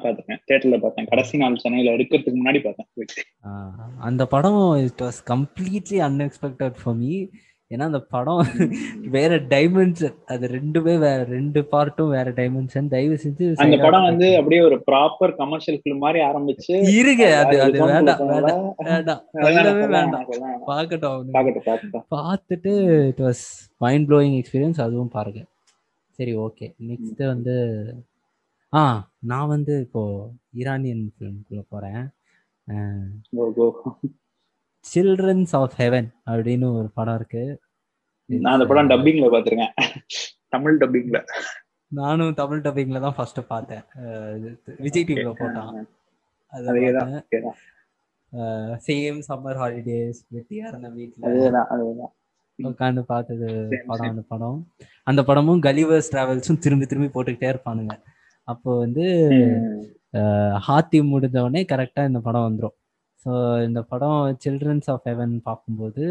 பார்த்துருக்கேன். 0.02 0.40
தேட்டர்ல 0.48 0.78
பார்த்தேன். 0.80 1.06
கடைசி 1.10 1.36
நாள் 1.42 1.60
சென்னையில 1.62 1.94
எடுக்கிறதுக்கு 1.96 2.40
முன்னாடி 2.40 2.60
பார்த்தேன். 2.64 2.88
அந்த 4.08 4.22
படம் 4.34 4.62
it 4.86 5.02
was 5.04 5.20
completely 5.32 5.98
unexpected 6.08 6.76
for 6.80 6.98
me 7.02 7.12
ஏன்னா 7.72 7.84
அந்த 7.90 8.00
படம் 8.14 8.40
வேற 9.14 9.32
டைமென்ஷன் 9.52 10.16
அது 10.32 10.44
ரெண்டுமே 10.54 10.94
வேற 11.04 11.18
ரெண்டு 11.32 11.60
பார்ட்டும் 11.72 12.12
வேற 12.16 12.28
டைமென்ஷன் 12.38 12.90
தயவு 12.94 13.16
செஞ்சு 13.24 13.46
அந்த 13.64 13.76
படம் 13.84 14.06
வந்து 14.08 14.28
அப்படியே 14.38 14.60
ஒரு 14.68 14.78
ப்ராப்பர் 14.88 15.34
கமர்ஷியல் 15.40 15.80
ஃபிலிம் 15.80 16.02
மாதிரி 16.04 16.20
ஆரம்பிச்சு 16.28 16.74
இருங்க 16.96 17.24
அது 17.42 17.56
அது 17.66 17.78
வேண்டாம் 17.84 18.22
வேண்டாம் 18.30 18.60
வேண்டாம். 18.90 19.22
சொல்லவே 19.44 19.84
வேண்டாம். 19.94 20.26
பார்க்கட்டும் 20.70 22.06
பார்த்துட்டு 22.16 22.72
it 23.10 23.22
was 23.26 23.44
mind 23.80 24.08
blowing 24.10 24.36
experience 24.40 24.82
அதுவும் 24.86 25.14
பாருங்க. 25.16 25.40
சரி 26.18 26.34
ஓகே 26.46 26.66
நெக்ஸ்ட் 26.88 27.22
வந்து 27.32 27.56
ஆ 28.72 28.82
நான் 29.30 29.50
வந்து 29.54 29.74
இப்போ 29.86 30.02
ஈரானியன் 30.60 31.04
ஃபிலிம்குள்ள 31.14 31.62
போறேன். 31.72 32.02
சில்ட்ரன்ஸ் 34.84 35.52
ஆஃப் 35.60 35.74
ஹெவன் 35.82 36.08
அப்படின்னு 36.30 36.66
ஒரு 36.78 36.88
படம் 36.98 37.18
இருக்கு. 37.20 37.42
நான் 38.28 38.54
அந்த 38.56 38.66
படம் 38.70 38.90
டப்பிங்ல 38.92 39.26
பாத்திருக்கேன் 39.34 39.74
தமிழ் 40.54 40.80
டப்பிங்ல 40.82 41.20
நானும் 41.92 42.38
தமிழ் 42.40 42.62
டப்பிங்ல 42.64 43.00
தான் 43.04 43.16
ஃபர்ஸ்ட் 43.16 43.40
பார்த்தேன். 43.52 43.84
விஜய் 44.84 45.06
டிவில 45.08 45.32
போட்டான். 45.40 45.70
சேம் 48.86 49.18
சம்மர் 49.28 49.60
ஹாலிடேஸ் 49.62 50.20
வெட்டியா 50.34 50.64
இருந்த 50.70 50.90
வீட்டுல 50.98 52.10
உட்காந்து 52.58 53.02
பார்த்தது 53.10 53.46
படம் 53.90 54.10
அந்த 54.12 54.22
படம். 54.32 54.58
அந்த 55.10 55.20
படமும் 55.28 55.60
கலிவர்ஸ் 55.66 56.10
டிராவல்ஸும் 56.12 56.62
திரும்பி 56.64 56.86
திரும்பி 56.90 57.08
போட்டுக்கிட்டே 57.14 57.48
இருப்பானுங்க. 57.52 57.94
அப்போ 58.48 58.70
வந்து 58.82 59.04
ஹாத்தி 60.66 60.98
முடிஞ்ச 61.12 61.36
உடனே 61.46 61.62
கரெக்டா 61.72 62.02
இந்த 62.10 62.20
படம் 62.26 62.46
வந்துடும் 62.46 62.76
ஸோ 63.24 63.32
இந்த 63.66 63.80
படம் 63.90 64.20
சில்ட்ரன்ஸ் 64.44 64.88
ஆஃப் 64.94 65.06
ஹெவன் 65.08 65.34
பார்க்கும்போது 65.48 66.04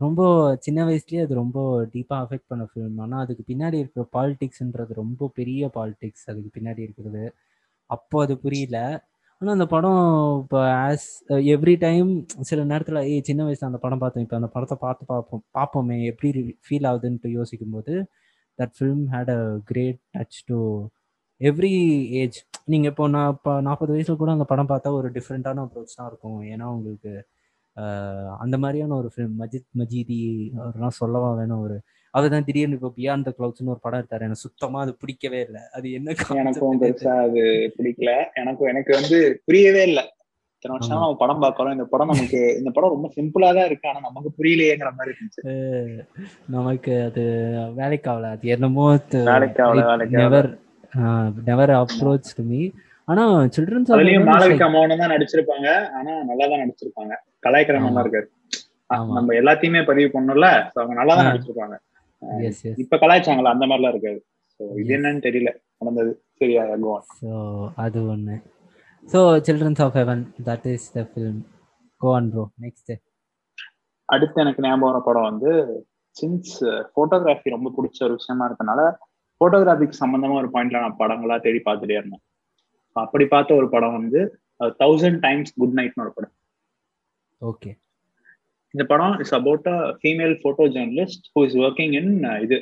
ரொம்ப 0.00 0.20
சின்ன 0.60 0.80
வயசுலேயே 0.88 1.24
அது 1.24 1.34
ரொம்ப 1.42 1.58
டீப்பாக 1.92 2.22
அஃபெக்ட் 2.24 2.50
பண்ண 2.52 2.64
ஃபிலிம் 2.70 2.96
ஆனால் 3.04 3.22
அதுக்கு 3.24 3.44
பின்னாடி 3.50 3.76
இருக்கிற 3.82 4.04
பாலிடிக்ஸ்ன்றது 4.16 4.92
ரொம்ப 5.02 5.28
பெரிய 5.38 5.70
பாலிடிக்ஸ் 5.76 6.26
அதுக்கு 6.32 6.50
பின்னாடி 6.56 6.80
இருக்கிறது. 6.86 7.24
அப்போ 7.90 8.16
அது 8.24 8.34
புரியல. 8.44 8.78
ஆனால் 9.40 9.54
அந்த 9.56 9.66
படம் 9.74 10.02
இப்போ 10.42 10.58
ஆஸ் 10.84 11.06
எவ்ரி 11.54 11.74
டைம் 11.86 12.10
சில 12.50 12.60
நேரத்தில் 12.72 13.00
ஏ 13.12 13.16
சின்ன 13.30 13.44
வயசில் 13.46 13.70
அந்த 13.70 13.80
படம் 13.84 14.02
பார்த்தோம். 14.02 14.24
இப்போ 14.26 14.36
அந்த 14.40 14.50
படத்தை 14.56 14.76
பார்த்து 14.84 15.04
பார்ப்போம். 15.12 15.44
பார்ப்போமே. 15.58 15.98
எப்படி 16.12 16.30
ஃபீல் 16.66 16.88
ஆகுதுன்ட்டு 16.92 17.30
யோசிக்கும் 17.38 17.74
போது 17.76 17.94
that 18.58 18.74
film 18.78 19.04
had 19.14 19.32
a 19.38 19.40
great 19.70 20.00
touch 20.16 20.40
to 20.50 20.58
every 21.40 21.72
age 22.20 22.38
நீங்கள் 22.72 22.90
இப்போ 22.92 23.04
நான் 23.14 23.32
இப்போ 23.36 23.52
நாற்பது 23.68 23.92
வயசுல 23.94 24.16
கூட 24.20 24.30
அந்த 24.36 24.46
படம் 24.52 24.70
பார்த்தா 24.72 24.96
ஒரு 24.98 25.08
டிஃப்ரெண்ட்டான 25.16 25.64
அப்ரோச் 25.64 25.98
தான் 25.98 26.10
இருக்கும். 26.10 26.38
ஏன்னா 26.52 26.66
உங்களுக்கு 26.76 27.12
அந்த 28.44 28.56
மாதிரியான 28.62 28.96
ஒரு 29.00 29.08
ஃபிலிம் 29.12 29.36
மஜித் 29.42 29.68
மஜீதி 29.80 30.18
அவர்லாம் 30.64 30.98
சொல்லவா 31.00 31.30
வேணும் 31.40 31.62
ஒரு 31.66 31.76
அவர் 32.14 32.32
தான் 32.34 32.46
திடீர்னு 32.48 32.76
இப்போ 32.78 32.90
பியாண்ட் 32.98 33.26
த 33.28 33.30
கிளவுட்ஸ்னு 33.36 33.72
ஒரு 33.74 33.80
படம் 33.84 34.00
எடுத்தாரு. 34.00 34.26
எனக்கு 34.26 34.44
சுத்தமா 34.46 34.80
அது 34.84 34.92
பிடிக்கவே 35.00 35.40
இல்லை. 35.46 35.62
அது 35.76 35.86
என்ன 35.98 36.14
எனக்கும் 36.42 36.82
பெருசா 36.82 37.14
அது 37.26 37.42
பிடிக்கல. 37.78 38.12
எனக்கும் 38.42 38.70
எனக்கு 38.72 38.92
வந்து 38.98 39.18
புரியவே 39.46 39.82
இல்லை. 39.90 40.04
இத்தனை 40.56 40.74
வருஷம் 40.74 40.96
நம்ம 40.96 41.16
படம் 41.22 41.42
பார்க்கறோம். 41.44 41.74
இந்த 41.76 41.86
படம் 41.92 42.12
நமக்கு 42.12 42.40
இந்த 42.60 42.70
படம் 42.76 42.94
ரொம்ப 42.94 43.08
சிம்பிளா 43.16 43.48
தான் 43.56 43.68
இருக்கு. 43.70 43.88
ஆனா 43.90 44.00
நமக்கு 44.08 44.30
புரியலையேங்கிற 44.38 44.92
மாதிரி 44.98 45.12
இருந்துச்சு. 45.14 45.42
நமக்கு 46.56 46.94
அது 47.08 47.24
வேலைக்காவல. 47.80 48.30
அது 48.36 48.52
என்னமோ 48.56 48.86
வேலைக்காவல 49.32 50.06
never 50.18 50.50
never 51.48 51.72
approach 51.80 52.34
to 52.38 52.44
me 52.50 52.60
ஆனா 53.08 53.22
சில்ட்ரன்ஸ் 53.54 53.92
அதுலயும் 53.94 54.28
மாளவிகா 54.30 54.66
மௌனம் 54.74 55.02
தான் 55.02 55.12
நடிச்சிருப்பாங்க. 55.14 55.68
ஆனா 55.98 56.12
நல்லா 56.30 56.44
தான் 56.52 56.62
நடிச்சிருப்பாங்க. 56.62 57.14
கலாய்க்கிற 57.46 57.78
நல்லா 57.86 58.02
இருக்காரு 58.04 58.28
நம்ம 59.16 59.34
எல்லாத்தையுமே 59.40 59.80
பதிவு 59.90 60.08
பண்ணோம்ல 60.14 60.48
அவங்க 60.76 60.94
நல்லா 61.00 61.14
தான் 61.18 61.28
நடிச்சிருப்பாங்க. 61.30 61.76
இப்ப 62.82 62.98
கலாய்ச்சாங்களா? 63.02 63.52
அந்த 63.54 63.64
மாதிரிலாம் 63.70 63.94
இருக்காது. 63.94 64.20
இது 64.82 64.92
என்னன்னு 64.96 65.24
தெரியல. 65.26 65.50
நடந்தது. 65.80 66.12
சரியா 66.40 66.62
ஸோ 67.20 67.30
அது 67.84 67.98
ஒண்ணு. 68.12 68.36
So 69.08 69.20
children's 69.46 69.82
of 69.86 69.96
heaven 70.00 70.22
that 70.48 70.68
is 70.74 70.86
the 70.96 71.02
film 71.08 71.40
go 72.00 72.10
on 72.18 72.28
bro 72.34 72.44
next 72.64 72.92
அடுத்து 74.08 74.38
எனக்கு 74.44 74.62
ஞாபகம் 74.64 75.06
படம் 75.08 75.28
வந்து 75.30 75.50
சின்ஸ் 76.16 76.54
போட்டோகிராஃபி 76.96 77.54
ரொம்ப 77.56 77.68
பிடிச்ச 77.76 77.98
ஒரு 78.06 78.14
விஷயமா 78.18 78.46
இருக்கனால 78.48 78.80
போட்டோகிராஃபிக்கு 79.40 80.00
சம்பந்தமா 80.02 80.34
ஒரு 80.42 80.50
பாயிண்ட்ல 80.54 80.82
நான் 80.84 81.00
படங்களா 81.02 81.36
தேடி 81.46 81.60
பார்த்துட்டே 81.66 81.96
இருந்தேன். 81.98 82.24
அப்படி 82.96 83.24
பார்த்த 83.34 83.60
ஒரு 83.60 83.68
படம் 83.74 83.96
வந்து 83.98 84.20
தௌசண்ட் 84.82 85.20
டைம்ஸ் 85.26 85.54
குட் 85.60 85.76
நைட்னு 85.78 86.04
ஒரு 86.06 86.12
படம். 86.16 86.34
ஓகே 87.42 87.70
இந்த 88.74 88.84
படம் 88.92 89.16
is 89.22 89.34
about 89.38 89.66
a 89.74 89.78
female 89.98 90.34
photo 90.44 90.64
journalist 90.76 91.26
who 91.34 91.42
is 91.48 91.58
working 91.64 91.94
in 92.00 92.12
இது 92.44 92.56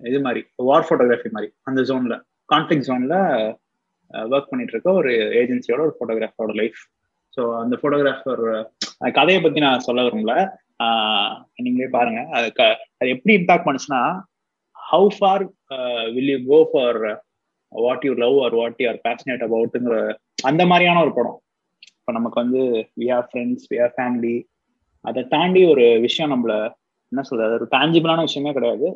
இது 0.00 0.18
மாதிரி 0.24 0.40
வார் 0.68 0.88
போட்டோகிராஃபி 0.88 1.30
மாதிரி 1.36 1.48
அந்த 1.68 1.80
ஜோன்ல 1.90 2.16
கான்ஃபிளிக் 2.48 2.86
ஜோன்ல 2.88 3.14
ஒர்க் 4.32 4.50
பண்ணிட்டு 4.50 4.74
இருக்க 4.74 4.90
ஒரு 5.00 5.12
ஏஜென்சியோட 5.40 5.80
ஒரு 5.86 5.94
ஃபோட்டோகிராஃபரோட 5.96 6.54
லைஃப் 6.60 6.80
ஸோ 7.36 7.42
அந்த 7.62 7.74
ஃபோட்டோகிராஃபர் 7.80 8.42
கதையை 9.16 9.40
பத்தி 9.42 9.60
நான் 9.64 9.86
சொல்ல 9.86 10.04
விரும்பல. 10.06 10.34
நீங்களே 11.64 11.88
பாருங்க. 11.96 12.20
அது 12.36 12.48
அது 13.00 13.08
எப்படி 13.14 13.32
இம்பாக்ட் 13.38 13.66
பண்ணுச்சுன்னா 13.66 14.00
how 14.90 15.08
far 15.16 15.44
will 16.16 16.32
you 16.32 16.38
go 16.52 16.58
for 16.72 16.98
what 17.72 18.04
you 18.08 18.12
love 18.24 18.36
or 18.46 18.56
what 18.60 18.80
you 18.82 18.88
are 18.92 19.00
passionate 19.06 19.44
அபவுட்டுங்கிற 19.46 19.96
அந்த 20.48 20.62
மாதிரியான 20.70 21.00
ஒரு 21.04 21.12
படம். 21.18 21.38
இப்போ 22.00 22.12
நமக்கு 22.18 22.38
வந்து 22.42 22.62
we 23.00 23.06
are 23.16 23.28
friends 23.30 23.66
we 23.70 23.78
are 23.84 23.94
family 23.96 24.36
அதை 25.04 25.22
தாண்டி 25.34 25.62
ஒரு 25.72 25.86
விஷயம் 26.06 26.32
நம்மள 26.34 26.54
என்ன 27.12 27.22
சொல்றது 27.30 27.56
ஒரு 27.58 27.66
டேஞ்சிபிளான 27.74 28.22
விஷயமே 28.28 28.52
கிடையாது. 28.56 28.86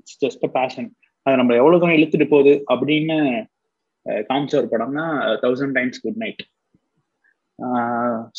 இட்ஸ் 0.00 0.20
ஜஸ்ட் 0.24 0.44
அ 0.48 0.50
பேஷன் 0.58 0.88
அதை 1.26 1.34
நம்ம 1.40 1.54
எவ்வளவு 1.60 1.80
தூரம் 1.80 1.96
இழுத்துட்டு 1.98 2.26
போகுது 2.34 2.52
அப்படின்னு 2.72 3.16
காமிச்ச 4.28 4.54
ஒரு 4.60 4.68
படம்னா 4.72 5.06
thousand 5.44 5.76
times 5.78 6.02
good 6.04 6.20
night 6.22 6.42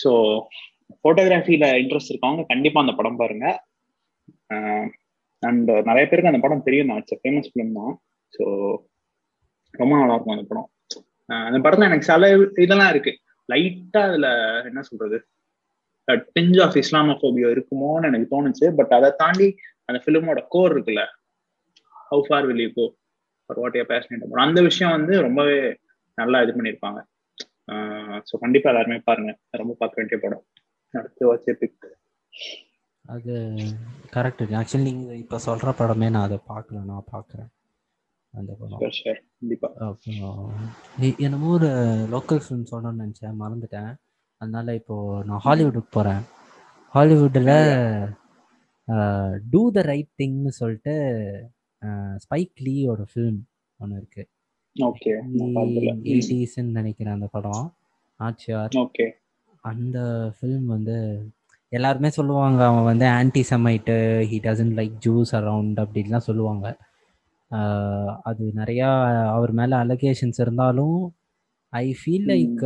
so 0.01 0.11
ஃபோட்டோகிராஃபியில 1.01 1.65
interest 1.81 2.11
இருக்கவங்க 2.11 2.45
கண்டிப்பா 2.51 2.81
அந்த 2.83 2.93
படம் 2.99 3.19
பாருங்க. 3.21 3.47
அண்ட் 5.43 5.69
uh, 5.69 5.81
நிறைய 5.83 6.07
பேருக்கு 6.07 6.31
அந்த 6.31 6.39
படம் 6.45 6.63
தெரியும் 6.63 6.87
தான். 6.87 6.97
இட்ஸ் 6.97 7.21
ஃபேமஸ் 7.23 7.49
ஃபிலிம் 7.51 7.73
தான். 7.73 7.93
ஸோ 8.33 8.43
ரொம்ப 9.73 9.97
நல்லா 9.97 10.13
இருக்கும் 10.13 10.35
அந்த 10.37 10.47
படம். 10.47 10.69
அந்த 11.29 11.59
படத்துல 11.59 11.83
எனக்கு 11.83 12.05
சில 12.05 12.29
இதெல்லாம் 12.65 12.89
இருக்கு. 12.89 13.19
லைட்டா 13.49 14.01
அதுல 14.01 14.27
என்ன 14.63 14.81
சொல்றது? 14.81 15.27
டெஞ்ச் 16.07 16.61
ஆஃப் 16.61 16.77
இஸ்லாமோபியோ 16.83 17.49
இருக்குமோன்னு 17.55 18.07
எனக்கு 18.07 18.35
தோணுச்சு. 18.35 18.75
பட் 18.75 18.89
அதை 18.89 19.09
தாண்டி 19.17 19.57
அந்த 19.85 20.01
ஃபிலிமோட 20.03 20.47
கோர் 20.47 20.73
இருக்குல்ல. 20.75 21.03
How 22.11 22.23
far 22.27 22.45
will 22.45 22.63
you 22.65 22.71
go 22.73 22.85
for 23.45 23.59
what 23.59 23.75
your 23.75 23.87
passionate 23.87 24.43
அந்த 24.47 24.61
விஷயம் 24.61 24.91
வந்து 24.91 25.21
ரொம்பவே 25.21 25.79
நல்லா 26.17 26.41
இது 26.41 26.51
பண்ணியிருப்பாங்க. 26.51 27.01
ஸோ 28.23 28.37
கண்டிப்பா 28.37 28.69
எல்லாருமே 28.69 29.01
பாருங்க. 29.05 29.37
ரொம்ப 29.51 29.75
பார்க்க 29.79 30.01
வேண்டிய 30.01 30.19
படம். 30.19 30.43
அடுத்து 30.93 31.25
வாட்ச் 31.27 31.51
பிக் 31.59 31.85
அது 33.13 33.33
கரெக்ட் 34.13 34.43
ஆக்சுவலி 34.59 34.81
நீங்க 34.81 35.15
இப்ப 35.15 35.39
சொல்ற 35.45 35.73
படமே 35.79 36.09
நான் 36.09 36.25
அதை 36.27 36.39
பார்க்கல. 36.49 36.79
நான் 36.83 37.09
பார்க்குறேன். 37.11 37.49
அந்த 38.31 38.55
படம். 38.59 39.99
என்னமோ 41.17 41.49
ஒரு 41.49 41.67
லோக்கல் 42.13 42.41
ஃபிலிம் 42.45 42.65
சொல்லணும்னு 42.71 43.03
நினச்சேன். 43.03 43.35
மறந்துட்டேன். 43.39 43.91
அதனால 44.37 44.73
இப்போ 44.73 45.23
நான் 45.25 45.41
ஹாலிவுட்டுக்கு 45.45 45.89
போகிறேன் 45.89 46.21
ஹாலிவுட்டில் 46.93 47.51
டூ 49.49 49.71
த 49.71 49.81
ரைட் 49.81 50.13
திங்னு 50.17 50.53
சொல்லிட்டு 50.59 50.93
ஸ்பைக் 52.23 52.55
லீயோட 52.65 53.01
ஃபிலிம் 53.13 53.41
ஒன்று 53.79 53.97
இருக்கு. 53.97 54.23
ஓகே 54.79 56.61
நினைக்கிறேன் 56.77 57.13
அந்த 57.13 57.27
படம். 57.31 57.65
ஆச்சியார். 58.19 59.17
அந்த 59.61 59.99
ஃபிலிம் 60.37 60.65
வந்து 60.65 60.97
எல்லாருமே 61.77 62.09
சொல்லுவாங்க 62.17 62.59
அவன் 62.67 62.87
வந்து 62.91 63.05
anti 63.17 63.41
semite 63.49 63.95
he 64.29 64.37
doesn't 64.45 64.75
like 64.79 64.95
Jews 65.05 65.31
around 65.39 65.77
அப்படின்லாம் 65.83 66.27
சொல்லுவாங்க. 66.29 66.67
அது 68.29 68.43
நிறையா 68.59 68.89
அவர் 69.35 69.51
மேலே 69.59 69.75
அலகேஷன்ஸ் 69.83 70.39
இருந்தாலும் 70.43 70.97
I 71.73 71.85
feel 71.99 72.27
like 72.33 72.61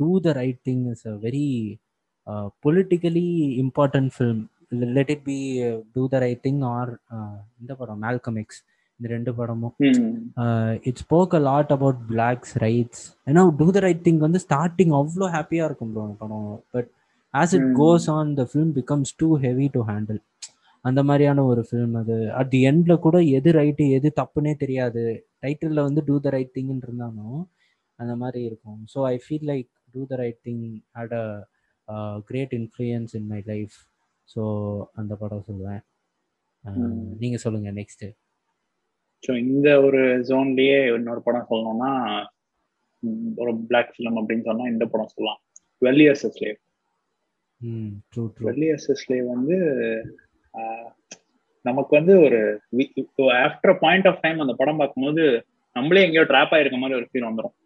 do 0.00 0.10
the 0.26 0.32
right 0.40 0.60
thing 0.68 0.84
is 0.92 1.04
a 1.12 1.14
very 1.26 1.48
politically 2.66 3.28
important 3.64 4.12
film 4.16 4.42
let 4.96 5.12
it 5.14 5.24
be 5.30 5.38
do 5.96 6.02
the 6.14 6.18
right 6.24 6.42
thing 6.48 6.62
or 6.74 6.92
இந்த 7.60 7.72
படம் 7.80 8.02
மேல்கம் 8.06 8.38
எக்ஸ் 8.42 8.60
இந்த 9.00 9.08
ரெண்டு 9.14 9.32
படமும். 9.38 9.74
It's 10.88 11.04
spoke 11.06 11.34
a 11.38 11.42
lot 11.50 11.72
about 11.76 12.00
blacks 12.10 12.54
rights 12.64 13.04
ஏன்னா 13.30 13.42
do 13.60 13.68
the 13.76 13.80
right 13.86 14.06
thing 14.08 14.22
வந்து 14.26 14.40
starting 14.46 14.94
அவ்வளோ 15.00 15.28
ஹாப்பியாக 15.36 15.68
இருக்கும் 15.70 15.92
ப்ரோ 15.94 16.06
படம். 16.22 16.48
But 16.74 16.90
as 17.34 17.54
it 17.58 17.68
goes 17.80 18.06
on 18.18 18.30
the 18.40 18.44
film 18.50 18.72
becomes 18.78 19.12
too 19.22 19.28
heavy 19.44 19.66
to 19.76 19.82
handle 19.90 20.20
அந்த 20.84 21.00
மாதிரியான 21.08 21.40
ஒரு 21.50 21.62
ஃபிலிம் 21.68 21.94
அது. 22.00 22.16
அட் 22.38 22.50
தி 22.52 22.60
எண்ட்ல 22.70 22.92
கூட 23.06 23.16
எது 23.38 23.50
ரைட்டு 23.58 23.84
எது 23.96 24.08
தப்புனே 24.20 24.52
தெரியாது. 24.62 25.02
டைட்டிலில் 25.44 25.86
வந்து 25.88 26.00
டூ 26.08 26.16
த 26.24 26.30
ரைட் 26.36 26.54
திங்னு 26.56 26.84
இருந்தாலும் 26.86 27.40
அந்த 27.98 28.12
மாதிரி 28.22 28.40
இருக்கும். 28.48 28.80
So 28.92 28.98
I 29.12 29.16
feel 29.24 29.46
like 29.52 29.68
do 29.94 30.02
the 30.10 30.16
right 30.22 30.40
thing 30.48 30.64
had 30.98 31.14
a 31.18 31.24
great 32.30 32.54
influence 32.60 33.12
in 33.18 33.28
my 33.34 33.40
life 33.52 33.76
so 34.28 34.42
அந்த 35.00 35.12
படம் 35.22 35.46
சொல்லுவேன் 35.48 35.82
நீங்கள் 37.22 37.42
சொல்லுங்கள் 37.44 37.76
நெக்ஸ்ட்டு 37.80 38.08
ஸோ 39.24 39.30
இந்த 39.44 39.68
ஒரு 39.86 40.00
ஜோன்லயே 40.28 40.78
இன்னொரு 40.96 41.22
படம் 41.26 41.48
சொல்லணும்னா 41.52 41.92
ஒரு 43.42 43.52
பிளாக் 43.70 43.92
ஃபிலிம் 43.94 44.18
அப்படின்னு 44.20 44.46
சொன்னா 44.48 44.66
இந்த 44.74 44.84
படம் 44.92 45.12
சொல்லலாம். 45.14 45.40
டுவெல் 45.82 46.02
இயர்ஸ் 46.04 46.26
ஸ்லேவ் 46.36 46.58
டுவெல் 48.14 49.28
வந்து 49.32 49.56
நமக்கு 51.64 51.92
வந்து 51.98 52.12
ஒரு 52.20 52.38
ஆஃப்டர் 53.46 53.74
பாயிண்ட் 53.80 54.06
ஆஃப் 54.06 54.22
டைம் 54.22 54.38
அந்த 54.38 54.54
படம் 54.60 54.80
பார்க்கும்போது 54.82 55.24
நம்மளே 55.76 56.04
எங்கேயோ 56.04 56.24
ட்ராப் 56.30 56.54
ஆயிருக்க 56.56 56.78
மாதிரி 56.82 56.98
ஒரு 57.00 57.08
ஃபீல் 57.10 57.28
வந்துடும் 57.28 57.56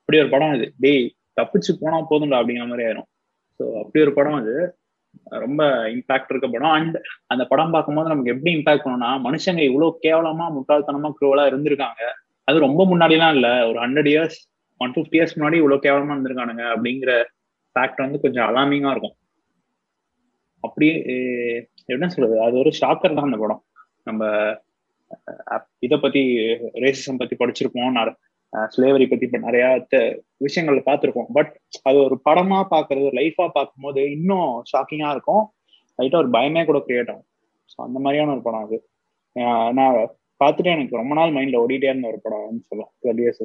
அப்படி 0.00 0.18
ஒரு 0.22 0.30
படம் 0.32 0.54
இது 0.54 0.66
டேய் 0.84 1.04
தப்பிச்சு 1.40 1.72
போனா 1.80 1.98
போதும்டா 2.10 2.38
அப்படிங்கிற 2.40 2.66
மாதிரி 2.70 2.86
ஆயிரும். 2.86 3.06
ஸோ 3.60 3.64
அப்படி 3.82 4.02
ஒரு 4.04 4.12
படம் 4.14 4.38
அது. 4.40 4.54
ரொம்ப 5.44 5.62
இம்பாக்ட் 5.94 6.32
இருக்க 6.32 6.48
படம். 6.48 6.74
அண்ட் 6.78 6.96
அந்த 7.26 7.42
படம் 7.52 7.70
பார்க்கும்போது 7.70 8.12
நமக்கு 8.12 8.32
எப்படி 8.34 8.52
இம்பாக்ட் 8.58 8.84
பண்ணணும்னா 8.84 9.10
மனுஷங்க 9.26 9.62
இவ்வளோ 9.68 9.88
கேவலமா 10.06 10.46
முட்டாள்தனமா 10.56 11.10
குரோவலா 11.18 11.44
இருந்திருக்காங்க. 11.50 12.02
அது 12.48 12.66
ரொம்ப 12.66 12.82
முன்னாடிலாம் 12.92 13.34
இல்ல. 13.36 13.48
ஒரு 13.68 13.78
hundred 13.84 14.10
years 14.12 14.36
one 14.80 14.94
fifty 14.96 15.18
years 15.18 15.36
முன்னாடி 15.38 15.58
இவ்வளவு 15.62 15.84
கேவலமா 15.86 16.14
இருந்திருக்கானுங்க 16.16 16.64
அப்படிங்கிற 16.74 17.12
ஃபேக்ட் 17.74 18.04
வந்து 18.04 18.18
கொஞ்சம் 18.24 18.46
அலாமிங்கா 18.48 18.90
இருக்கும். 18.94 19.16
அப்படி 20.64 20.88
என்ன 21.94 22.06
சொல்றது? 22.12 22.36
அது 22.46 22.54
ஒரு 22.62 22.70
ஷாக்கர் 22.80 23.16
தான் 23.16 23.28
அந்த 23.28 23.38
படம். 23.44 23.62
நம்ம 24.08 24.28
இதை 25.86 25.96
பத்தி 26.04 26.22
ரேசிசம் 26.84 27.20
பத்தி 27.22 27.34
படிச்சிருப்போம். 27.40 27.98
ஸ்லேவரி 28.74 29.06
பத்தி 29.10 29.26
நிறைய 29.46 29.64
விஷயங்கள்ல 30.44 30.82
பார்த்துருக்கோம் 30.88 31.30
பட் 31.36 31.52
அது 31.88 31.96
ஒரு 32.06 32.16
படமா 32.28 32.58
பாக்குறது 32.74 33.06
ஒரு 33.08 33.16
லைஃபா 33.20 33.46
பார்க்கும்போது 33.56 34.02
இன்னும் 34.16 34.50
ஷாக்கிங்கா 34.72 35.08
இருக்கும். 35.14 35.44
லைட்டா 35.98 36.20
ஒரு 36.22 36.30
பயமே 36.36 36.62
கூட 36.68 36.78
கிரியேட் 36.86 37.10
ஆகும். 37.14 37.28
ஸோ 37.72 37.78
அந்த 37.86 37.98
மாதிரியான 38.04 38.32
ஒரு 38.36 38.42
படம் 38.46 38.64
அது. 38.66 38.78
நான் 39.78 39.96
பார்த்துட்டு 40.42 40.70
எனக்கு 40.76 41.00
ரொம்ப 41.00 41.14
நாள் 41.18 41.34
மைண்ட்ல 41.36 41.60
ஓடிட்டே 41.64 41.90
இருந்த 41.92 42.08
ஒரு 42.12 42.20
படம்னு 42.26 42.62
சொல்லலாம். 42.68 42.92
டுவெல் 43.02 43.22
இயர்ஸ் 43.24 43.42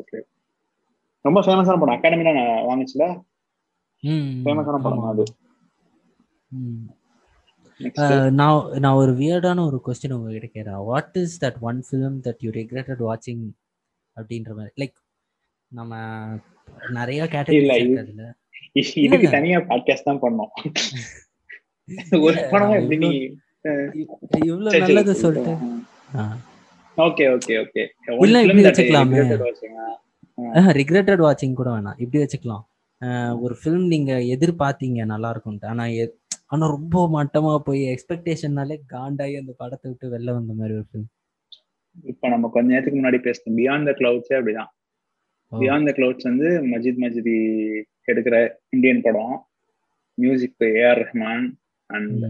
ரொம்ப 1.26 1.40
ஃபேமஸான 1.46 1.80
படம். 1.82 1.96
அகாடமில 1.98 2.32
வாங்கிச்சுல. 2.70 3.06
ஃபேமஸான 4.04 4.78
படம் 4.86 5.10
அது. 5.12 5.26
நான் 8.40 8.58
நான் 8.84 9.00
ஒரு 9.02 9.12
வியர்டான 9.20 9.64
ஒரு 9.70 9.78
கொஸ்டின் 9.86 10.16
உங்ககிட்ட 10.16 10.48
கேட்குறேன் 10.48 10.86
what 10.90 11.18
is 11.22 11.36
that 11.44 11.60
one 11.70 11.80
film 11.88 12.18
that 12.26 12.42
you 12.46 12.50
regretted 12.60 13.02
வாட்சிங் 13.08 13.44
அப்படின்ற 14.18 14.52
மாதிரி? 14.58 14.74
லைக் 14.82 14.98
நம்ம 15.72 15.94
நிறைய 16.98 17.22
கேட்டகரி 17.34 17.98
அதுல 18.04 18.24
இதுக்கு 19.04 19.30
தனியா 19.36 19.60
பாட்காஸ்ட் 19.70 20.08
தான் 20.10 20.22
பண்ணோம். 20.24 20.52
ஒரு 22.26 22.40
படம் 22.52 22.74
எப்படி 22.80 22.98
நீ 23.04 23.12
இவ்வளவு 24.50 24.82
நல்லது 24.86 25.14
சொல்லிட்டு 25.24 25.54
ஓகே 26.98 27.26
ஓகே 27.36 27.54
ஓகே 27.64 27.84
இல்ல 28.26 28.42
இப்படி 28.44 28.64
வச்சுக்கலாமே. 28.66 29.22
ரிக்ரெட்டட் 30.80 31.24
வாட்சிங் 31.26 31.60
கூட 31.60 31.70
வேணாம். 31.76 32.00
இப்படி 32.04 32.22
வச்சுக்கலாம். 32.24 32.64
ஒரு 33.44 33.56
ஃபிலிம் 33.60 33.86
நீங்க 33.88 34.14
எதிர்பார்த்தீங்க 34.36 35.06
நல்லா 35.06 35.30
இருக்கும்ட்டு 35.34 35.70
ஆனா 35.74 35.84
ஆனா 36.54 36.66
ரொம்ப 36.76 37.02
மட்டமா 37.16 37.52
போய் 37.68 37.82
எக்ஸ்பெக்டேஷன்னாலே 37.94 38.76
காண்டாயி 38.94 39.36
அந்த 39.42 39.54
படத்தை 39.58 39.86
விட்டு 39.90 40.14
வெளில 40.16 40.34
வந்த 40.38 40.54
மாதிரி 40.54 40.74
ஒரு 40.80 40.88
ஃபிலிம் 40.90 41.10
இப்ப 42.06 42.30
நம்ம 42.30 42.50
கொஞ்ச 42.56 42.68
நேரத்துக்கு 42.74 43.00
முன்னாடி 43.00 43.20
பேசணும் 43.28 43.58
பியாண்ட் 43.60 43.88
த 43.90 43.94
கிளவுட்ஸே 44.00 44.36
அப்படிதான். 44.40 44.70
பியாண்ட் 45.52 45.88
த 45.90 45.94
கிளவுட்ஸ் 45.98 46.28
வந்து 46.30 46.50
மஜித் 46.74 47.02
மஜிதி 47.04 47.38
எடுக்கிற 48.08 48.36
இந்தியன் 48.70 49.04
படம். 49.08 49.36
Music 50.18 50.66
A R 50.82 51.02
Rahman 51.04 51.46
and 51.90 52.24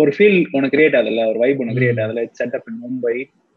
ஒரு 0.00 0.10
ஃபீல் 0.16 0.38
ஒன்று 0.56 0.72
கிரியேட் 0.74 0.96
ஆகுதுல்ல 0.98 1.24
ஒரு 1.32 1.38
வைப் 1.42 1.60
ஒன்று 1.62 1.76
கிரியேட் 1.78 2.00
ஆகுதுல 2.04 2.22
செட்டப் 2.40 2.68
இன் 2.70 2.80
மும்பை 2.84 3.16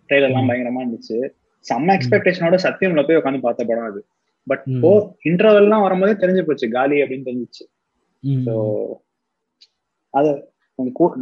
ட்ரெயிலர் 0.09 0.29
எல்லாம் 0.29 0.49
பயங்கரமா 0.49 0.83
இருந்துச்சு. 0.83 1.17
செம்ம 1.65 1.95
எக்ஸ்பெக்டேஷனோட 1.97 2.57
சத்தியம்ல 2.65 3.03
போய் 3.07 3.19
உட்காந்து 3.21 3.45
பார்த்த 3.45 3.67
படம் 3.69 3.89
அது. 3.91 4.01
பட் 4.47 4.63
போ 4.83 4.89
இன்டர்வெல்லாம் 5.29 5.85
வரும்போதே 5.85 6.15
தெரிஞ்சு 6.23 6.43
போச்சு 6.47 6.67
காலி 6.77 6.97
அப்படின்னு 7.03 7.27
தெரிஞ்சிச்சு. 7.29 7.63
ஸோ 8.47 8.55
அது 10.13 10.31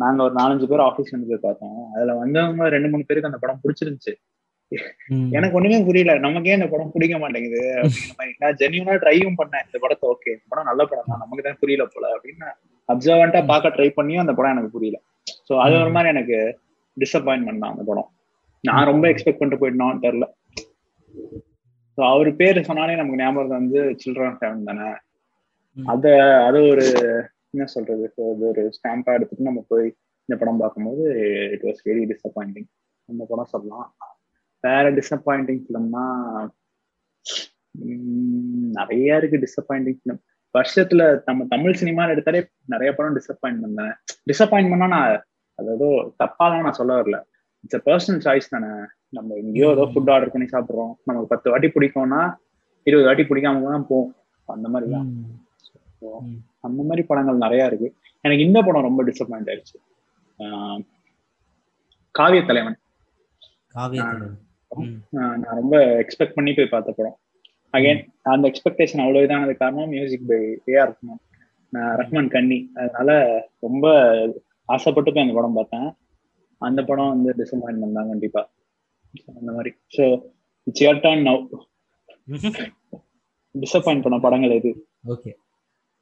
நாங்க 0.03 0.19
ஒரு 0.25 0.33
நாலஞ்சு 0.39 0.67
பேர் 0.71 0.83
ஆபீஸ் 0.89 1.13
வந்து 1.13 1.29
போய் 1.29 1.45
பார்த்தோம். 1.45 1.79
அதுல 1.93 2.13
வந்தவங்க 2.23 2.67
ரெண்டு 2.75 2.89
மூணு 2.91 3.07
பேருக்கு 3.07 3.29
அந்த 3.31 3.39
படம் 3.43 3.61
பிடிச்சிருந்துச்சு. 3.63 4.13
எனக்கு 5.37 5.57
ஒண்ணுமே 5.57 5.79
புரியல. 5.87 6.13
நமக்கே 6.25 6.55
இந்த 6.57 6.67
படம் 6.73 6.91
பிடிக்க 6.93 7.15
மாட்டேங்குது. 7.23 7.61
அப்படிங்கிற 7.79 8.13
மாதிரி. 8.19 8.33
நான் 8.43 8.57
ஜென்யூனா 8.61 8.93
ட்ரைவும் 9.03 9.37
பண்ணேன். 9.41 9.65
இந்த 9.67 9.79
படத்தை 9.83 10.05
ஓகே 10.13 10.29
இந்த 10.35 10.45
படம் 10.51 10.69
நல்ல 10.71 10.81
படம் 10.91 11.09
தான். 11.11 11.21
நமக்கு 11.23 11.45
தான் 11.47 11.59
புரியல 11.63 11.85
போல 11.95 12.05
அப்படின்னு 12.15 12.47
அப்சர்வன்ட்டா 12.89 13.41
பார்க்க 13.51 13.75
ட்ரை 13.77 13.89
பண்ணியும் 13.97 14.23
அந்த 14.23 14.35
படம் 14.37 14.53
எனக்கு 14.55 14.75
புரியல. 14.77 14.99
ஸோ 15.47 15.53
அது 15.65 15.75
ஒரு 15.83 15.91
மாதிரி 15.95 16.11
எனக்கு 16.15 16.37
டிசப்பாயின்மெண்ட் 16.97 17.63
தான் 17.63 17.73
அந்த 17.75 17.85
படம். 17.89 18.09
நான் 18.63 18.89
ரொம்ப 18.91 19.05
எக்ஸ்பெக்ட் 19.11 19.39
பண்ணிட்டு 19.41 19.61
போயிட்டோம்னு 19.63 20.03
தெரில 20.07 20.25
ஸோ 22.01 22.05
அவர் 22.05 22.29
பேரு 22.35 22.59
சொன்னாலே 22.63 22.95
நமக்கு 22.95 23.19
ஞாபகம் 23.19 23.57
வந்து 23.57 23.79
சில்ட்ரன் 24.03 24.37
ஃபேம் 24.37 24.63
தானே? 24.63 24.87
அத 25.77 26.05
அது 26.47 26.59
ஒரு 26.69 26.85
என்ன 27.53 27.65
சொல்றது 27.65 28.05
அது 28.31 28.45
ஒரு 28.47 28.61
ஸ்டாம்பா 28.77 29.11
எடுத்துட்டு 29.13 29.43
நம்ம 29.43 29.61
போய் 29.67 29.85
இந்த 30.29 30.35
படம் 30.39 30.57
பார்க்கும்போது 30.57 31.03
இட் 31.51 31.63
வாஸ் 31.63 31.81
வெரி 31.85 32.03
டிசப்பாயிண்டிங் 32.05 32.67
அந்த 33.09 33.25
படம் 33.29 33.45
சொல்லலாம். 33.45 33.87
வேற 34.63 34.91
டிசப்பாயிண்டிங் 34.91 35.61
ஃபிலிம்னா 35.65 36.05
நிறைய 38.71 39.17
இருக்கு 39.17 39.43
டிசப்பாயிண்டிங் 39.45 39.99
ஃபிலிம் 39.99 40.21
வருஷத்துல 40.55 41.21
நம்ம 41.25 41.45
தமிழ் 41.45 41.79
சினிமான்னு 41.81 42.15
எடுத்தாலே 42.15 42.41
நிறைய 42.65 42.91
படம் 42.93 43.17
டிசப்பாயின்ட் 43.19 43.63
பண்ணேன் 43.65 43.93
டிசப்பாயின்மெண்ட்னா 44.31 44.87
நான் 44.87 45.13
அதாவது 45.59 45.89
தப்பாலாம் 46.23 46.65
நான் 46.67 46.79
சொல்ல 46.81 47.01
வரல. 47.01 47.19
இட்ஸ் 47.63 47.79
அ 47.79 47.83
பர்சனல் 47.85 48.25
சாய்ஸ் 48.25 48.49
தானே? 48.49 48.71
நம்ம 49.17 49.35
எங்கேயோ 49.41 49.69
ஏதோ 49.75 49.85
ஃபுட் 49.91 50.11
ஆர்டர் 50.13 50.33
பண்ணி 50.33 50.47
சாப்பிட்றோம். 50.53 50.93
நமக்கு 51.07 51.31
பத்து 51.33 51.51
வாட்டி 51.51 51.67
பிடிக்கும்னா 51.75 52.21
இருபது 52.87 53.07
வாட்டி 53.07 53.23
பிடிக்காம 53.29 53.63
தான் 53.75 53.87
போகும் 53.91 54.13
அந்த 54.55 54.67
மாதிரி 54.73 54.87
தான் 54.95 55.09
அந்த 56.67 56.81
மாதிரி 56.89 57.03
படங்கள் 57.09 57.43
நிறைய 57.45 57.69
இருக்கு. 57.69 57.89
எனக்கு 58.25 58.45
இந்த 58.47 58.59
படம் 58.67 58.87
ரொம்ப 58.87 59.01
டிசப்பாயிண்ட் 59.09 59.49
ஆயிடுச்சு. 59.51 59.77
காவிய 62.19 62.41
தலைவன் 62.49 62.77
நான் 65.17 65.59
ரொம்ப 65.61 65.75
எக்ஸ்பெக்ட் 66.03 66.37
பண்ணி 66.37 66.51
போய் 66.57 66.73
பார்த்த 66.73 66.95
படம். 66.99 67.17
அகைன் 67.77 68.01
அந்த 68.31 68.45
எக்ஸ்பெக்டேஷன் 68.51 69.03
அவ்வளவு 69.03 69.25
இதானது 69.25 69.53
காரணம் 69.61 69.91
music 69.95 70.29
by 70.31 70.39
A R 70.71 70.91
Rahman 70.91 71.21
Rahman 72.01 72.31
கண்ணி 72.35 72.57
அதனால 72.79 73.11
ரொம்ப 73.67 73.85
ஆசைப்பட்டு 74.75 75.11
போய் 75.11 75.25
அந்த 75.25 75.35
படம் 75.37 75.57
பார்த்தேன். 75.59 75.87
அந்த 76.61 76.79
படம் 76.89 77.11
வந்து 77.13 77.31
டிசப்பாயின்மெண்ட் 77.41 77.97
தான் 77.99 78.11
கண்டிப்பா. 78.13 78.41
அந்த 79.39 79.49
மாதிரி. 79.55 79.71
So 79.95 80.03
it's 80.67 80.83
your 80.85 81.01
turn 81.05 81.23
now 81.29 81.41
disappoint 83.55 84.03
பண்ண 84.05 84.17
படங்கள் 84.25 84.55
எது? 84.59 84.71
ஓகே 85.13 85.31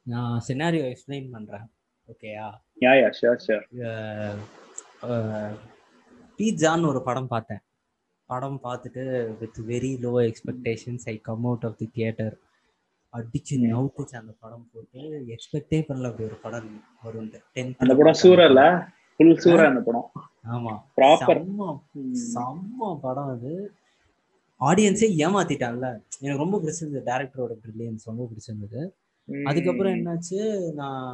நான் 0.06 0.36
சினாரியோ 0.48 0.84
எக்ஸ்பிளைன் 0.92 1.32
பண்றேன். 1.34 1.66
ஓகேயா 2.12 2.46
யா? 2.84 2.92
யா 3.00 3.08
ஷியோர் 3.18 3.42
ஷியோர் 3.46 3.66
பீட்சான்னு 6.38 6.90
ஒரு 6.92 7.00
படம் 7.08 7.32
பார்த்தேன். 7.32 7.62
படம் 8.30 8.58
பார்த்துட்டு 8.66 9.02
with 9.40 9.58
very 9.70 9.90
low 10.04 10.12
expectations 10.28 11.04
I 11.12 11.14
come 11.28 11.46
out 11.50 11.66
of 11.68 11.78
the 11.80 11.86
theatre 11.96 12.34
அடிச்சு 13.12 13.54
நவுத்துச்சு 13.62 14.14
அந்த 14.20 14.32
படம் 14.42 14.66
போட்டு. 14.72 15.00
எக்ஸ்பெக்டே 15.34 15.78
பண்ணல 15.88 16.08
அப்படி 16.10 16.26
ஒரு 16.30 16.38
படம் 16.44 16.68
வரும் 17.06 17.30
டென்த் 17.56 17.82
அந்த 17.84 17.94
படம் 18.00 18.18
சூரல்ல 18.22 18.62
ஃபுல் 19.20 19.34
சூர 19.44 19.60
அந்த 19.70 19.82
படம். 19.88 20.06
ஆமா. 20.44 20.72
ப்ராப்பர் 20.96 21.40
செம்ம 22.28 22.90
படம் 23.02 23.30
அது. 23.34 23.52
ஆடியன்ஸே 24.60 25.08
ஏமாத்திட்டான்ல 25.24 25.86
எனக்கு 26.20 26.42
ரொம்ப 26.42 26.56
பிடிச்சிருந்தது 26.58 27.08
டேரக்டரோட 27.10 27.54
பிரில்லியன்ஸ் 27.62 28.08
ரொம்ப 28.10 28.24
பிடிச்சிருந்தது. 28.30 28.80
அதுக்கப்புறம் 29.44 29.94
என்னாச்சு? 29.96 30.38
நான் 30.74 31.06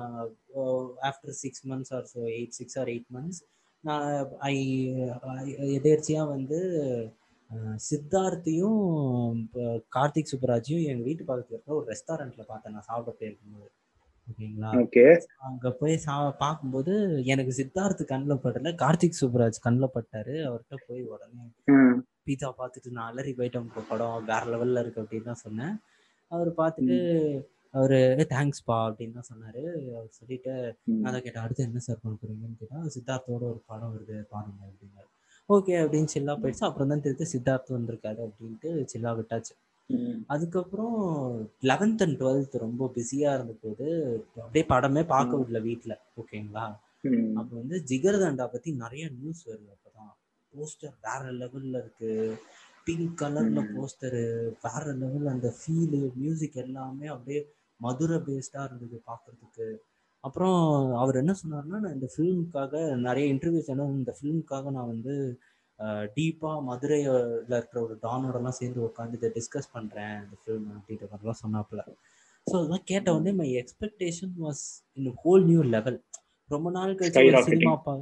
after 1.08 1.36
six 1.40 1.64
months 1.70 1.92
or 1.96 2.06
so 2.12 2.20
eight 2.32 2.56
six 2.58 2.78
or 2.78 2.90
eight 2.94 3.10
months 3.16 3.40
நான் 3.84 4.06
ஐ 4.48 4.54
எதேர்ச்சியா 5.78 6.22
வந்து 6.28 6.60
சித்தார்த்தையும் 7.80 8.80
கார்த்திக் 9.96 10.32
சுப்ராஜையும் 10.32 10.86
எங்க 10.92 11.02
வீட்டு 11.04 11.24
பக்கத்துல 11.24 11.54
இருக்கிற 11.54 11.76
ஒரு 11.80 11.86
ரெஸ்டாரண்ட்ல 11.92 12.44
பார்த்தேன். 12.48 12.74
நான் 12.76 12.88
சாப்பிட 12.88 13.12
போயிருக்கும்போது 13.18 13.68
ஓகேங்களா? 14.30 14.70
அங்க 15.48 15.70
போய் 15.80 15.94
சா 16.04 16.14
பார்க்கும்போது 16.44 16.92
எனக்கு 17.32 17.52
சித்தார்த் 17.58 18.02
கண்ணில் 18.12 18.42
படல. 18.44 18.72
கார்த்திக் 18.82 19.18
சுப்ராஜ் 19.20 19.58
கண்ணில் 19.66 19.94
பட்டாரு. 19.96 20.34
அவர்கிட்ட 20.48 20.76
போய் 20.86 21.02
உடனே 21.14 21.44
பீஸா 22.28 22.48
பார்த்துட்டு 22.60 22.96
நான் 22.96 23.10
அலறி 23.10 23.32
போயிட்டோம் 23.40 23.68
படம். 23.90 24.24
வேற 24.30 24.42
லெவல்ல 24.52 24.82
இருக்கு 24.84 25.02
அப்படின்னு 25.02 25.30
தான் 25.32 25.44
சொன்னேன். 25.46 25.74
அவர் 26.30 26.50
பார்த்துட்டு 26.60 26.96
அவரு 27.78 27.98
தேங்க்ஸ்பா 28.32 28.76
அப்படின்னு 28.88 29.16
தான் 29.18 29.30
சொன்னாரு. 29.32 29.62
அவர் 29.96 30.08
சொல்லிட்டு 30.18 30.52
அதை 31.06 31.16
கேட்டேன் 31.20 31.44
அடுத்து 31.44 31.66
என்ன 31.68 31.82
சார் 31.86 32.00
பண்ண 32.02 32.14
போறீங்கன்னு 32.22 32.58
கேட்டா 32.60 32.78
சித்தார்த்தோட 32.96 33.44
ஒரு 33.52 33.60
படம் 33.70 33.92
வருது 33.94 34.16
பாருங்க 34.34 34.60
அப்படின்னாரு. 34.70 35.08
ஓகே 35.48 35.74
அப்படின்னு 35.82 36.12
சில்லா 36.14 36.34
போயிடுச்சு. 36.42 36.64
அப்புறம் 36.68 36.90
தான் 36.92 37.04
தெரிஞ்சு 37.06 37.26
சித்தார்த் 37.34 37.76
வந்திருக்காரு 37.76 38.20
அப்படின்ட்டு 38.26 38.70
சில்லா 38.92 39.12
விட்டாச்சு. 39.18 39.54
அதுக்கப்புறம் 40.26 40.96
லெவன்த் 41.62 42.02
அண்ட் 42.02 42.18
டுவெல்த் 42.20 42.56
ரொம்ப 42.58 42.90
பிஸியா 42.96 43.30
இருந்த 43.34 43.54
போது 43.62 43.86
அப்படியே 44.36 44.64
படமே 44.68 45.02
பார்க்க 45.06 45.40
விடல 45.40 45.60
வீட்டுல 45.62 45.94
ஓகேங்களா 46.20 46.64
அப்ப 47.36 47.50
வந்து 47.56 47.76
ஜிகர்தண்டா 47.88 48.46
பத்தி 48.46 48.70
நிறைய 48.74 49.04
நியூஸ் 49.10 49.42
வருது 49.48 49.68
அப்பதான். 49.74 50.12
போஸ்டர் 50.52 50.94
வேற 51.02 51.22
லெவல்ல 51.32 51.76
இருக்கு. 51.78 52.10
பிங்க் 52.86 53.18
கலர்ல 53.20 53.60
போஸ்டரு 53.70 54.22
வேற 54.64 54.84
லெவல் 54.94 55.26
அந்த 55.26 55.48
ஃபீலு 55.58 56.00
மியூசிக் 56.14 56.56
எல்லாமே 56.56 57.06
அப்படியே 57.06 57.40
மதுரை 57.80 58.18
பேஸ்டா 58.18 58.60
இருந்தது 58.64 59.02
பாக்குறதுக்கு 59.06 59.66
அப்புறம் 60.24 60.60
அவர் 60.96 61.16
என்ன 61.16 61.32
சொன்னார்னா 61.42 61.78
நான் 61.78 61.92
இந்த 61.92 62.08
ஃபிலிமுக்காக 62.12 62.74
நிறைய 62.98 63.34
இன்டர்வியூஸ் 63.34 63.72
என்ன 63.74 63.88
இந்த 63.96 64.14
ஃபிலிமுக்காக 64.18 64.70
நான் 64.70 64.92
வந்து 64.94 65.14
டீப்பாக 66.16 66.58
மதுரையில் 66.62 67.16
இருக்கிற 67.50 67.78
ஒரு 67.82 67.94
டானோடலாம் 68.02 68.58
சேர்ந்து 68.58 68.80
உட்காந்து 68.86 69.18
இதை 69.18 69.30
டிஸ்கஸ் 69.36 69.72
பண்ணுறேன் 69.74 70.14
இந்த 70.22 70.36
ஃபிலிம் 70.40 70.68
அப்படின்ற 70.76 71.06
மாதிரிலாம் 71.10 71.42
சொன்னாப்புல. 71.44 71.82
ஸோ 72.46 72.54
அதெல்லாம் 72.58 72.84
கேட்ட 72.84 73.14
உடனே 73.14 73.32
my 73.32 73.48
expectation 73.62 74.34
was 74.38 74.62
in 74.98 75.10
whole 75.24 75.44
new 75.44 75.62
level 75.74 75.98
ரொம்ப 76.50 76.70
நாள் 76.70 76.98
கழிச்சு 76.98 77.24
ஒரு 77.30 77.42
சினிமா 77.48 77.74
பா 77.86 77.94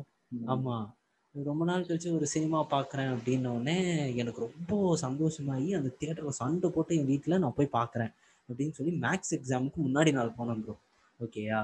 ஆமாம் 0.55 0.87
ரொம்ப 1.35 1.62
நாள் 1.64 1.87
கழிச்சு 1.87 2.11
ஒரு 2.12 2.27
சினிமா 2.27 2.59
பார்க்குறேன் 2.75 3.11
அப்படின்னோடனே 3.14 3.77
எனக்கு 4.14 4.41
ரொம்ப 4.41 4.97
சந்தோஷமாகி 4.97 5.70
அந்த 5.75 5.91
தியேட்டரில் 5.99 6.39
சண்டை 6.41 6.68
போட்டு 6.70 6.99
என் 6.99 7.11
வீட்டில் 7.12 7.41
நான் 7.41 7.57
போய் 7.57 7.77
பார்க்குறேன் 7.79 8.12
அப்படின்னு 8.49 8.77
சொல்லி 8.79 8.93
மேக்ஸ் 9.05 9.35
எக்ஸாமுக்கு 9.39 9.79
முன்னாடி 9.87 10.12
நாள் 10.12 10.37
போனேன் 10.39 10.62
ப்ரோ 10.64 10.75
ஓகேயா 11.20 11.61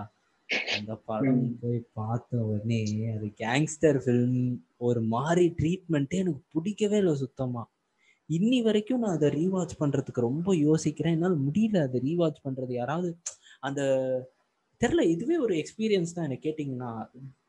அந்த 0.77 0.93
படம் 1.09 1.43
போய் 1.61 1.79
பார்த்த 1.99 2.43
உடனே 2.51 2.81
அது 3.15 3.27
கேங்ஸ்டர் 3.43 3.99
ஃபிலிம் 4.05 4.41
ஒரு 4.89 5.01
மாதிரி 5.15 5.45
ட்ரீட்மெண்ட்டே 5.59 6.21
எனக்கு 6.23 6.43
பிடிக்கவே 6.55 6.99
இல்லை 7.03 7.15
சுத்தமா. 7.23 7.63
இன்னி 8.29 8.59
வரைக்கும் 8.67 9.03
நான் 9.03 9.17
அதை 9.17 9.29
ரீவாச் 9.39 9.81
பண்றதுக்கு 9.81 10.27
ரொம்ப 10.29 10.51
யோசிக்கிறேன். 10.67 11.17
என்னால் 11.17 11.39
முடியல 11.47 11.79
அதை 11.87 12.01
ரீவாச் 12.09 12.45
பண்றது. 12.47 12.73
யாராவது 12.81 13.09
அந்த 13.69 13.81
தெரில 14.81 15.03
இதுவே 15.15 15.37
ஒரு 15.37 15.55
எக்ஸ்பீரியன்ஸ் 15.63 16.15
தான். 16.17 16.27
எனக்கு 16.29 16.47
கேட்டிங்கன்னா 16.49 16.91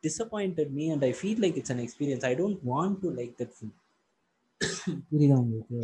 disappointed 0.08 0.72
me 0.78 0.86
and 0.93 1.06
I 1.10 1.12
feel 1.20 1.41
like 1.43 1.60
it's 1.60 1.74
an 1.76 1.84
experience 1.86 2.26
I 2.30 2.34
don't 2.41 2.64
want 2.72 2.97
to 3.04 3.12
like 3.20 3.34
that 3.41 3.54
film 3.58 3.78
புரியுதா 5.12 5.38
உங்களுக்கு? 5.43 5.78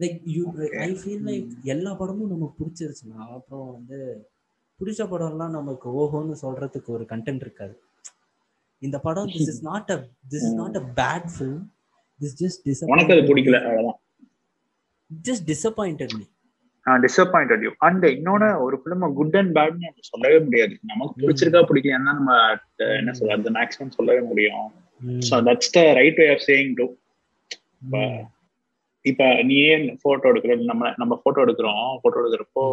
Like 0.00 0.18
you 0.34 0.42
I 0.86 0.90
feel 1.00 1.24
like 1.30 1.48
எல்லா 1.74 1.92
படமும் 2.00 2.32
நமக்கு 2.34 2.58
பிடிச்சிருச்சுன்னா 2.60 3.20
அப்புறம் 3.36 3.66
வந்து 3.72 3.98
பிடிச்ச 4.80 5.02
படம்லாம் 5.12 5.54
நமக்கு 5.58 5.88
ஓஹோன்னு 6.00 6.34
சொல்றதுக்கு 6.44 6.90
ஒரு 6.96 7.04
கண்டென்ட் 7.12 7.44
இருக்காது. 7.46 7.74
இந்த 8.82 8.96
படம் 9.06 9.30
this 9.36 9.50
is 9.52 9.62
not 9.70 9.90
a 9.96 9.98
this 10.32 10.44
is 10.48 10.58
not 10.62 10.76
a 10.80 10.84
bad 11.00 11.28
film 11.36 11.62
this 12.20 12.36
just 12.42 12.60
disappoint 12.68 12.96
உனக்கு 12.96 13.14
அது 13.16 13.24
பிடிக்கல 13.30 13.60
அவ்வளவுதான். 13.68 14.00
Just 15.10 15.46
disappointed 15.52 16.14
me 16.18 16.26
disappointed 16.86 17.62
you 17.66 17.70
and 17.86 18.04
இன்னொன்னு 18.14 18.48
ஒரு 18.66 18.76
ஃபிலிம் 18.82 19.02
குட் 19.18 19.36
அண்ட் 19.40 19.52
பேட்னு 19.58 20.08
சொல்லவே 20.12 20.38
முடியாது. 20.46 20.74
நமக்கு 20.92 21.22
பிடிச்சிருக்கா 21.24 21.62
பிடிக்கலையா 21.70 21.98
நம்ம 22.10 22.38
என்ன 23.00 23.12
சொல்றது 23.18 23.56
மேக்ஸிமம் 23.58 23.96
சொல்லவே 23.98 24.22
முடியும். 24.30 24.64
So 25.28 25.34
that's 25.48 25.74
the 25.76 25.82
right 26.00 26.20
way 26.22 26.28
of 26.36 26.46
saying 26.48 26.72
to 26.80 26.86
இப்ப 29.04 29.26
நீயே 29.50 29.74
போட்டோ 30.04 30.30
எடுக்கிற 30.32 30.54
நம்ம 30.70 30.94
நம்ம 31.02 31.12
போட்டோ 31.24 31.42
எடுக்கிறோம். 31.46 31.86
போட்டோ 32.02 32.22
எடுக்கிறப்போ 32.22 32.64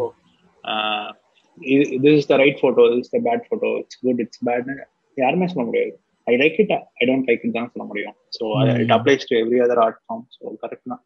இது 1.93 2.10
is 2.20 2.30
the 2.32 2.38
right 2.41 2.60
photo 2.62 2.86
is 2.97 3.14
the 3.14 3.20
bad 3.28 3.45
photo 3.49 3.70
it's 3.82 3.99
good 4.01 4.22
it's 4.24 4.41
பேட்னு 4.47 4.76
யாருமே 5.18 5.47
சொல்ல 5.51 5.66
முடியாது. 5.68 5.93
I 6.28 6.34
like 6.41 6.58
it 6.64 6.74
I 6.99 7.06
don't 7.10 7.28
like 7.30 7.43
it 7.45 7.58
தான் 7.58 7.70
சொல்ல 7.74 7.86
முடியும். 7.91 8.16
So 8.38 8.45
it 8.84 8.95
applies 8.97 9.30
to 9.30 9.36
every 9.43 9.60
other 9.66 9.82
art 9.86 10.01
form 10.03 10.26
so 10.36 10.43
correct 10.64 10.91
தான். 10.93 11.03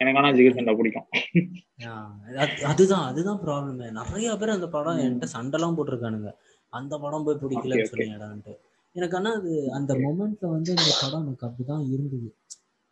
எனக்கு 0.00 0.18
ஆனா 0.20 0.30
ஜிகர்தண்டா 0.36 0.74
பிடிக்கும். 0.78 1.06
அதுதான் 2.70 3.04
அதுதான் 3.10 3.40
ப்ராப்ளமே 3.42 3.88
நிறைய 3.98 4.28
பேர் 4.40 4.56
அந்த 4.56 4.68
படம் 4.76 5.00
என்கிட்ட 5.02 5.28
சண்டைலாம் 5.34 5.76
போட்டிருக்கானுங்க. 5.78 6.30
அந்த 6.72 6.94
படம் 7.04 7.24
போய் 7.26 7.40
பிடிக்கலன்னு 7.42 7.90
சொன்னீங்கடான்ட்டு 7.92 8.54
எனக்கு 8.96 9.16
ஆனா 9.18 9.30
அது 9.38 9.50
அந்த 9.78 9.92
மொமெண்ட்ல 10.04 10.46
வந்து 10.54 10.70
அந்த 10.76 10.92
படம் 11.02 11.24
எனக்கு 11.26 11.46
அப்படிதான் 11.48 11.84
இருந்தது. 11.94 12.28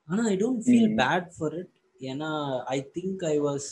ஆனா 0.08 0.22
I 0.32 0.34
don't 0.42 0.62
feel 0.66 0.92
bad 1.00 1.28
for 1.36 1.56
it 1.60 1.72
ஏன்னா 2.00 2.30
ஐ 2.74 2.78
திங்க் 2.96 3.22
ஐ 3.32 3.36
வாஸ் 3.46 3.68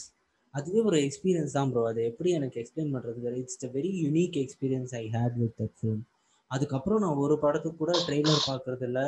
அதுவே 0.56 0.80
ஒரு 0.88 0.98
எக்ஸ்பீரியன்ஸ் 1.06 1.56
தான் 1.58 1.70
ப்ரோ 1.70 1.82
அது 1.90 2.00
எப்படி 2.10 2.30
எனக்கு 2.38 2.60
எக்ஸ்பிளைன் 2.62 2.92
பண்ணுறது 2.94 3.38
it's 3.42 3.64
a 3.68 3.70
very 3.78 3.92
unique 4.04 4.36
experience 4.42 4.94
I 5.00 5.04
had 5.16 5.38
with 5.42 5.56
that 5.60 5.74
film 5.78 6.02
அதுக்கப்புறம் 6.50 7.00
நான் 7.04 7.22
ஒரு 7.24 7.34
படத்துக்கு 7.44 7.78
கூட 7.78 7.92
ட்ரெய்லர் 8.06 8.42
பார்க்கறது 8.50 8.84
இல்லை 8.88 9.06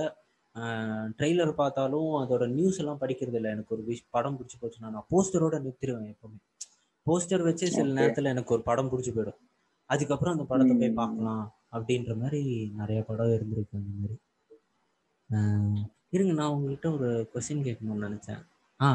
ட்ரெய்லர் 1.18 1.52
பார்த்தாலும் 1.60 2.12
அதோட 2.20 2.44
நியூஸ் 2.54 2.78
எல்லாம் 2.82 3.00
படிக்கிறது 3.02 3.36
இல்லை 3.40 3.50
எனக்கு 3.50 3.74
ஒரு 3.76 3.82
விஷ் 3.88 4.04
படம் 4.16 4.36
பிடிச்சி 4.38 4.56
போச்சுன்னா 4.60 4.88
நான் 4.94 5.08
போஸ்டரோட 5.12 5.56
நிறுத்திடுவேன் 5.64 6.08
எப்பவுமே. 6.14 6.38
போஸ்டர் 7.06 7.44
வச்சு 7.48 7.66
சில 7.76 7.88
நேரத்தில் 7.98 8.32
எனக்கு 8.32 8.54
ஒரு 8.56 8.62
படம் 8.62 8.90
பிடிச்சி 8.92 9.12
போயிடும். 9.16 9.38
அதுக்கப்புறம் 9.90 10.34
அந்த 10.34 10.44
படத்தை 10.44 10.74
போய் 10.80 10.98
பார்க்கலாம் 11.02 11.44
அப்படின்ற 11.72 12.12
மாதிரி 12.22 12.42
நிறைய 12.80 13.00
படம் 13.10 13.34
இருந்திருக்கு 13.36 13.78
அந்த 13.80 13.92
மாதிரி. 14.00 14.16
இருங்க 16.16 16.32
நான் 16.32 16.52
உங்ககிட்ட 16.56 16.88
ஒரு 16.96 17.08
கொஸ்டின் 17.32 17.64
கேட்கணும்னு 17.66 18.06
நினச்சேன். 18.08 18.42
ஆ 18.80 18.88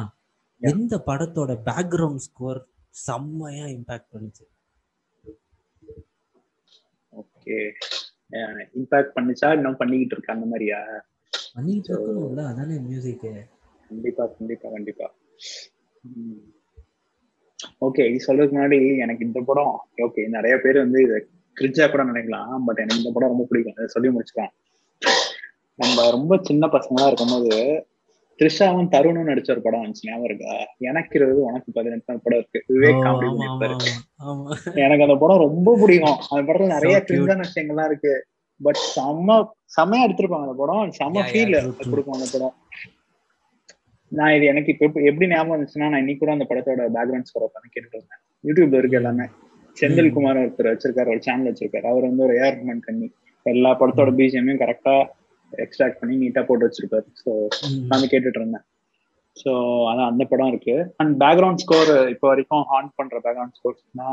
எந்த 0.69 0.93
படத்தோட 1.07 1.51
பேக்ரவுண்ட் 1.67 2.23
ஸ்கோர் 2.25 2.59
செம்மையா 3.05 3.65
இம்பாக்ட் 3.75 4.11
பண்ணுச்சு. 4.13 4.45
ஓகே 7.13 7.57
இம்பாக்ட் 8.79 9.15
பண்ணிச்சா? 9.15 9.47
இன்னும் 9.57 9.79
பண்ணிக்கிட்டு 9.81 10.15
இருக்கு 10.15 10.35
அந்த 10.35 10.45
மாதிரியா? 10.51 10.79
பண்ணிட்டு 11.55 11.91
இருக்கணும்ல 11.93 12.43
அதானே 12.51 12.77
மியூசிக் 12.87 13.25
கண்டிப்பா 13.89 14.23
கண்டிப்பா 14.37 14.67
கண்டிப்பா. 14.75 15.07
ஓகே 17.87 18.03
இது 18.11 18.25
சொல்றதுக்கு 18.27 18.57
முன்னாடி 18.57 18.79
எனக்கு 19.05 19.25
இந்த 19.29 19.39
படம் 19.49 19.75
ஓகே 20.05 20.21
நிறைய 20.35 20.55
பேர் 20.63 20.83
வந்து 20.85 21.01
இதை 21.05 21.17
கிரிஞ்சா 21.57 21.85
கூட 21.91 22.03
நினைக்கலாம் 22.11 22.53
பட் 22.67 22.81
எனக்கு 22.83 23.01
இந்த 23.01 23.11
படம் 23.15 23.33
ரொம்ப 23.33 23.45
பிடிக்கும். 23.49 23.75
அதை 23.77 23.89
சொல்லி 23.95 24.09
முடிச்சுக்கலாம். 24.13 24.53
நம்ம 25.79 26.05
ரொம்ப 26.17 26.33
சின்ன 26.49 26.67
பசங்களா 26.75 27.07
இருக்கும்போது 27.09 27.51
த்ரிஷாவும் 28.39 28.87
தருணும் 28.87 29.27
நடிச்ச 29.29 29.51
ஒரு 29.51 29.61
படம் 29.61 29.83
வந்துச்சு. 29.83 30.07
ஞாபகம் 30.07 30.23
இருக்கா? 30.23 30.65
எனக்கு 30.77 31.19
இருபது 31.19 31.41
உனக்கு 31.41 31.71
பதினெட்டு 31.71 32.19
படம் 32.23 32.39
இருக்கு. 32.39 32.63
விவேக் 32.67 33.01
காமெடி 33.01 34.75
எனக்கு 34.75 35.03
அந்த 35.03 35.15
படம் 35.15 35.37
ரொம்ப 35.37 35.77
பிடிக்கும். 35.79 36.17
அந்த 36.29 36.53
படத்துல 36.53 36.65
நிறைய 36.65 37.03
கிரிஞ்சான 37.07 37.43
விஷயங்கள்லாம் 37.55 37.85
இருக்கு. 37.85 38.25
பட் 38.61 38.77
செம்ம 38.95 39.49
செம்மையா 39.65 40.07
எடுத்திருப்பாங்க 40.07 40.41
அந்த 40.41 40.53
படம். 40.57 40.91
செம்ம 40.99 41.25
ஃபீல் 41.31 41.89
கொடுக்கும் 41.89 42.13
அந்த 42.13 42.25
படம். 42.31 42.53
நான் 44.07 44.33
இது 44.33 44.45
எனக்கு 44.45 44.75
இப்ப 44.79 45.01
எப்படி 45.01 45.27
ஞாபகம் 45.27 45.61
இருந்துச்சுன்னா 45.61 45.89
நான் 45.89 45.97
இன்னைக்கு 45.97 46.27
கூட 46.27 46.31
அந்த 46.31 46.45
படத்தோட 46.49 46.79
பேக்ரவுண்ட் 46.79 47.21
ஸ்கோர் 47.21 47.49
உட்காந்து 47.49 47.77
கேட்டுட்டு 47.77 47.99
இருந்தேன். 47.99 48.21
யூடியூப்ல 48.43 48.77
இருக்கு 48.77 48.95
எல்லாமே. 48.95 49.25
செந்தில் 49.81 50.13
குமார் 50.13 50.37
ஒருத்தர் 50.37 50.77
வச்சிருக்காரு 50.77 51.07
ஒரு 51.07 51.21
சேனல் 51.21 51.53
வச்சிருக்காரு. 51.53 51.85
அவர் 51.85 52.01
வந்து 52.01 52.23
ஒரு 52.23 52.33
ஏர்மெண்ட் 52.33 52.79
கண்ணி. 52.79 53.11
எல்லா 53.43 53.79
படத்தோட 53.79 54.09
பிஜிஎம்மையும் 54.17 54.63
கரெக்டா 54.63 55.05
எக்ஸ்ட்ராக்ட் 55.65 55.99
பண்ணி 56.01 56.15
நீட்டா 56.21 56.41
போட்டு 56.47 56.67
வச்சிருப்பாரு. 56.67 57.07
ஸோ 57.23 57.31
நான் 57.89 58.11
கேட்டுட்டு 58.13 58.39
இருந்தேன். 58.41 58.65
ஸோ 59.41 59.51
அதான் 59.89 60.09
அந்த 60.11 60.23
படம் 60.31 60.51
இருக்கு. 60.53 60.75
அண்ட் 61.01 61.13
பேக்ரவுண்ட் 61.23 61.61
ஸ்கோர் 61.63 61.91
இப்போ 62.13 62.27
வரைக்கும் 62.31 62.65
ஹான் 62.71 62.95
பண்ற 62.99 63.19
பேக்ரவுண்ட் 63.25 63.57
ஸ்கோர்ஸ்னா 63.59 64.09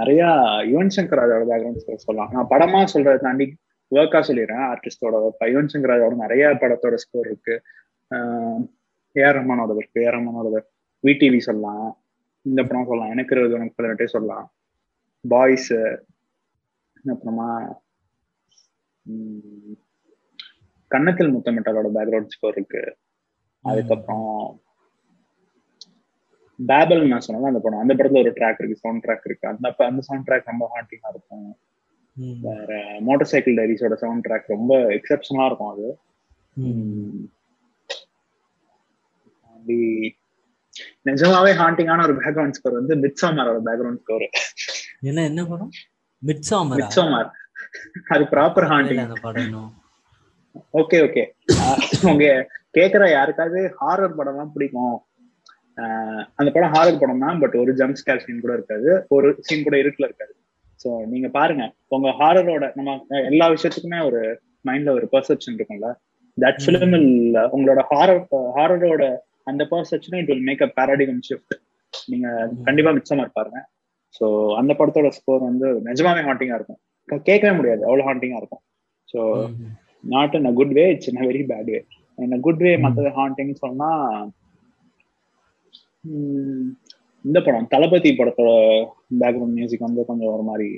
நிறைய 0.00 0.22
யுவன் 0.70 0.94
சங்கர் 0.96 1.20
ராஜோட 1.20 1.44
பேக்ரவுண்ட் 1.50 1.82
ஸ்கோர் 1.82 2.04
சொல்லலாம். 2.06 2.32
நான் 2.36 2.50
படமா 2.52 2.80
சொல்றதை 2.94 3.18
தாண்டி 3.26 3.46
ஒர்க்கா 3.92 4.20
சொல்லிடுறேன். 4.28 4.64
ஆர்டிஸ்டோட 4.72 5.16
ஒர்க் 5.26 5.44
யுவன் 5.52 5.70
சங்கர் 5.72 5.92
ராஜோட 5.92 6.16
நிறைய 6.24 6.46
படத்தோட 6.62 6.96
ஸ்கோர் 7.04 7.28
இருக்கு. 7.30 7.54
ஏஆர் 9.16 9.38
ரஹ்மானோட 9.38 9.74
இருக்கு 9.80 10.02
ஏஆர் 10.04 10.16
ரஹ்மானோட 10.16 10.60
விடிவி 11.04 11.40
சொல்லலாம். 11.48 11.88
இந்த 12.46 12.60
படம் 12.68 12.88
சொல்லலாம். 12.90 13.12
எனக்கு 13.14 13.34
இருபது 13.34 13.56
உனக்கு 13.58 13.76
பதினெட்டே 13.78 14.08
சொல்லலாம். 14.16 14.46
பாய்ஸ் 15.24 15.72
அப்புறமா 17.14 17.48
கண்ணத்தில் 20.88 21.34
முத்தமிட்டாலோட 21.34 21.88
பேக்ரவுண்ட் 21.96 22.34
ஸ்கோர் 22.34 22.56
இருக்கு. 22.56 22.82
அதுக்கப்புறம் 23.64 24.30
பேபல் 26.58 27.08
நான் 27.12 27.24
சொன்னேன் 27.26 27.50
அந்த 27.50 27.60
படம். 27.64 27.82
அந்த 27.84 27.94
படத்துல 27.94 28.22
ஒரு 28.24 28.32
ட்ராக் 28.36 28.60
இருக்கு 28.60 28.82
சவுண்ட் 28.82 29.04
ட்ராக் 29.06 29.26
இருக்கு. 29.28 29.48
அந்த 29.48 29.74
அந்த 29.90 30.02
சவுண்ட் 30.08 30.26
ட்ராக் 30.28 30.52
ரொம்ப 30.52 30.66
ஹாண்டிங்கா 30.74 31.10
இருக்கும். 31.14 31.48
வேற 32.44 32.78
மோட்டார் 33.06 33.30
சைக்கிள் 33.32 33.56
டைரிஸோட 33.56 33.94
சவுண்ட் 34.02 34.26
ட்ராக் 34.26 34.54
ரொம்ப 34.54 34.74
எக்ஸப்ஷனலா 34.96 35.48
இருக்கும் 35.50 35.72
அது. 35.72 35.88
நிஜமாவே 41.08 41.52
ஹாண்டிங்கான 41.60 42.04
ஒரு 42.06 42.14
பேக்ரவுண்ட் 42.22 42.56
ஸ்கோர் 42.58 42.78
வந்து 42.78 42.94
மிட்சாமரோட 43.02 43.60
பேக்ரவுண்ட் 43.68 44.00
ஸ்கோர் 44.04 44.26
என்ன 45.10 45.24
என்ன 45.30 45.44
படம்? 45.50 45.72
மிட்சாமர்? 46.22 46.78
மிட்சாமர். 46.80 47.28
அது 48.14 48.24
ப்ராப்பர் 48.34 48.68
ஹாண்டிங் 48.72 49.02
அந்த 49.04 49.18
படம் 49.26 49.66
ஓகே 50.80 50.98
ஓகே 51.06 51.22
உங்க 52.10 52.24
கேக்குற 52.76 53.04
யாருக்காவது 53.10 53.60
ஹாரர் 53.80 54.16
படம் 54.18 54.40
தான் 54.40 54.52
பிடிக்கும் 54.54 54.96
அந்த 56.38 56.48
படம் 56.50 56.74
ஹாரர் 56.74 57.00
படம் 57.00 57.22
தான் 57.24 57.40
பட் 57.42 57.54
ஒரு 57.62 57.72
ஜம்ப் 57.80 57.98
ஸ்கேர் 58.00 58.22
சீன் 58.24 58.42
கூட 58.44 58.52
இருக்காது. 58.58 58.90
ஒரு 59.16 59.28
சீன் 59.46 59.66
கூட 59.66 59.76
இருக்குல 59.82 60.08
இருக்காது. 60.08 60.32
ஸோ 60.80 60.88
நீங்க 61.12 61.28
பாருங்க. 61.36 61.64
உங்க 61.88 62.08
ஹாரரோட 62.20 62.64
நம்ம 62.76 62.96
எல்லா 63.30 63.46
விஷயத்துக்குமே 63.54 64.00
ஒரு 64.08 64.20
மைண்ட்ல 64.64 64.92
ஒரு 64.98 65.06
பெர்செப்ஷன் 65.14 65.56
இருக்கும்ல. 65.58 65.90
தட் 66.38 66.60
ஃபிலிம் 66.62 66.96
உங்களோட 67.54 67.82
ஹாரர் 67.92 68.22
ஹாரரோட 68.56 69.04
அந்த 69.50 69.62
perception 69.72 70.18
it 70.20 70.30
will 70.32 70.46
make 70.48 70.64
a 70.66 70.70
paradigm 70.78 71.22
shift 71.28 71.54
நீங்க 72.08 72.28
கண்டிப்பா 72.66 72.90
மிச்சமா 72.96 73.26
பாருங்க 73.38 73.60
ஸோ 74.14 74.26
அந்த 74.60 74.72
படத்தோட 74.78 75.08
ஸ்கோர் 75.16 75.48
வந்து 75.48 75.68
நிஜமாவே 75.88 76.22
ஹாண்டிங்கா 76.28 76.58
இருக்கும். 76.58 76.80
கேட்கவே 77.28 77.54
முடியாது. 77.58 77.82
அவ்வளவு 77.84 78.08
ஹாண்டிங்கா 78.08 78.38
இருக்கும். 78.42 78.62
So 79.08 79.18
not 80.06 80.34
in 80.34 80.48
a 80.48 80.52
good 80.52 80.74
way 80.78 80.84
it's 80.92 81.08
in 81.10 81.20
a 81.22 81.26
very 81.26 81.42
bad 81.50 81.70
way 81.70 81.80
in 82.18 82.34
a 82.36 82.40
good 82.40 82.62
way 82.62 82.72
மற்றது 82.76 83.10
ஹாண்டிங் 83.16 83.52
சொன்னா 83.64 83.90
இந்த 87.24 87.38
படம் 87.40 87.70
தளபதி 87.70 88.10
படத்தோட 88.12 88.50
பேக்ரவுண்ட் 89.20 89.56
மியூசிக் 89.58 89.86
வந்து 89.86 90.02
கொஞ்சம் 90.04 90.32
ஒரு 90.34 90.44
மாதிரி 90.50 90.68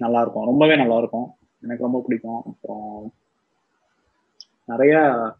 நல்லா 0.00 0.20
இருக்கும் 0.22 0.46
ரொம்பவே 0.46 0.74
நல்லா 0.76 0.96
இருக்கும் 0.98 1.28
எனக்கு 1.62 1.86
ரொம்ப 1.86 1.98
பிடிக்கும். 2.00 2.40
அப்புறம் 2.50 3.04
நிறைய 4.68 4.94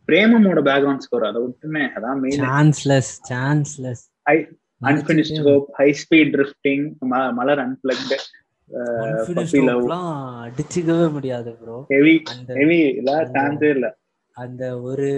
பிரேமமோட 0.09 0.61
பேக்ரவுண்ட் 0.69 1.05
ஸ்கோர் 1.05 1.29
அதை 1.29 1.41
விட்டுமே 1.43 1.83
அதான் 1.97 2.21
main 2.23 2.41
chanceless 2.45 3.11
chanceless 3.31 4.03
high 4.27 4.37
unfinished 4.83 5.41
hope 5.47 5.67
high 5.81 5.89
speed 6.03 6.33
drifting 6.37 6.85
Malar 7.39 7.63
unplugged 7.65 8.19
அடிச்சுக்கவே 10.41 11.07
முடியாது 11.17 11.51
ப்ரோ 11.61 11.77
ஹெவி 12.61 12.79
இல்ல. 12.93 13.11
அந்த 14.37 14.63
ஒரு 14.89 15.09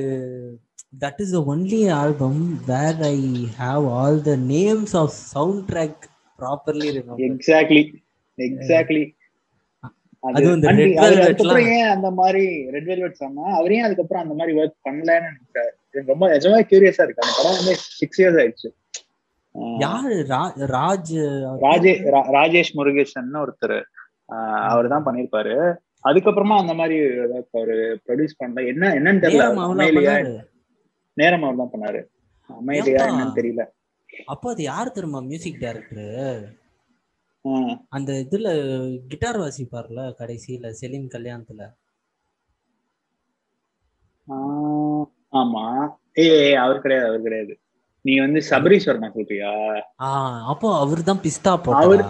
that 1.03 1.21
is 1.25 1.35
the 1.37 1.41
only 1.53 1.83
album 2.01 2.41
where 2.67 3.01
I 3.09 3.17
have 3.61 3.85
all 3.97 4.19
the 4.23 4.35
names 4.51 4.95
of 5.03 5.15
soundtrack 5.71 6.03
properly 6.39 6.89
exactly 7.29 7.83
exactly 8.39 9.05
அது 10.23 10.45
வந்து 10.53 10.69
red 10.71 11.01
வெல்வெட்லாம் 11.05 11.35
ஏன் 11.77 11.91
அந்த 11.95 12.09
மாதிரி 12.21 12.45
ரெட் 12.75 12.89
வெல்வெட் 12.91 13.23
சொன்னா 13.23 13.45
அவரே 13.59 13.79
அதுக்கப்புறம் 13.81 14.25
அந்த 14.25 14.35
மாதிரி 14.35 14.57
ஒர்க் 14.61 14.77
பண்ணலன்னு 14.87 15.29
எனக்கு 15.31 15.63
ரொம்ப 16.09 16.25
நிஜமா 16.33 16.59
கியூரியஸா 16.71 17.05
இருக்கு. 17.05 17.25
அந்த 17.25 17.35
படம் 17.39 17.59
வந்து 17.59 17.75
சிக்ஸ் 18.01 18.21
இயர்ஸ் 18.21 18.39
ஆயிடுச்சு. 18.41 18.69
யாரு? 19.85 20.15
ராஜ் 20.35 20.63
ராஜே 21.65 21.93
ராஜேஷ் 22.37 22.73
முருகேசன் 22.79 23.31
ஒருத்தர். 23.43 23.79
அவர் 24.71 24.93
தான் 24.93 25.07
பண்ணிருப்பாரு 25.07 25.55
அதுக்கப்புறமா 26.09 26.57
அந்த 26.63 26.75
மாதிரி 26.81 26.97
அவரு 27.59 27.77
ப்ரொடியூஸ் 28.07 28.39
பண்ணல. 28.41 28.67
என்ன 28.73 28.91
என்னன்னு 28.99 29.23
தெரியல. 29.25 29.47
நேரம் 31.17 31.45
அவர் 31.47 31.61
தான் 31.63 31.73
பண்ணாரு. 31.75 32.01
அமைதியா 32.51 33.05
என்னன்னு 33.11 33.39
தெரியல. 33.41 33.63
அப்போ 34.33 34.47
அது 34.53 34.63
யார் 34.63 34.95
தெரியுமா 34.97 35.21
மியூசிக் 35.31 35.63
டைரக்டர் 35.65 36.45
அந்த 37.97 38.11
இதுல 38.25 38.49
கிட்டார் 39.11 39.39
வாசிப்பார்ல 39.43 40.01
கடைசியில 40.21 40.71
செலின் 40.81 41.13
கல்யாணத்துல. 41.15 41.63
ஆமா. 45.41 45.65
ஏ 46.19 46.27
அவர் 46.65 46.83
கிடையாது 46.85 47.09
அவர் 47.11 47.25
கிடையாது. 47.27 47.55
நீ 48.07 48.15
வந்து 48.25 48.41
சபரீஸ்வரனா 48.51 49.09
சொல்றியா? 49.17 49.51
அப்போ 50.53 50.69
அவர் 50.83 51.01
தான் 51.11 51.21
பிஸ்தா 51.27 51.53
அவர் 51.83 52.03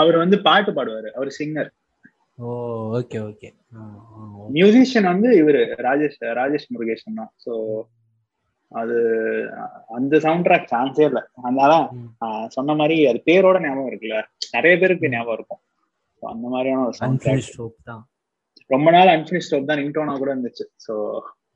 அவர் 0.00 0.16
வந்து 0.22 0.36
பாட்டு 0.46 0.70
பாடுவாரு. 0.78 1.10
அவர் 1.18 1.30
singer. 1.38 1.70
Oh 2.38 2.46
okay 2.98 3.18
okay. 3.28 3.48
Musician 4.56 5.10
வந்து 5.12 5.28
இவரு 5.40 5.60
ராஜேஷ் 5.86 6.18
ராஜேஷ் 6.40 6.70
முருகேசன் 6.74 7.20
தான். 7.20 7.32
ஸோ 7.44 7.52
அது 8.72 8.96
அந்த 9.96 10.14
சவுண்ட் 10.24 10.46
ட்ராக் 10.46 10.72
சான்ஸே 10.72 11.04
இல்லை. 11.10 11.22
அதனால 11.44 11.72
சொன்ன 12.56 12.74
மாதிரி 12.80 12.96
அது 13.10 13.18
பேரோட 13.28 13.56
ஞாபகம் 13.66 13.90
இருக்குல்ல. 13.90 14.18
நிறைய 14.56 14.74
பேருக்கு 14.82 15.12
ஞாபகம் 15.14 15.36
இருக்கும். 15.38 15.62
அந்த 16.22 16.46
மாதிரியான 16.54 16.84
ஒரு 16.88 16.96
சவுண்ட் 17.00 17.22
ட்ராக் 17.24 18.02
ரொம்ப 18.70 18.88
நாள் 18.96 19.12
அன்பினிஷ் 19.14 19.46
ஸ்டோப் 19.48 19.68
தான் 19.70 19.80
ரிங்டோனா 19.82 20.12
கூட 20.20 20.30
இருந்துச்சு. 20.34 20.64
ஸோ 20.84 20.94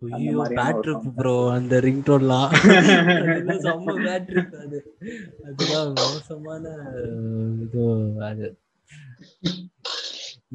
ஐயோ 0.02 0.34
பேட் 0.50 0.80
ட்ரிப் 0.84 1.06
ப்ரோ 1.16 1.34
அந்த 1.54 1.74
ரிங்டோன்லாம் 1.84 2.50
செம்ம 3.64 3.94
பேட் 4.04 4.26
ட்ரிப் 4.28 4.54
அது. 4.60 4.78
அதுதான் 5.46 5.90
மோசமான 6.00 6.64
இது 7.64 7.84
அது. 8.28 8.48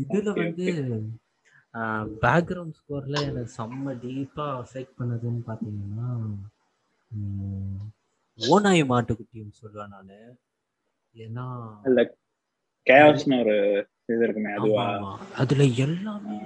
இதுல 0.04 0.30
வந்து 0.38 0.68
பேக்ரவுண்ட் 2.24 2.78
ஸ்கோர்ல 2.80 3.18
எனக்கு 3.28 3.52
செம்ம 3.58 3.94
டீப்பா 4.02 4.48
அஃபெக்ட் 4.62 4.98
பண்ணதுன்னு 5.00 5.44
பாத்தீங்கன்னா 5.48 6.10
ஓனாய் 8.39 8.84
மாட்டுக்குட்டின்னு 8.91 9.60
சொல்லுவேன் 9.62 9.94
நானு. 9.96 10.20
ஏன்னா 11.18 11.46
கேஆஸ்னு 12.88 13.38
ஒரு 13.43 13.55
இது 14.09 14.23
இருக்குமே 14.25 14.51
அதுவா? 14.55 14.86
அதுல 15.41 15.63
எல்லாமே 15.84 16.38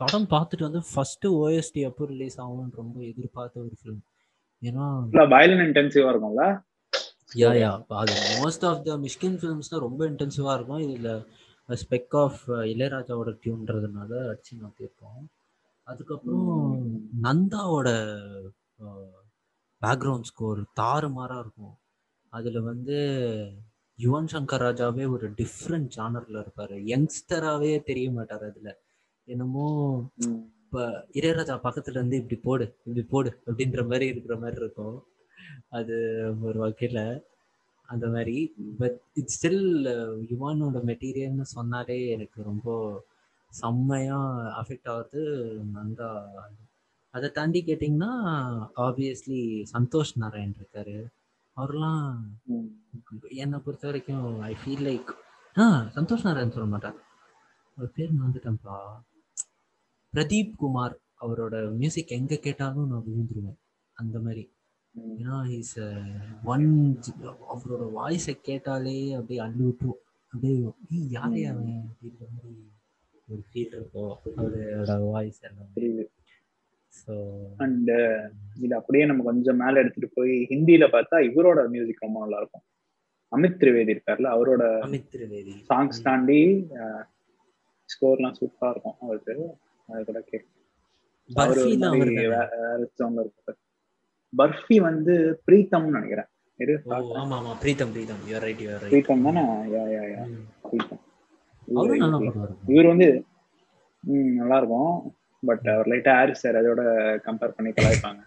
படம் 0.00 0.26
பார்த்துட்டு 0.32 0.66
வந்து 0.66 0.82
ஃபர்ஸ்ட் 0.88 1.26
ஓஎஸ்டி 1.38 1.82
எப்போ 1.88 2.06
ரிலீஸ் 2.10 2.36
ஆகும்னு 2.42 2.80
ரொம்ப 2.80 2.96
எதிர்பார்த்த 3.10 3.62
ஒரு 3.62 3.76
ஃபிலிம் 3.80 4.02
ஏன்னா 4.62 4.86
வயலன் 5.32 5.64
இன்டென்சிவா 5.66 6.10
இருக்கும்ல? 6.12 6.44
Yeah 7.36 7.50
yeah. 7.56 7.70
அது 8.00 8.12
most 8.36 8.64
of 8.68 8.84
the 8.84 8.96
Mysskin 9.04 9.38
films 9.40 9.72
தான் 9.72 9.84
ரொம்ப 9.86 10.02
இன்டென்சிவா 10.10 10.52
இருக்கும். 10.56 10.82
இதுல 10.86 11.10
ஸ்பெக் 11.68 12.14
ஆஃப் 12.20 12.42
இளையராஜாவோட 12.70 13.30
டியூன்றதுனால 13.40 14.12
அடிச்சு 14.28 14.52
கேட்போம் 14.78 15.24
அதுக்கப்புறம் 15.86 16.52
நந்தாவோட 17.24 17.88
பேக்ரவுண்ட் 19.82 20.28
ஸ்கோர் 20.30 20.60
தாறுமாறா 20.80 21.36
இருக்கும். 21.44 21.74
அதுல 22.32 22.60
வந்து 22.70 22.96
யுவன் 23.98 24.28
சங்கர் 24.32 24.62
ராஜாவே 24.66 25.10
ஒரு 25.10 25.30
டிஃப்ரெண்ட் 25.30 25.88
ஜானர்ல 25.96 26.44
இருப்பாரு. 26.44 26.76
யங்ஸ்டராகவே 26.92 27.82
தெரிய 27.82 28.10
மாட்டார் 28.10 28.44
அதுல. 28.44 28.78
என்னமோ 29.24 29.66
இப்போ 30.64 31.06
இளையராஜா 31.12 31.54
பக்கத்துல 31.64 31.90
இருந்து 31.90 32.16
இப்படி 32.16 32.40
போடு 32.40 32.74
இப்படி 32.84 33.06
போடு 33.06 33.40
அப்படின்ற 33.46 33.82
மாதிரி 33.82 34.06
இருக்கிற 34.06 34.36
மாதிரி 34.36 34.56
இருக்கும். 34.56 35.04
அது 35.68 35.96
ஒரு 36.42 36.68
வகையில 36.68 37.22
அந்த 37.86 38.08
மாதிரி. 38.08 38.54
பட் 38.78 39.00
இட்ஸ் 39.14 39.46
ஸ்டில் 39.46 39.86
யுவானோட 40.30 40.78
மெட்டீரியல்னு 40.86 41.40
சொன்னாலே 41.40 42.08
எனக்கு 42.08 42.42
ரொம்ப 42.42 43.04
செம்மையா 43.48 44.20
அஃபெக்ட் 44.62 44.88
ஆகுது. 44.88 45.22
நந்தா. 45.74 46.10
அதை 47.10 47.30
தாண்டி 47.30 47.62
கேட்டிங்கன்னா 47.66 48.12
ஆப்வியஸ்லி 48.76 49.64
சந்தோஷ் 49.72 50.14
நாராயண் 50.14 50.54
இருக்காரு. 50.58 51.06
அவர்லாம் 51.56 52.16
என்னை 53.28 53.58
பொறுத்த 53.58 53.86
வரைக்கும் 53.86 54.40
I 54.40 54.56
feel 54.64 54.84
like 54.88 55.08
ah 55.60 55.80
Santhosh 55.94 56.24
Narayan 56.24 56.50
சொல்ல 56.50 56.68
மாட்டார். 56.68 56.94
அவர் 57.76 57.92
பேர் 57.94 58.10
வந்துட்டேன்ப்பா 58.14 58.76
பிரதீப் 60.12 60.54
குமார் 60.56 60.98
அவரோட 61.20 61.74
மியூசிக் 61.76 62.08
எங்க 62.08 62.36
கேட்டாலும் 62.36 62.88
நான் 62.88 63.04
விழுந்துருவேன். 63.06 63.58
அந்த 63.92 64.20
மாதிரி. 64.20 64.54
ஏன்னா 65.18 65.50
இஸ் 65.50 65.78
ஒன் 66.44 66.98
அவரோட 67.54 67.88
வாய்ஸை 67.96 68.34
கேட்டாலே 68.40 69.12
அப்படியே 69.12 69.38
அள்ளி 69.38 69.64
விட்டுரும் 69.64 70.00
அப்படியே 70.28 70.74
யாரே 70.88 71.44
அவன்? 71.44 71.90
அப்படின்ற 71.90 72.24
மாதிரி 72.34 72.72
ஒரு 73.28 73.44
ஃபீல் 73.52 73.74
இருக்கும். 73.76 74.18
அவரோட 74.36 75.10
வாய்ஸ் 75.10 75.40
எல்லாம். 75.40 75.72
அண்ட் 77.56 77.90
இது 78.64 78.72
அப்படியே 78.76 79.04
நம்ம 79.04 79.24
கொஞ்சம் 79.24 79.60
மேல 79.62 79.80
எடுத்துட்டு 79.82 80.10
போய் 80.14 80.34
ஹிந்தியில 80.52 80.84
பார்த்தா 80.94 81.16
இவரோட 81.28 81.60
மியூசிக் 81.74 82.04
ரொம்ப 82.06 82.20
நல்லா 82.20 82.40
இருக்கும் 82.42 82.64
அமித் 83.32 83.58
திரிவேதி 83.60 83.92
இருக்கார்ல 83.94 84.28
அவரோட 84.36 84.64
அமித் 84.86 85.08
திரிவேதி. 85.14 85.54
சாங்ஸ் 85.70 86.02
தாண்டி 86.06 86.40
ஸ்கோர்லாம் 87.88 88.36
சூப்பரா 88.40 88.70
இருக்கும் 88.74 88.98
அவருக்கு. 89.04 89.34
அது 89.88 90.04
கூட 90.04 90.20
கேட்கும் 90.30 90.52
பர்ஃபி 94.32 94.76
வந்து 94.88 95.14
பிரீத்தம்னு 95.46 95.96
நினைக்கிறேன். 95.96 96.30
ஆமா 97.20 97.36
ஆமா 97.38 97.52
Pritam 97.62 97.92
Pritam. 97.94 98.22
You 98.30 98.38
right 98.44 98.62
you 98.64 98.70
right 98.82 98.92
Pritam 98.92 99.24
தானே? 99.26 99.42
யா 99.74 99.82
யா 99.96 100.02
யா. 100.14 100.22
பிரீத்தம். 100.68 101.02
இவர் 102.72 102.90
வந்து 102.92 103.08
நல்லா 104.40 104.56
இருக்கும் 104.60 104.90
பட் 105.42 105.66
அவர் 105.72 105.88
லைட்டா 105.92 106.12
ஹாரிஸ் 106.18 106.42
சார் 106.44 106.58
அதோட 106.60 106.82
கம்பேர் 107.26 107.54
பண்ணி 107.56 107.70
கலாய்ப்பாங்க. 107.76 108.20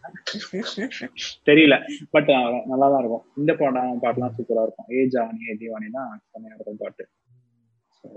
தெரியல. 1.49 1.76
பட் 2.16 2.30
நல்லா 2.72 2.88
தான் 2.91 3.01
இருக்கும். 3.03 3.26
இந்த 3.41 3.51
பாடம் 3.62 4.01
பாட்டுலாம் 4.03 4.36
சூப்பரா 4.38 4.64
இருக்கும். 4.68 4.89
ஏ 4.97 5.01
ஜானி 5.16 5.55
தீவானி 5.62 5.89
தான் 5.97 6.12
செம்மையா 6.32 6.55
இருக்கும் 6.55 6.82
பாட்டு. 6.84 7.05
ஸோ 7.99 8.10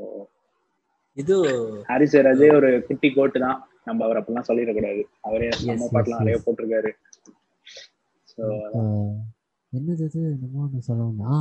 இது 1.16 1.36
ஹாரிஸ் 1.90 2.16
அதே 2.32 2.51
ஒரு 2.59 2.70
குட்டி 2.88 3.11
கோட்டு 3.16 3.38
தான். 3.47 3.59
நம்ம 3.88 4.05
அவர் 4.07 4.18
அப்படிலாம் 4.18 4.49
சொல்லிடக்கூடாது. 4.49 5.03
அவரே 5.28 5.49
நம்ம 5.70 5.88
பாட்டுலாம் 5.95 6.22
நிறைய 6.22 6.38
போட்டிருக்காரு. 6.45 6.93
ஸோ 8.32 8.43
என்னது 9.72 10.05
இது 10.09 10.20
என்னமோ 10.34 10.62
ஒன்று 10.64 10.86
சொல்லணும்னா 10.88 11.34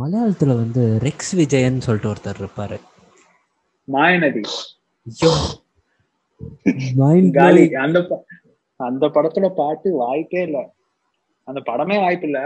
மலையாளத்துல 0.00 0.54
வந்து 0.60 0.82
ரெக்ஸ் 1.04 1.32
விஜயன் 1.38 1.84
சொல்லிட்டு 1.86 2.10
ஒருத்தர் 2.10 2.40
இருப்பாரு. 2.42 2.76
மாயநதி 3.88 4.42
ஐயோ! 5.06 5.30
காலி 7.38 7.64
அந்த 7.86 7.98
அந்த 8.80 9.06
படத்துல 9.16 9.46
பாட்டு 9.60 9.88
வாய்ப்பே 10.02 10.42
இல்ல. 10.48 10.58
அந்த 11.48 11.60
படமே 11.68 11.96
வாய்ப்பு 12.04 12.26
இல்ல. 12.28 12.40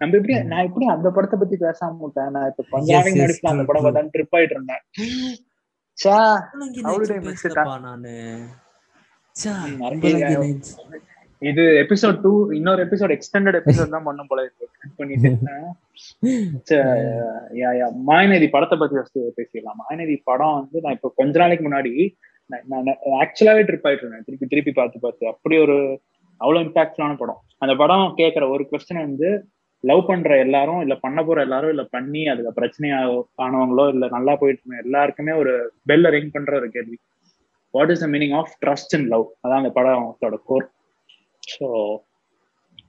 நம்ம 0.00 0.16
எப்படி 0.18 0.34
நான் 0.52 0.66
எப்படி 0.68 0.86
அந்த 0.94 1.08
படத்தை 1.16 1.36
பத்தி 1.40 1.56
பேசாம 1.64 1.98
விட்டேன்? 2.04 2.32
நான் 2.36 2.48
இப்ப 2.52 2.64
கொஞ்ச 2.72 2.88
நாளைக்கு 2.96 3.22
நடிப்பேன் 3.22 3.54
அந்த 3.54 3.64
படம் 3.70 3.84
பார்த்தா 3.86 4.04
ட்ரிப் 4.14 4.36
ஆயிட்டு 4.38 4.56
இருந்தேன். 4.56 4.84
இது 11.42 11.64
எபிசோட் 11.82 12.16
டூ 12.22 12.32
இன்னொரு 12.58 12.80
எபிசோட் 12.86 13.12
எக்ஸ்டெண்டட் 13.16 13.58
எபிசோட் 13.60 13.94
தான் 13.96 14.06
பண்ணும் 14.08 14.30
போல 14.30 14.40
பண்ணிட்டு 14.98 15.30
மாயநதி 18.08 18.46
படத்தை 18.54 18.76
பத்தி 18.78 18.96
பேசிடலாம். 19.38 19.78
மாயநதி 19.82 20.16
படம் 20.30 20.56
வந்து 20.60 20.82
நான் 20.84 20.96
இப்ப 20.98 21.12
கொஞ்ச 21.20 21.34
நாளைக்கு 21.42 21.64
முன்னாடி 21.66 21.92
நான் 22.50 22.88
ஆக்சுவலாவே 23.22 23.62
ட்ரிப் 23.68 23.86
ஆயிட்டு 23.88 24.04
இருந்தேன். 24.04 24.24
திருப்பி 24.26 24.46
திருப்பி 24.46 24.72
பார்த்து 24.72 24.98
பார்த்து. 24.98 25.24
அப்படி 25.26 25.58
ஒரு 25.58 25.76
அவ்வளோ 26.40 26.60
இம்பாக்ட்ஃபுல்லான 26.66 27.16
படம். 27.16 27.40
அந்த 27.58 27.72
படம் 27.76 28.14
கேட்குற 28.16 28.44
ஒரு 28.50 28.64
கொஸ்டின் 28.70 29.04
வந்து 29.06 29.28
லவ் 29.84 30.06
பண்ற 30.06 30.38
எல்லாரும் 30.38 30.80
இல்ல 30.80 30.94
பண்ண 30.94 31.18
போற 31.24 31.38
எல்லாரும் 31.42 31.70
இல்ல 31.70 31.82
பண்ணி 31.90 32.22
அதுல 32.28 32.50
பிரச்சனையாக 32.56 33.18
ஆனவங்களோ 33.36 33.84
இல்ல 33.88 34.06
நல்லா 34.08 34.32
போயிட்டு 34.34 34.62
இருந்த 34.62 34.82
எல்லாருக்குமே 34.84 35.32
ஒரு 35.32 35.52
பெல்ல 35.88 36.10
ரிங் 36.10 36.34
பண்ற 36.36 36.52
ஒரு 36.56 36.68
கேள்வி. 36.76 36.96
What 37.74 37.90
is 37.90 38.02
the 38.04 38.08
meaning 38.08 38.34
of 38.40 38.52
trust 38.66 38.96
and 38.98 39.08
love 39.08 39.26
அதான் 39.42 39.60
அந்த 39.62 39.72
படத்தோட 39.78 40.38
கோர் 40.44 40.66
ஸோ 41.42 41.66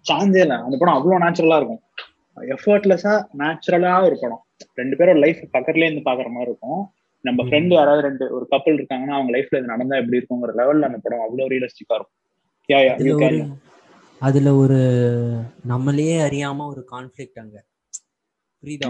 சான்ஸே 0.06 0.42
இல்லை. 0.46 0.58
அந்த 0.66 0.76
படம் 0.80 0.98
அவ்வளோ 0.98 1.20
நேச்சுரலா 1.26 1.60
இருக்கும். 1.62 1.82
எஃபர்ட்லெஸ்ஸா 2.38 3.14
நேச்சுரலா 3.38 3.94
ஒரு 4.08 4.18
படம். 4.22 4.42
ரெண்டு 4.74 4.96
பேரும் 4.96 5.22
லைஃப் 5.24 5.42
பக்கத்துலேயே 5.58 5.90
இருந்து 5.90 6.08
பாக்குற 6.10 6.30
மாதிரி 6.32 6.52
இருக்கும். 6.52 6.82
நம்ம 7.26 7.44
ஃப்ரெண்டு 7.44 7.74
யாராவது 7.74 8.02
ரெண்டு 8.02 8.26
ஒரு 8.32 8.46
கப்பல் 8.48 8.78
இருக்காங்கன்னா 8.78 9.16
அவங்க 9.18 9.32
லைஃப்ல 9.36 9.60
இது 9.60 9.68
நடந்தா 9.68 9.98
எப்படி 9.98 10.20
இருக்குங்கிற 10.20 10.54
லெவல்ல 10.60 10.90
அந்த 10.90 10.98
படம் 10.98 11.24
அவ்வளோ 11.26 11.48
ரியலிஸ்டிக்கா 11.48 11.96
இருக்கும். 11.96 12.16
யா 12.70 12.80
யா 12.80 12.94
அதுல 14.22 14.50
ஒரு 14.56 14.78
நம்மளே 15.64 16.08
அறியாம 16.22 16.66
ஒரு 16.66 16.82
கான்ஃபிளிக்ட் 16.92 17.40
அங்க. 17.40 17.58
புரியுதா? 18.64 18.88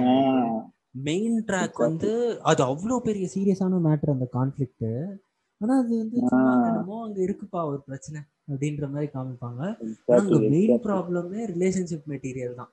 மெயின் 1.07 1.35
ட்ராக் 1.47 1.79
வந்து 1.79 2.11
அது 2.43 2.61
அவ்வளோ 2.63 2.95
பெரிய 2.99 3.25
சீரியஸான 3.35 3.79
மேட்டர் 3.87 4.13
அந்த 4.13 4.27
கான்ஃபிளிக்ட் 4.33 4.87
ஆனா 5.61 5.73
அது 5.77 5.93
வந்து 5.97 6.17
என்னமோ 6.67 6.97
அங்க 7.05 7.19
இருக்குப்பா 7.21 7.61
ஒரு 7.65 7.79
பிரச்சனை 7.81 8.19
அப்படின்ற 8.51 8.85
மாதிரி 8.89 9.07
காமிப்பாங்க. 9.13 9.61
அங்க 10.17 10.37
மெயின் 10.53 10.77
ப்ராப்ளமே 10.85 11.41
ரிலேஷன்ஷிப் 11.53 12.07
மெட்டீரியல் 12.07 12.55
தான். 12.55 12.71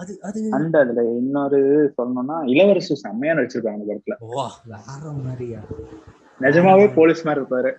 அது 0.00 0.12
அது. 0.22 0.40
அண்ட் 0.50 0.76
அதுல 0.76 1.02
இன்னொரு 1.14 1.60
சொல்லணும்னா 1.96 2.36
இளவரசு 2.52 2.94
செம்மையா 2.96 3.34
நடிச்சிருக்காங்க 3.34 3.78
அந்த 3.78 3.86
படத்துல. 3.88 4.16
வா 4.34 4.46
வேற 4.66 5.12
மாதிரியா? 5.24 5.60
நிஜமாவே 6.40 6.84
போலீஸ் 6.94 7.24
மாதிரி 7.26 7.40
இருப்பாரு. 7.42 7.70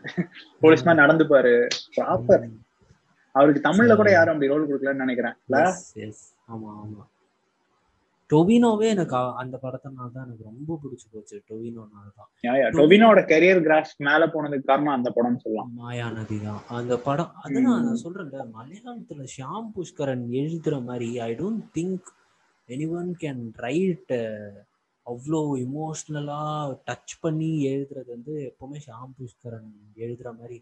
போலீஸ் 0.60 0.86
மாதிரி 0.86 1.02
நடந்துப்பாரு. 1.04 1.54
ப்ராப்பர் 1.98 2.46
அவருக்கு 3.36 3.62
தமிழ்ல 3.70 3.96
கூட 3.96 4.10
யாரும் 4.12 4.34
அப்படி 4.34 4.52
ரோல் 4.52 4.70
கொடுக்கலன்னு 4.70 5.04
நினைக்கிறேன். 5.06 5.36
ஆமா 6.54 6.70
ஆமா. 6.82 7.02
டொவினோவே 8.32 8.88
எனக்கு 8.94 9.16
அந்த 9.42 9.56
படத்தினால 9.62 10.08
தான் 10.12 10.26
எனக்கு 10.26 10.46
ரொம்ப 10.50 10.78
பிடிச்சு 10.82 11.08
போச்சு 11.10 11.38
டொவினோனால 11.50 12.06
தான் 12.12 12.30
டொவினோட 12.76 13.22
கரியர் 13.32 13.62
கிராஸ் 13.64 13.94
மேல 14.02 14.28
போனதுக்கு 14.30 14.70
காரணம் 14.70 14.96
அந்த 14.96 15.10
படம் 15.12 15.40
சொல்லலாம். 15.40 15.72
மாயாநதி 15.80 16.38
தான் 16.44 16.62
அந்த 16.78 16.96
படம் 17.06 17.32
அதுதான் 17.42 17.84
நான் 17.84 18.02
சொல்றேன்ல 18.04 18.46
மலையாளத்துல 18.56 19.28
ஷியாம் 19.34 19.70
புஷ்கரன் 19.76 20.26
எழுதுற 20.42 20.78
மாதிரி 20.86 21.10
I 21.24 21.32
don't 21.40 21.66
think 21.76 22.10
anyone 22.96 23.12
can 23.22 23.44
write 23.60 24.16
அவ்வளோ 25.06 25.42
இமோஷ்னலா 25.62 26.42
டச் 26.88 27.16
பண்ணி 27.22 27.52
எழுதுறது 27.70 28.10
வந்து 28.16 28.34
எப்பவுமே 28.50 28.80
ஷியாம் 28.86 29.16
புஷ்கரன் 29.18 29.72
எழுதுற 30.04 30.30
மாதிரி 30.38 30.58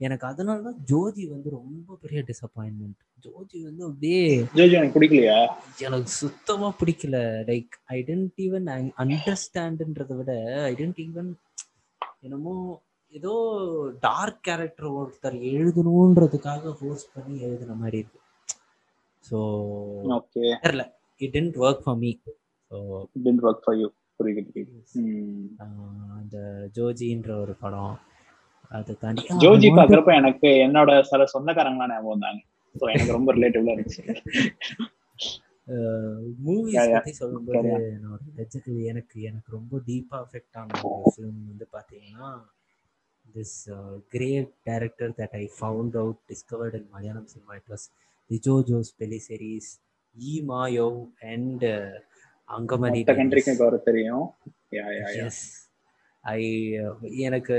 எனக்கு 0.00 0.24
அதனால 0.28 0.62
தான் 0.66 0.78
ஜோதி 0.90 1.24
வந்து 1.32 1.48
ரொம்ப 1.56 1.96
பெரிய 2.02 2.20
டிசப்பாயின்மெண்ட் 2.30 3.00
ஜோதி 3.26 3.58
வந்து 3.66 3.82
அப்படியே 3.88 4.22
ஜோதி 4.56 4.74
எனக்கு 4.78 4.96
பிடிக்கலையா? 4.96 5.36
எனக்கு 5.86 6.10
சுத்தமா 6.22 6.68
பிடிக்கல. 6.80 7.16
லைக் 7.50 7.74
ஐ 7.94 7.98
டென்ட் 8.08 8.40
ஈவன் 8.46 8.66
அண்டர்ஸ்டாண்டுன்றதை 9.04 10.16
விட 10.20 10.32
ஐ 10.64 10.72
டென்ட் 10.80 11.00
ஈவன் 11.06 11.30
என்னமோ 12.22 12.54
ஏதோ 13.14 13.32
டார்க் 14.04 14.44
கேரக்டர் 14.46 14.90
ஒருத்தர் 15.00 15.36
எழுதணுன்றதுக்காக 15.52 16.72
ஃபோர்ஸ் 16.78 17.06
பண்ணி 17.14 17.36
எழுதுன 17.48 17.76
மாதிரி 17.82 17.98
இருக்கு. 18.02 18.20
ஸோ 19.24 19.38
தெரியல. 20.36 20.84
It 21.20 21.34
didn't 21.36 21.58
work 21.64 21.84
for 21.84 21.98
me 22.02 22.10
so 22.72 22.78
it 23.16 23.24
didn't 23.26 23.44
work 23.48 23.62
for 23.66 23.78
you 23.82 23.88
புரியுது 24.20 24.64
அந்த 26.18 26.36
ஜோஜின்ற 26.76 27.30
ஒரு 27.44 27.54
படம். 27.62 27.94
அதை 28.70 28.94
தாண்டி 29.00 29.22
ஜோஜி 29.42 29.68
பாக்குறப்ப 29.70 30.12
எனக்கு 30.14 30.48
என்னோட 30.66 30.90
சில 31.02 31.24
சொந்தக்காரங்களா 31.34 31.88
ஞாபகம் 31.88 32.14
வந்தாங்க. 32.14 32.40
ஸோ 32.74 32.84
எனக்கு 32.90 33.12
ரொம்ப 33.12 33.32
ரிலேட்டிவ்ல 33.34 33.74
இருந்துச்சு. 33.74 34.04
மூவிஸ் 36.44 36.90
பத்தி 36.90 37.12
சொல்லும்போது 37.12 37.70
நான் 38.00 38.10
ஒரு 38.12 38.72
எனக்கு 38.84 39.22
எனக்கு 39.22 39.50
ரொம்ப 39.52 39.78
டீப்பா 39.86 40.16
அஃபெக்ட் 40.24 40.56
ஆன 40.56 40.80
ஒரு 40.82 41.12
ஃபிலிம் 41.14 41.38
வந்து 41.46 41.66
பாத்தீங்கன்னா 41.72 42.28
this 43.34 43.56
great 44.08 44.50
director 44.66 45.12
that 45.20 45.36
I 45.36 45.50
found 45.58 45.96
out 45.96 46.20
discovered 46.32 46.74
in 46.74 46.88
Malayalam 46.90 47.26
cinema 47.26 47.54
it 47.54 47.70
was 47.70 47.86
Rijo 48.30 48.56
Jose 48.62 48.96
Pellissery's 49.00 49.70
Ee 50.16 50.34
Mayau 50.42 50.88
and 51.20 51.64
Angamaly 52.48 53.02
தெரியும். 53.84 54.26
எஸ் 55.26 55.42
ஐ 56.24 56.40
எனக்கு 57.20 57.58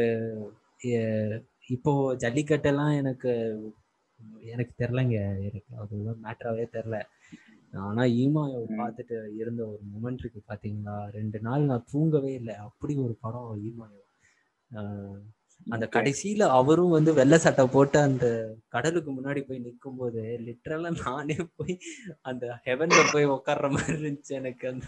இப்போ 1.70 1.92
ஜல்லிக்கட்டெல்லாம் 2.16 2.94
எனக்கு 2.96 3.32
எனக்கு 4.46 4.74
தெரிலங்க 4.80 5.16
எனக்கு 5.48 5.72
அது 5.78 5.96
மேட்டராகவே 6.26 6.66
தெரில. 6.74 6.98
ஆனா 7.84 8.04
ஈமாவை 8.18 8.60
பார்த்துட்டு 8.80 9.16
இருந்த 9.36 9.62
ஒரு 9.68 9.82
மூமெண்ட் 9.94 10.22
இருக்கு 10.24 10.42
பாத்தீங்களா? 10.48 10.98
ரெண்டு 11.10 11.40
நாள் 11.40 11.64
நான் 11.64 11.88
தூங்கவே 11.92 12.32
இல்லை. 12.34 12.56
அப்படி 12.68 12.94
ஒரு 13.06 13.16
படம் 13.22 13.50
ஈமாயோ 13.70 14.02
அந்த 15.68 15.86
கடைசியில 15.88 16.48
அவரும் 16.58 16.96
வந்து 16.96 17.12
வெள்ளை 17.14 17.38
சட்டை 17.38 17.64
போட்டு 17.68 17.98
அந்த 18.00 18.26
கடலுக்கு 18.68 19.12
முன்னாடி 19.12 19.42
போய் 19.42 19.60
நிற்கும் 19.60 19.98
போது 19.98 20.22
லிட்டரலா 20.46 20.90
நானே 21.04 21.38
போய் 21.56 21.76
அந்த 22.22 22.46
ஹெவன்ல 22.66 23.02
போய் 23.14 23.26
உட்கார்ற 23.28 23.70
மாதிரி 23.72 23.96
இருந்துச்சு 23.98 24.34
எனக்கு 24.34 24.68
அந்த 24.68 24.86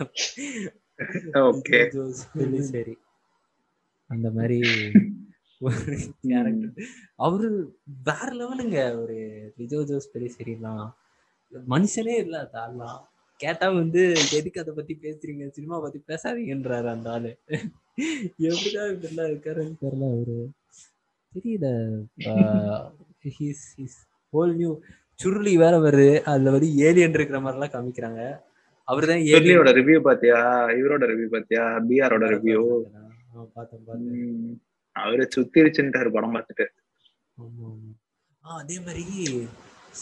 சரி. 2.72 2.96
அந்த 4.10 4.28
மாதிரி 4.32 4.60
ஒரு 5.66 5.98
கேரக்டர் 6.22 6.86
அவரு 7.16 7.50
வேற 8.04 8.28
லெவலுங்க 8.40 8.80
ஒரு 9.02 9.18
விஜய் 9.58 9.86
ஜோஸ் 9.86 10.12
பெரிய 10.12 10.30
சரிலாம் 10.38 10.88
மனுஷனே 11.70 12.16
இல்ல 12.24 12.50
தாலாம் 12.54 13.00
கேட்டா 13.40 13.68
வந்து 13.72 14.02
எதுக்கு 14.38 14.62
அதை 14.62 14.74
பத்தி 14.74 14.94
பேசுறீங்க? 15.02 15.44
சினிமா 15.48 15.80
பத்தி 15.80 16.00
பேசாதீங்கன்றாரு 16.08 16.88
அந்த 16.90 17.08
ஆளு. 17.12 17.32
எப்படிதான் 18.48 18.92
இப்படிலாம் 18.94 19.30
இருக்காருன்னு 19.32 19.76
தெரியல 19.84 20.06
அவரு. 20.16 20.38
தெரியல. 21.36 21.68
He's 23.38 23.64
he's 23.78 23.98
whole 24.34 24.54
new 24.56 24.72
Churuli 25.24 25.54
வேற 25.64 25.74
வருது. 25.86 26.10
அதுல 26.32 26.54
வந்து 26.56 26.70
ஏலியன் 26.88 27.16
இருக்கிற 27.18 27.40
மாதிரி 27.40 27.60
எல்லாம் 27.60 27.76
காமிக்கிறாங்க. 27.76 28.22
அவர்தான் 28.88 29.24
ஏலியோட 29.34 29.70
ரிவ்யூ 29.80 30.00
பாத்தியா? 30.02 30.40
இவரோட 30.80 31.04
ரிவ்யூ 31.12 31.30
பாத்தியா? 31.36 31.64
பிஆரோட 31.90 32.26
ரிவ்யூ 32.36 32.62
பார்த்தேன் 33.54 33.86
பார்த்தேன் 33.88 34.60
அவரு 35.06 35.24
சுத்திருச்சுன்ட்டாரு 35.36 36.10
படம் 36.18 36.36
பார்த்துட்டு. 36.36 36.68
அதே 38.44 38.78
மாதிரி 38.86 39.06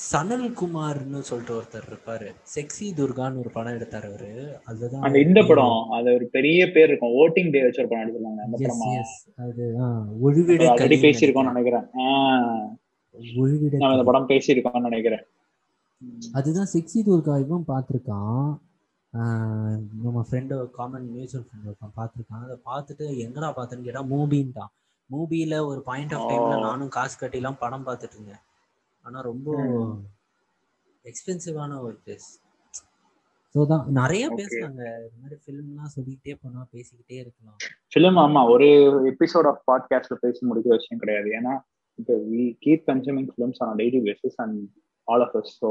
சனல் 0.10 0.48
குமார்னு 0.60 1.20
சொல்லிட்டு 1.28 1.54
ஒருத்தர் 1.58 1.88
இருப்பாரு. 1.90 2.28
செக்ஸி 2.54 2.88
துர்கான்னு 2.98 3.42
ஒரு 3.44 3.52
படம் 3.58 3.76
எடுத்தாரு 3.78 4.08
அவரு. 4.12 4.32
அதுதான் 4.70 5.06
அந்த 5.08 5.20
இந்த 5.26 5.42
படம் 5.50 5.78
அது 5.98 6.08
ஒரு 6.18 6.26
பெரிய 6.36 6.60
பேர் 6.76 6.90
இருக்கும். 6.90 7.16
ஓட்டிங் 7.22 7.52
டே 7.54 7.62
வச்சு 7.66 7.82
ஒரு 7.84 7.92
படம் 7.92 8.04
எடுத்துருவாங்க 8.06 8.44
அந்த 8.48 8.58
படமா? 8.64 8.90
அது 9.46 9.64
ஒழுவிட 10.26 10.68
ஆல்ரெடி 10.74 10.98
பேசியிருக்கோம்னு 11.06 11.54
நினைக்கிறேன். 11.54 11.88
ஒழுவிட 13.42 13.74
இந்த 13.96 14.06
படம் 14.12 14.30
பேசியிருக்கோம்னு 14.34 14.90
நினைக்கிறேன். 14.90 15.26
அதுதான் 16.38 16.72
செக்ஸி 16.76 17.02
துர்கா 17.10 17.36
இவன் 17.46 17.70
பார்த்துருக்கான். 17.74 18.48
நம்ம 20.06 20.22
ஃப்ரெண்டு 20.30 20.56
காமன் 20.78 21.06
மியூச்சுவல் 21.12 21.46
ஃப்ரெண்ட் 21.46 21.68
இருக்கான் 21.70 21.94
பார்த்துருக்கான். 22.00 22.44
அதை 22.46 22.58
பார்த்துட்டு 22.70 23.06
எங்கடா 23.26 23.50
பார்த்தேன்னு 23.58 23.88
கேட்டால் 23.88 24.12
மூபின்ட்டான். 24.14 24.74
மூபியில் 25.10 25.58
ஒரு 25.70 25.82
பாயிண்ட் 25.90 26.14
ஆஃப் 26.18 26.28
டைம்ல 26.32 26.56
நானும் 26.68 26.94
காசு 26.96 27.16
கட்டிலாம் 27.20 27.62
படம் 27.64 27.86
பார்த்துட்டு 27.88 28.18
இருந்தேன் 28.18 28.44
ஆனா 29.06 29.20
ரொம்ப 29.30 29.50
எக்ஸ்பென்சிவான 31.06 31.78
ஒரு 31.86 31.96
பிளேஸ் 32.04 32.28
ஸோ 33.56 33.62
தான். 33.72 33.84
நிறைய 33.98 34.24
பேசுறாங்க. 34.40 34.82
இந்த 35.02 35.18
மாதிரி 35.20 35.36
ஃபிலிம்லாம் 35.42 35.92
சொல்லிக்கிட்டே 35.94 36.34
போனா 36.40 36.62
பேசிக்கிட்டே 36.74 37.18
இருக்கலாம். 37.22 37.58
ஃபிலிம் 37.92 38.18
ஆமா. 38.24 38.42
ஒரு 38.54 38.68
எபிசோட் 39.12 39.48
ஆஃப் 39.52 39.62
பாட்காஸ்ட்ல 39.70 40.16
பேசி 40.24 40.42
முடிக்கிற 40.50 40.74
விஷயம் 40.80 41.02
கிடையாது. 41.04 41.30
ஏன்னா 41.38 41.54
இப்போ 42.00 42.14
we 42.32 42.44
keep 42.66 42.84
consuming 42.90 43.30
films 43.34 43.62
on 43.66 43.78
daily 43.82 44.02
basis 44.08 44.38
and 44.44 44.58
all 45.08 45.24
of 45.28 45.38
us 45.42 45.54
so 45.62 45.70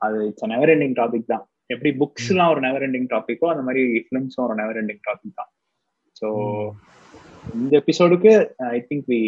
அது 0.00 0.18
இட்ஸ் 0.28 0.50
நெவர் 0.54 0.72
எண்டிங் 0.74 0.96
டாபிக் 1.00 1.30
தான். 1.32 1.44
எப்படி 1.70 1.90
புக்ஸ்லாம் 2.02 2.52
ஒரு 2.52 2.62
நெவர் 2.66 2.86
எண்டிங் 2.88 3.08
டாபிக்கோ 3.14 3.48
அந்த 3.54 3.64
மாதிரி 3.68 3.82
ஃபிலிம்ஸும் 4.06 4.44
ஒரு 4.46 4.56
நெவர் 4.60 4.78
எண்டிங் 4.82 5.02
டாபிக் 5.08 5.38
தான். 5.40 5.50
ஸோ 6.16 6.28
இந்த 7.54 7.72
எபிசோடுக்கு 7.82 8.32
I 8.74 8.78
think 8.88 9.06
we 9.12 9.20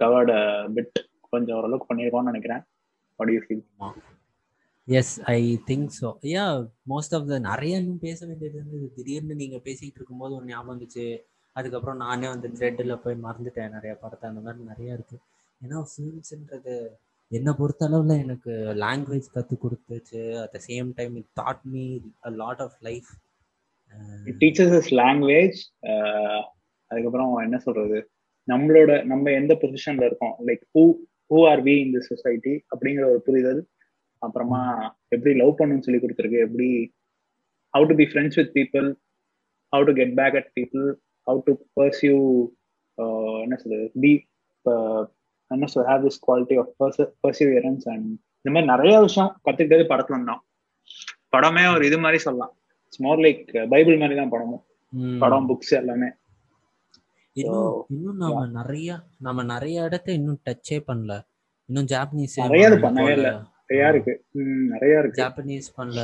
covered 0.00 0.32
bit 0.76 0.98
கொஞ்சம் 1.32 1.56
ஓரளவுக்கு 1.58 1.88
பண்ணிருக்கோம்னு 1.90 2.30
நினைக்கிறேன். 2.32 2.62
What 3.18 3.32
you 3.34 3.40
feel 3.46 3.64
yes 4.88 5.14
I 5.36 5.40
think 5.70 5.88
so 6.00 6.08
yeah 6.34 6.44
most 6.92 7.14
of 7.16 7.26
the 7.32 7.38
நிறைய 7.48 7.80
இன்னும் 7.80 8.04
பேச 8.06 8.18
வேண்டியது 8.26 8.56
இருந்தது. 8.58 8.86
திடீர்னு 8.96 9.34
நீங்கள் 9.42 9.64
பேசிக்கிட்டு 9.66 10.00
இருக்கும்போது 10.00 10.36
ஒரு 10.38 10.46
ஞாபகம் 10.52 10.72
வந்துச்சு. 10.74 11.06
அதுக்கப்புறம் 11.56 12.00
நானே 12.04 12.26
வந்து 12.34 12.48
த்ரெட்டில் 12.56 13.00
போய் 13.04 13.22
மறந்துட்டேன் 13.26 13.74
நிறைய 13.76 13.92
படத்தை. 14.02 14.24
அந்த 14.30 14.40
மாதிரி 14.46 14.70
நிறைய 14.72 14.96
இருக்குது 14.96 15.22
ஏன்னா 15.60 15.78
ஃபிலிம்ஸ்ன்றது 15.90 16.74
என்னை 17.30 17.52
பொறுத்த 17.60 17.86
அளவில் 17.86 18.20
எனக்கு 18.24 18.52
லாங்குவேஜ் 18.82 19.26
கற்றுக் 19.32 19.62
கொடுத்துச்சு. 19.64 20.20
At 20.42 20.54
the 20.56 20.60
same 20.68 20.90
time 20.98 21.14
it 21.20 21.30
taught 21.40 21.64
me 21.72 21.84
a 22.28 22.30
lot 22.42 22.62
of 22.66 22.76
life 22.88 23.10
teachers 24.42 24.90
language 25.02 25.58
அதுக்கப்புறம் 26.90 27.32
என்ன 27.46 27.56
சொல்றது? 27.66 27.98
நம்மளோட 28.48 28.90
நம்ம 29.10 29.32
எந்த 29.40 29.52
பொசிஷன்ல 29.62 30.06
இருக்கோம்? 30.08 30.36
Like 30.48 30.62
who 30.74 30.82
who 31.30 31.38
are 31.50 31.60
we 31.66 31.74
in 31.82 31.92
the 31.94 32.02
society 32.10 32.54
அப்படிங்கிற 32.72 33.04
ஒரு 33.14 33.20
புரிதல் 33.26 33.60
அப்புறமா 34.22 34.60
எப்படி 35.14 35.32
லவ் 35.40 35.58
பண்ணணும்னு 35.58 35.86
சொல்லி 35.86 36.00
கொடுத்துருக்கு 36.02 36.38
எப்படி 36.46 36.68
how 37.74 37.88
to 37.90 37.96
be 38.00 38.06
friends 38.12 38.38
with 38.40 38.52
people 38.58 38.86
how 39.72 39.84
to 39.88 39.94
get 40.00 40.14
back 40.20 40.36
at 40.40 40.50
people 40.58 40.86
how 41.26 41.40
to 41.48 41.54
pursue 41.78 42.16
என்ன 43.44 43.56
சொல்றது? 43.62 43.86
பி 44.04 44.12
என்ன 45.50 45.66
சொல் 45.74 45.88
have 45.90 46.04
this 46.06 46.20
quality 46.26 46.56
of 46.62 46.72
perseverance 47.24 47.84
and 47.92 48.08
இந்த 48.40 48.50
மாதிரி 48.54 48.70
நிறைய 48.74 48.96
விஷயம் 49.06 49.30
கத்துக்கிட்டது 49.46 49.84
படத்துல 49.92 50.16
இருந்தோம் 50.16 50.42
படமே 51.34 51.62
ஒரு 51.74 51.82
இது 51.88 51.96
மாதிரி 52.04 52.18
சொல்லலாம். 52.24 52.52
இட்ஸ் 52.86 53.02
மோர் 53.06 53.20
லைக் 53.26 53.44
பைபிள் 53.72 54.00
மாதிரி 54.02 54.16
தான் 54.20 54.32
படமும். 54.34 54.62
படம் 55.22 55.48
புக்ஸ் 55.50 55.74
எல்லாமே. 55.80 56.08
இன்னும் 57.44 57.84
இன்னும் 57.88 58.16
நாம 58.16 58.46
நிறைய 58.46 59.00
நம்ம 59.18 59.42
நிறைய 59.42 59.82
இடத்த 59.82 60.12
இன்னும் 60.12 60.40
டச்சே 60.44 60.78
பண்ணல. 60.86 61.20
இன்னும் 61.64 61.86
ஜாப்பனீஸ் 61.92 62.36
நிறைய 62.36 62.68
பண்ணவே 62.68 63.12
இல்ல. 63.12 63.42
நிறைய 63.66 63.92
இருக்கு. 63.92 64.24
நிறைய 64.72 64.98
இருக்கு. 64.98 65.22
ஜாப்பனீஸ் 65.22 65.68
பண்ணல 65.76 66.00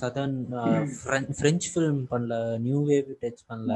சதர்ன் 0.00 1.32
பிரெஞ்சு 1.38 1.66
ஃபிலிம் 1.72 2.04
பண்ணல 2.10 2.58
நியூ 2.58 2.86
வேவ் 2.86 3.14
டச் 3.20 3.44
பண்ணல. 3.48 3.72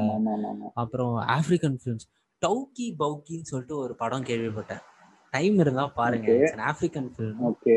அப்புறம் 0.73 1.19
ஆப்பிரிக்கன் 1.27 1.77
ஃபிலிம்ஸ் 1.83 2.07
டவுக்கி 2.41 2.87
பவுக்கின்னு 2.99 3.49
சொல்லிட்டு 3.51 3.77
ஒரு 3.77 3.95
படம் 3.95 4.23
கேள்விப்பட்டேன். 4.23 4.81
டைம் 5.31 5.59
இருந்தா 5.59 5.87
பாருங்க. 5.87 6.31
ஆப்பிரிக்கன் 6.69 7.09
ஃபிலிம் 7.17 7.51
ஓகே 7.51 7.75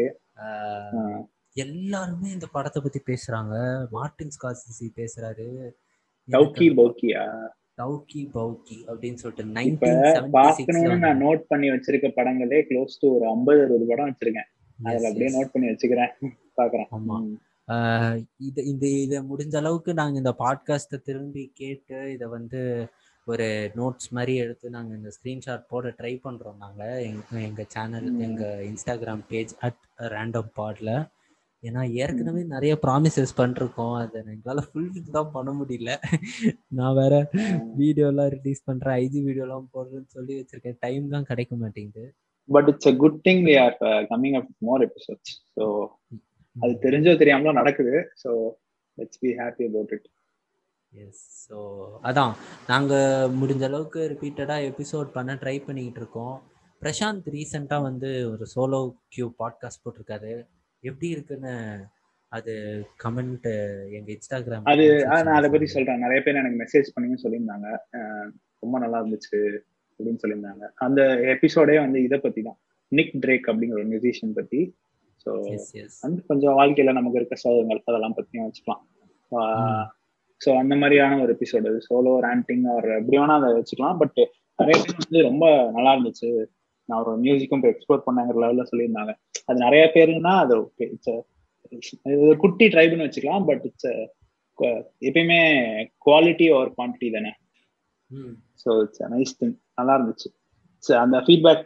எல்லாருமே 1.52 2.30
இந்த 2.30 2.46
படத்தை 2.52 2.82
பத்தி 2.82 3.00
பேசுறாங்க. 3.06 3.54
மார்டின் 3.88 4.34
ஸ்காசிசி 4.36 4.88
பேசுறாரு. 4.96 5.70
டவுக்கி 6.30 6.68
பவுக்கியா 6.78 7.24
டவுக்கி 7.78 8.22
பவுக்கி 8.34 8.78
அப்படின்னு 8.86 9.20
சொல்லிட்டு 9.22 10.98
நான் 10.98 11.22
நோட் 11.22 11.42
பண்ணி 11.48 11.68
வச்சிருக்க 11.70 12.08
படங்களே 12.16 12.60
க்ளோஸ் 12.70 13.00
டு 13.00 13.08
ஒரு 13.16 13.26
ஐம்பது 13.26 13.60
அறுபது 13.64 13.86
படம் 13.86 14.10
வச்சிருக்கேன். 14.10 14.48
அதுல 14.78 15.08
அப்படியே 15.08 15.30
நோட் 15.36 15.52
பண்ணி 15.52 15.68
வச்சுக்கிறேன். 15.68 16.12
பாக்குறேன். 16.56 16.88
ஆமா. 16.90 17.18
இது 18.38 18.60
இந்த 18.64 18.86
இதை 19.04 19.18
முடிஞ்ச 19.30 19.56
அளவுக்கு 19.56 19.94
நாங்க 19.94 20.16
இந்த 20.18 20.34
பாட்காஸ்ட்டை 20.38 20.98
திரும்பி 21.02 21.50
கேட்டு 21.54 22.12
இதை 22.12 22.28
வந்து 22.28 22.60
ஒரு 23.26 23.46
நோட்ஸ் 23.76 24.08
மாதிரி 24.10 24.34
எடுத்து 24.36 24.70
நாங்கள் 24.70 24.96
இந்த 24.96 25.10
ஸ்க்ரீன்ஷாட் 25.16 25.64
போட 25.68 25.88
ட்ரை 25.88 26.12
பண்ணுறோம் 26.24 26.56
நாங்கள் 26.58 27.02
எங்க 27.02 27.40
எங்கள் 27.40 27.68
சேனல் 27.68 28.08
எங்கள் 28.18 28.62
இன்ஸ்டாகிராம் 28.68 29.24
பேஜ் 29.28 29.54
அட் 29.60 29.82
ரேண்டம் 30.14 30.50
பாட்ல 30.56 30.92
ஏன்னா 31.62 31.82
ஏற்கனவே 32.02 32.42
நிறைய 32.52 32.72
ப்ராமிசஸ் 32.84 33.32
பண்ணிருக்கோம். 33.38 33.94
அதை 34.02 34.18
எங்களால் 34.34 34.66
ஃபுல்ஃபில் 34.68 35.16
தான் 35.16 35.30
பண்ண 35.36 35.50
முடியல. 35.60 35.92
நான் 36.78 36.98
வேற 37.00 37.14
வீடியோலாம் 37.80 38.30
ரிலீஸ் 38.36 38.60
பண்ணுறேன் 38.68 38.96
ஐஜி 39.04 39.20
வீடியோலாம் 39.28 39.66
போடுறேன்னு 39.74 40.10
சொல்லி 40.16 40.34
வச்சிருக்கேன். 40.40 40.76
டைம் 40.84 41.06
தான் 41.14 41.26
கிடைக்க 41.30 41.56
மாட்டேங்குது. 41.62 42.04
But 42.48 42.68
it's 42.72 42.90
a 42.90 42.94
good 43.02 43.18
thing 43.26 43.42
we 43.48 43.54
are 43.64 43.74
coming 44.12 44.36
up 44.40 44.50
more 44.68 44.84
episodes 44.88 45.32
so 45.56 45.64
அது 46.56 46.72
தெரிஞ்சோ 46.84 47.14
தெரியாமலோ 47.22 47.54
நடக்குது. 47.60 47.94
So 48.22 48.30
let's 48.98 49.20
be 49.24 49.32
happy 49.40 49.66
about 49.70 49.94
it 49.96 50.06
yes 50.92 51.24
so 51.48 51.56
அதான். 52.10 52.32
நாங்கள் 52.72 53.32
முடிஞ்ச 53.40 53.64
அளவுக்கு 53.70 54.02
ரிப்பீட்டடாக 54.12 54.68
எபிசோட் 54.70 55.10
பண்ண 55.16 55.34
ட்ரை 55.42 55.56
பண்ணிக்கிட்டு 55.66 56.02
இருக்கோம். 56.02 56.36
பிரசாந்த் 56.82 57.28
ரீசெண்டாக 57.36 57.86
வந்து 57.88 58.10
ஒரு 58.32 58.46
சோலோ 58.54 58.80
கியூ 59.14 59.28
பாட்காஸ்ட் 59.42 59.82
போட்டிருக்காரு. 59.84 60.32
எப்படி 60.82 61.08
இருக்குன்னு 61.14 61.54
அது 62.32 62.52
கமெண்ட் 63.04 63.46
எங்க 63.98 64.08
இன்ஸ்டாகிராம் 64.14 64.70
அது 64.72 64.86
நான் 65.26 65.38
அதை 65.38 65.48
பத்தி 65.50 65.68
சொல்றேன். 65.74 66.02
நிறைய 66.04 66.20
பேர் 66.24 66.40
எனக்கு 66.40 66.60
மெசேஜ் 66.64 66.88
பண்ணி 66.94 67.18
சொல்லியிருந்தாங்க. 67.24 67.68
ரொம்ப 68.64 68.76
நல்லா 68.84 68.98
இருந்துச்சு 69.02 69.38
அப்படின்னு 70.00 70.22
சொல்லியிருந்தாங்க. 70.22 70.64
அந்த 70.86 71.00
எபிசோடே 71.34 71.76
வந்து 71.84 72.00
இதை 72.06 72.18
பத்தி 72.26 72.42
தான் 72.48 72.58
நிக் 72.92 73.14
ட்ரேக் 73.24 73.48
அப்படிங்கிற 73.50 73.78
ஒரு 73.80 73.90
மியூசிஷியன் 73.92 74.36
பத்தி. 74.40 74.60
ஸோ 75.26 75.30
வந்து 76.04 76.20
கொஞ்சம் 76.30 76.56
வாழ்க்கையில 76.58 76.92
நமக்கு 76.98 77.20
இருக்க 77.20 77.36
சோகங்கள் 77.44 77.80
அதெல்லாம் 77.90 78.16
பத்தியும் 78.18 78.46
வச்சுக்கலாம். 78.48 78.82
ஸோ 80.40 80.50
அந்த 80.62 80.74
மாதிரியான 80.82 81.18
ஒரு 81.22 81.32
எபிசோடு 81.36 81.70
சோலோ 81.88 82.12
ரேண்டிங் 82.26 82.66
ஒரு 82.78 82.90
எப்படி 82.98 83.18
வேணா 83.20 83.38
அதை 83.40 83.48
வச்சுக்கலாம். 83.58 83.98
பட் 84.02 84.20
நிறைய 84.58 84.76
பேர் 84.82 85.00
வந்து 85.00 85.20
ரொம்ப 85.30 85.46
நல்லா 85.76 85.92
இருந்துச்சு. 85.96 86.30
நான் 86.88 87.00
ஒரு 87.02 87.12
மியூசிக்கும் 87.24 87.60
இப்போ 87.60 87.70
எக்ஸ்ப்ளோர் 87.72 88.06
பண்ணாங்கிற 88.06 88.38
லெவலில் 88.44 88.70
சொல்லியிருந்தாங்க. 88.70 89.12
அது 89.48 89.58
நிறைய 89.66 89.84
பேருன்னா 89.96 90.32
அது 90.44 90.54
ஓகே 90.64 90.86
இட்ஸ் 90.94 91.14
ஒரு 92.26 92.36
குட்டி 92.44 92.66
ட்ரைப்னு 92.74 93.06
வச்சுக்கலாம் 93.06 93.46
பட் 93.50 93.64
இட்ஸ் 93.68 93.92
எப்பயுமே 95.08 95.40
குவாலிட்டி 96.06 96.46
ஒரு 96.58 96.70
குவான்டிட்டி 96.76 97.08
தானே. 97.16 97.32
ஸோ 98.62 98.68
இட்ஸ் 98.84 99.02
நைஸ் 99.14 99.38
திங் 99.40 99.56
நல்லா 99.78 99.94
இருந்துச்சு. 99.98 100.28
அந்த 101.04 101.16
ஃபீட்பேக் 101.26 101.64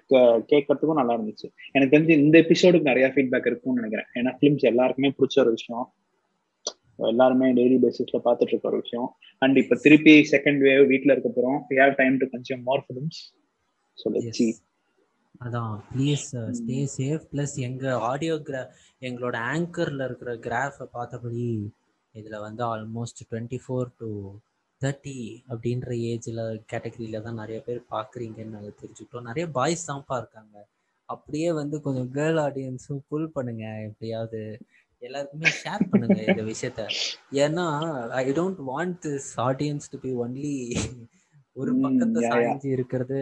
கேட்கறதுக்கும் 0.50 1.00
நல்லா 1.00 1.14
இருந்துச்சு. 1.16 1.46
எனக்கு 1.74 1.92
தெரிஞ்சு 1.94 2.14
இந்த 2.24 2.36
எபிசோடுக்கு 2.44 2.90
நிறைய 2.90 3.06
ஃபீட்பேக் 3.14 3.48
இருக்கும்னு 3.50 3.80
நினைக்கிறேன். 3.80 4.08
ஏன்னா 4.18 4.30
ஃபிலிம்ஸ் 4.38 4.70
எல்லாருக்குமே 4.70 5.10
பிடிச்ச 5.18 5.38
ஒரு 5.44 5.52
விஷயம். 5.56 5.86
எல்லாருமே 7.12 7.46
டெய்லி 7.58 7.76
பேசிஸ்ல 7.84 8.18
பார்த்துட்டு 8.26 8.52
இருக்க 8.54 8.72
ஒரு 8.72 8.80
விஷயம். 8.82 9.08
அண்ட் 9.44 9.56
இப்போ 9.62 9.76
திருப்பி 9.84 10.14
செகண்ட் 10.34 10.60
வேவ் 10.66 10.84
வீட்டில் 10.92 11.14
இருக்க 11.14 11.30
போகிறோம் 11.30 11.58
we 11.70 11.78
have 11.82 11.94
time 12.00 12.16
to 12.22 12.28
consume 12.34 12.62
more 12.68 12.84
films 12.86 13.20
so 13.98 14.12
let's 14.16 14.42
அதான் 15.40 15.74
ப்ளீஸ் 15.92 16.26
ஸ்டே 16.58 16.78
சேஃப் 16.96 17.24
ப்ளஸ் 17.32 17.54
எங்கள் 17.68 18.02
ஆடியோ 18.10 18.34
கிரா 18.48 18.62
எங்களோட 19.02 19.36
ஆங்கரில் 19.52 20.04
இருக்கிற 20.08 20.32
கிராஃபை 20.46 20.86
பார்த்தபடி 20.96 21.46
இதில் 22.14 22.44
வந்து 22.46 22.62
almost 22.72 23.22
twenty 23.30 23.58
four 23.64 23.90
to 24.00 24.08
thirty 24.80 25.16
அப்படின்ற 25.52 25.90
ஏஜில் 26.10 26.42
கேட்டகரியில் 26.70 27.24
தான் 27.26 27.40
நிறைய 27.42 27.58
பேர் 27.66 27.80
பார்க்குறீங்கன்னு 27.94 28.54
நாங்கள் 28.56 28.78
தெரிஞ்சுக்கிட்டோம். 28.80 29.28
நிறைய 29.30 29.44
பாய்ஸ் 29.50 29.88
தான்ப்பா 29.90 30.16
இருக்காங்க. 30.16 30.56
அப்படியே 31.08 31.52
வந்து 31.52 31.76
கொஞ்சம் 31.80 32.10
கேர்ள் 32.16 32.40
ஆடியன்ஸும் 32.46 33.02
புல் 33.08 33.32
பண்ணுங்க. 33.32 33.64
எப்படியாவது 33.88 34.40
எல்லாருக்குமே 35.02 35.50
ஷேர் 35.62 35.88
பண்ணுங்க 35.90 36.18
இந்த 36.24 36.42
விஷயத்த. 36.42 36.82
ஏன்னா 37.44 37.66
I 38.20 38.24
don't 38.40 38.60
want 38.70 38.98
this 39.06 39.30
audience 39.48 39.90
to 39.92 39.98
be 39.98 40.12
only 40.24 40.56
ஒரு 41.56 41.72
பக்கத்தை 41.80 42.20
சாய்ஞ்சு 42.28 42.68
இருக்கிறது 42.76 43.18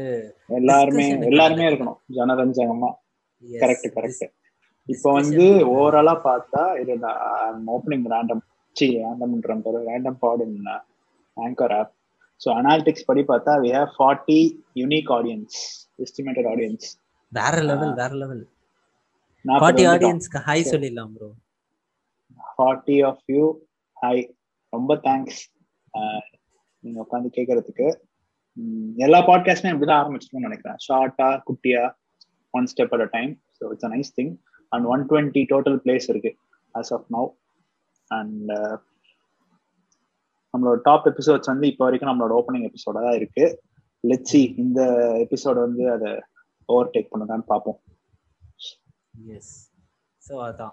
எல்லாருமே 0.58 1.06
எல்லாருமே 1.28 1.64
இருக்கணும். 1.70 1.98
ஜனரஞ்சகமா 2.16 2.90
கரெக்ட் 3.44 3.88
கரெக்ட் 3.96 4.26
இப்போ 4.88 5.08
வந்து 5.16 5.44
ஓவராலா 5.72 6.14
பார்த்தா 6.24 6.62
இது 6.80 6.92
ஓப்பனிங் 7.74 8.06
ரேண்டம் 8.14 8.42
சி 8.76 8.86
ரேண்டம்ன்ற 8.96 9.56
பேர் 9.64 9.78
random 9.88 10.18
pod 10.22 10.44
anchor 11.36 11.74
app 11.78 11.92
so 12.40 12.48
analytics 12.56 13.06
படி 13.08 13.22
பார்த்தா 13.30 13.54
we 13.64 13.70
have 13.76 13.92
forty 13.96 14.38
unique 14.76 15.10
audience 15.16 15.58
estimated 16.04 16.48
audience 16.52 16.86
வேற 17.32 17.56
லெவல் 17.62 17.94
வேற 17.98 18.12
லெவல் 18.22 18.42
ஃபார்ட்டி 19.44 19.84
ஆடியன்ஸ்க்கு 19.92 20.40
ஹாய் 20.46 20.70
சொல்லிடலாம் 20.70 21.12
bro 21.16 21.28
forty 22.52 22.96
of 23.08 23.22
you 23.34 23.44
hi 23.96 24.22
ரொம்ப 24.72 24.94
தேங்க்ஸ் 25.06 25.40
நீங்க 26.84 26.98
உட்காந்து 27.00 27.30
கேட்கறதுக்கு 27.36 27.88
எல்லா 28.96 29.18
பாட்காஸ்ட்மே 29.26 29.72
இப்படிதான் 29.72 30.00
ஆரம்பிச்சிருக்கோம்னு 30.02 30.48
நினைக்கிறேன். 30.48 30.78
ஷார்ட்டா 30.88 31.28
குட்டியா 31.48 31.82
one 32.50 32.66
step 32.66 32.92
at 32.92 33.00
a 33.00 33.10
time 33.10 33.32
so 33.60 33.64
it's 33.70 33.84
a 33.84 33.88
nice 33.88 34.12
thing 34.16 34.32
and 34.72 34.84
one 34.84 35.02
twenty 35.08 35.42
total 35.52 35.78
plays 35.84 36.08
இருக்கு 36.08 36.32
ஆஸ் 36.74 36.92
ஆஃப் 36.92 37.06
நவ் 37.10 37.28
அண்ட் 38.10 38.50
நம்மளோட 40.54 40.78
டாப் 40.82 41.06
எபிசோட்ஸ் 41.06 41.46
வந்து 41.46 41.66
இப்போ 41.66 41.84
வரைக்கும் 41.84 42.10
நம்மளோட 42.10 42.32
ஓப்பனிங் 42.38 42.68
எபிசோட 42.68 42.92
தான் 42.92 43.14
இருக்கு. 43.14 43.44
லெட்ஸி 44.04 44.58
இந்த 44.58 44.80
எபிசோட 45.26 45.54
வந்து 45.54 45.90
அதை 45.90 46.10
ஓவர் 46.68 46.90
டேக் 46.90 47.12
பண்ணுதான்னு 47.12 47.46
பார்ப்போம். 47.46 47.78
எஸ் 49.36 49.52
ஸோ 50.22 50.34
அதான். 50.46 50.72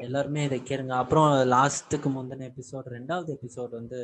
எல்லாருமே 0.00 0.44
இதை 0.44 0.58
கேளுங்க. 0.60 0.94
அப்புறம் 0.94 1.28
லாஸ்ட்டுக்கு 1.54 2.08
முந்தின 2.16 2.46
எபிசோட் 2.52 2.86
ரெண்டாவது 2.96 3.30
எபிசோட் 3.36 3.70
வந்து 3.70 4.00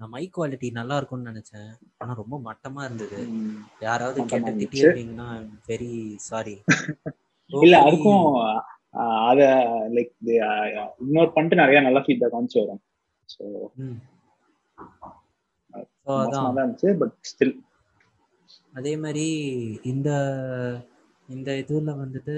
நான் 0.00 0.12
மைக் 0.12 0.34
குவாலிட்டி 0.36 0.68
நல்லா 0.78 0.94
இருக்கும்னு 0.98 1.30
நினைச்சேன். 1.30 1.70
ஆனா 2.00 2.12
ரொம்ப 2.20 2.36
மட்டமா 2.46 2.80
இருந்தது. 2.84 3.18
யாராவது 3.80 4.18
கேட்டு 4.30 4.52
திட்டிருந்தீங்கன்னா 4.60 5.28
வெரி 5.68 5.92
சாரி 6.28 6.54
இல்ல 7.50 7.76
அதுக்கும் 7.86 8.24
அத 9.28 9.40
லைக் 9.96 10.12
இக்னோர் 11.02 11.34
பண்ணிட்டு 11.34 11.60
நிறைய 11.62 11.80
நல்ல 11.86 11.98
ஃபீட்பேக் 12.04 12.36
வந்துச்சு 12.36 12.62
வரும் 12.62 12.82
ஸோ 13.28 13.44
இருந்துச்சு 16.52 16.90
பட் 17.00 17.14
ஸ்டில் 17.30 17.54
அதே 18.78 18.92
மாதிரி 19.04 19.26
இந்த 19.92 20.08
இந்த 21.28 21.50
இதுல 21.62 21.92
வந்துட்டு 22.02 22.34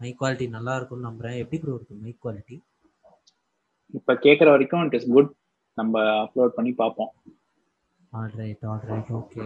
மைக் 0.00 0.18
குவாலிட்டி 0.20 0.46
நல்லா 0.48 0.72
இருக்கும்னு 0.76 1.08
நம்புறேன். 1.08 1.38
எப்படி 1.42 1.58
ப்ரோ 1.60 1.76
இருக்கு 1.76 2.02
மைக் 2.04 2.22
குவாலிட்டி 2.24 2.56
இப்ப 3.94 4.14
கேக்குற 4.24 4.48
வரைக்கும் 4.50 4.84
இட் 4.86 4.96
இஸ் 4.98 5.08
குட் 5.16 5.30
நம்ம 5.78 6.02
அப்லோட் 6.24 6.56
பண்ணி 6.56 6.72
பார்ப்போம். 6.72 7.12
Alright 8.12 8.64
alright 8.72 9.10
okay 9.20 9.44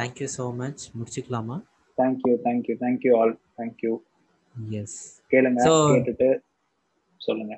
thank 0.00 0.20
you 0.22 0.28
so 0.38 0.44
much 0.62 0.82
முடிச்சுக்கலாமா? 0.98 1.56
Thank 1.98 2.22
you 2.28 2.34
thank 2.46 2.68
you 2.70 2.76
thank 2.84 3.04
you 3.08 3.12
all 3.20 3.34
thank 3.58 3.82
you 3.86 3.92
yes 4.80 4.96
கேளுங்க 5.32 5.66
கேட்டுட்டு 5.92 6.28
சொல்லுங்க. 7.20 7.54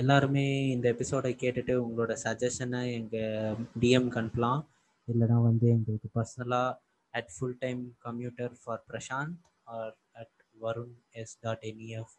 எல்லாருமே 0.00 0.44
இந்த 0.74 0.86
எபிசோடை 0.94 1.30
கேட்டுட்டு 1.40 1.74
உங்களோட 1.84 2.12
சஜஷனை 2.24 2.82
எங்கள் 2.98 3.56
டிஎம் 3.80 4.08
அனுப்பலாம். 4.20 4.60
இல்லைனா 5.08 5.38
வந்து 5.48 5.66
எங்களுக்கு 5.68 6.08
பர்சனலாக 6.16 6.76
at 7.14 7.30
full 7.34 7.58
time 7.58 7.82
computer 7.98 8.52
for 8.60 8.82
Prashanth 8.90 9.36
or 9.76 9.94
at 10.12 10.36
Varun 10.60 10.94
S 11.22 11.36
dot 11.40 11.64
N E F 11.70 12.14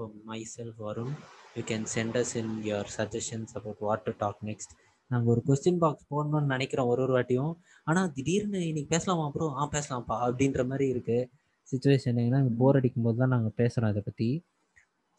for 0.00 0.10
myself 0.56 0.78
You 0.80 1.62
you 1.62 1.62
can 1.62 2.16
us 2.16 2.36
in 2.36 2.62
your 2.62 2.84
suggestions 2.84 3.50
about 3.54 3.78
what 3.80 4.00
to 4.06 4.12
talk 4.12 4.36
next. 4.42 4.70
நாங்கள் 5.10 5.30
ஒரு 5.34 5.40
கொஸ்டின் 5.46 5.78
பாக்ஸ் 5.78 6.06
போடணும்னு 6.10 6.50
நினைக்கிறோம் 6.50 6.86
ஒரு 6.86 7.02
ஒரு 7.02 7.12
வாட்டியும். 7.16 7.54
ஆனால் 7.84 8.12
திடீர்னு 8.12 8.66
இன்னைக்கு 8.66 8.90
பேசலாமா 8.90 9.24
அப்புறம் 9.24 9.54
ஆ 9.54 9.68
பேசலாம்ப்பா 9.72 10.16
அப்படின்ற 10.26 10.66
மாதிரி 10.66 10.86
இருக்குது 10.92 11.28
சுச்சுவேஷன் 11.72 12.20
ஏன்னா 12.20 12.56
போர் 12.58 12.76
அடிக்கும் 12.76 13.02
போது 13.02 13.16
தான் 13.16 13.28
நாங்கள் 13.28 13.56
பேசுகிறோம் 13.56 13.88
அதை 13.88 14.02
பற்றி 14.02 14.44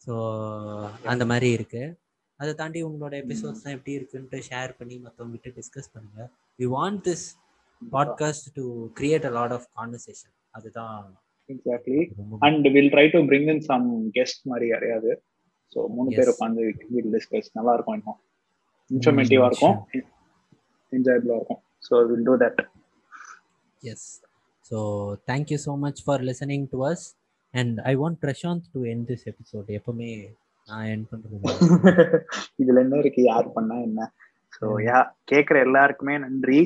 ஸோ 0.06 0.14
அந்த 1.04 1.24
மாதிரி 1.24 1.56
இருக்குது 1.56 1.94
அதை 2.36 2.54
தாண்டி 2.54 2.84
உங்களோட 2.84 3.14
எபிசோட்ஸ்லாம் 3.24 3.76
எப்படி 3.76 3.96
இருக்குன்ட்டு 3.98 4.40
ஷேர் 4.50 4.72
பண்ணி 4.78 4.98
மற்றவங்ககிட்ட 4.98 5.50
டிஸ்கஸ் 5.60 5.92
பண்ணுங்கள் 5.94 6.30
we 6.58 6.68
want 6.78 7.02
this 7.08 7.26
podcast 7.92 8.48
to 8.54 8.64
create 9.00 9.24
a 9.24 9.30
lot 9.30 9.52
of 9.52 9.68
conversation 9.76 10.34
அதுதான் 10.50 11.21
exactly 11.52 12.00
and 12.46 12.66
will 12.76 12.90
try 12.94 13.06
to 13.14 13.20
bring 13.30 13.50
in 13.54 13.64
some 13.70 13.86
guest 14.18 14.42
மாதிரி 14.52 14.66
யாரையாவது. 14.72 15.12
ஸோ 15.72 15.80
மூணு 15.96 16.10
பேர் 16.16 16.32
உட்காந்து 16.34 16.64
வில் 16.96 17.12
டிஸ்கஸ் 17.16 17.50
நல்லா 17.58 17.74
இருக்கும் 17.76 17.96
இன்னும் 17.98 18.20
இன்ஃபர்மேட்டிவா 18.90 19.46
இருக்கும். 19.50 19.78
என்ஜாயபிளா 20.92 21.36
இருக்கும். 21.40 21.62
So 21.88 22.02
will 22.10 22.26
do 22.28 22.36
that 22.44 22.60
yes 23.82 24.06
so 24.70 24.78
thank you 25.30 25.58
so 25.66 25.72
much 25.86 26.02
for 26.06 26.22
listening 26.30 26.66
to 26.74 26.80
us 26.90 27.06
and 27.54 27.78
I 27.90 27.94
want 28.02 28.18
Prashanth 28.24 28.68
to 28.74 28.80
N 28.92 29.04
this 29.10 29.24
episode 29.32 29.70
எப்பவுமே 29.78 30.10
நான் 30.68 30.88
என் 30.92 31.06
பண்றது 31.10 31.38
இதுல 32.62 32.82
என்ன 32.84 32.98
இருக்கு? 33.02 33.22
யார் 33.22 33.48
பண்ணா 33.56 33.76
என்ன? 33.86 34.00
ஸோ 34.56 34.66
யா 34.86 34.98
கேட்குற 35.32 35.56
எல்லாருக்குமே 35.66 36.14
நன்றி. 36.24 36.60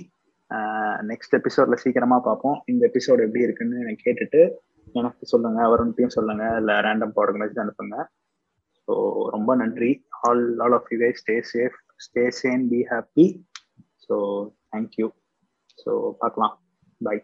நெக்ஸ்ட் 1.11 1.37
எபிசோட்ல 1.39 1.77
சீக்கிரமா 1.85 2.19
பார்ப்போம். 2.27 2.59
இந்த 2.71 2.83
எபிசோட் 2.91 3.23
எப்படி 3.25 3.45
இருக்குன்னு 3.47 3.95
கேட்டுட்டு 4.05 4.41
எனக்கு 4.95 5.27
சொல்லுங்க 5.27 5.61
வருண்ட்டையும் 5.69 6.15
சொல்லுங்க 6.17 6.57
இல்ல 6.57 6.81
ரேண்டம் 6.81 7.17
பாடுங்க 7.17 7.63
அனுப்புங்க. 7.65 7.97
ஸோ 8.89 8.95
ரொம்ப 9.31 9.57
நன்றி. 9.57 9.91
All 10.21 10.61
all 10.61 10.73
of 10.73 10.89
you 10.93 10.99
guys 10.99 11.21
stay 11.21 11.41
safe 11.53 11.77
stay 11.97 12.31
sane 12.31 12.69
be 12.69 12.81
happy 12.93 13.27
so 14.09 14.17
thank you 14.71 15.09
so 15.79 16.15
பார்க்கலாம். 16.19 16.55
பாய் 17.01 17.23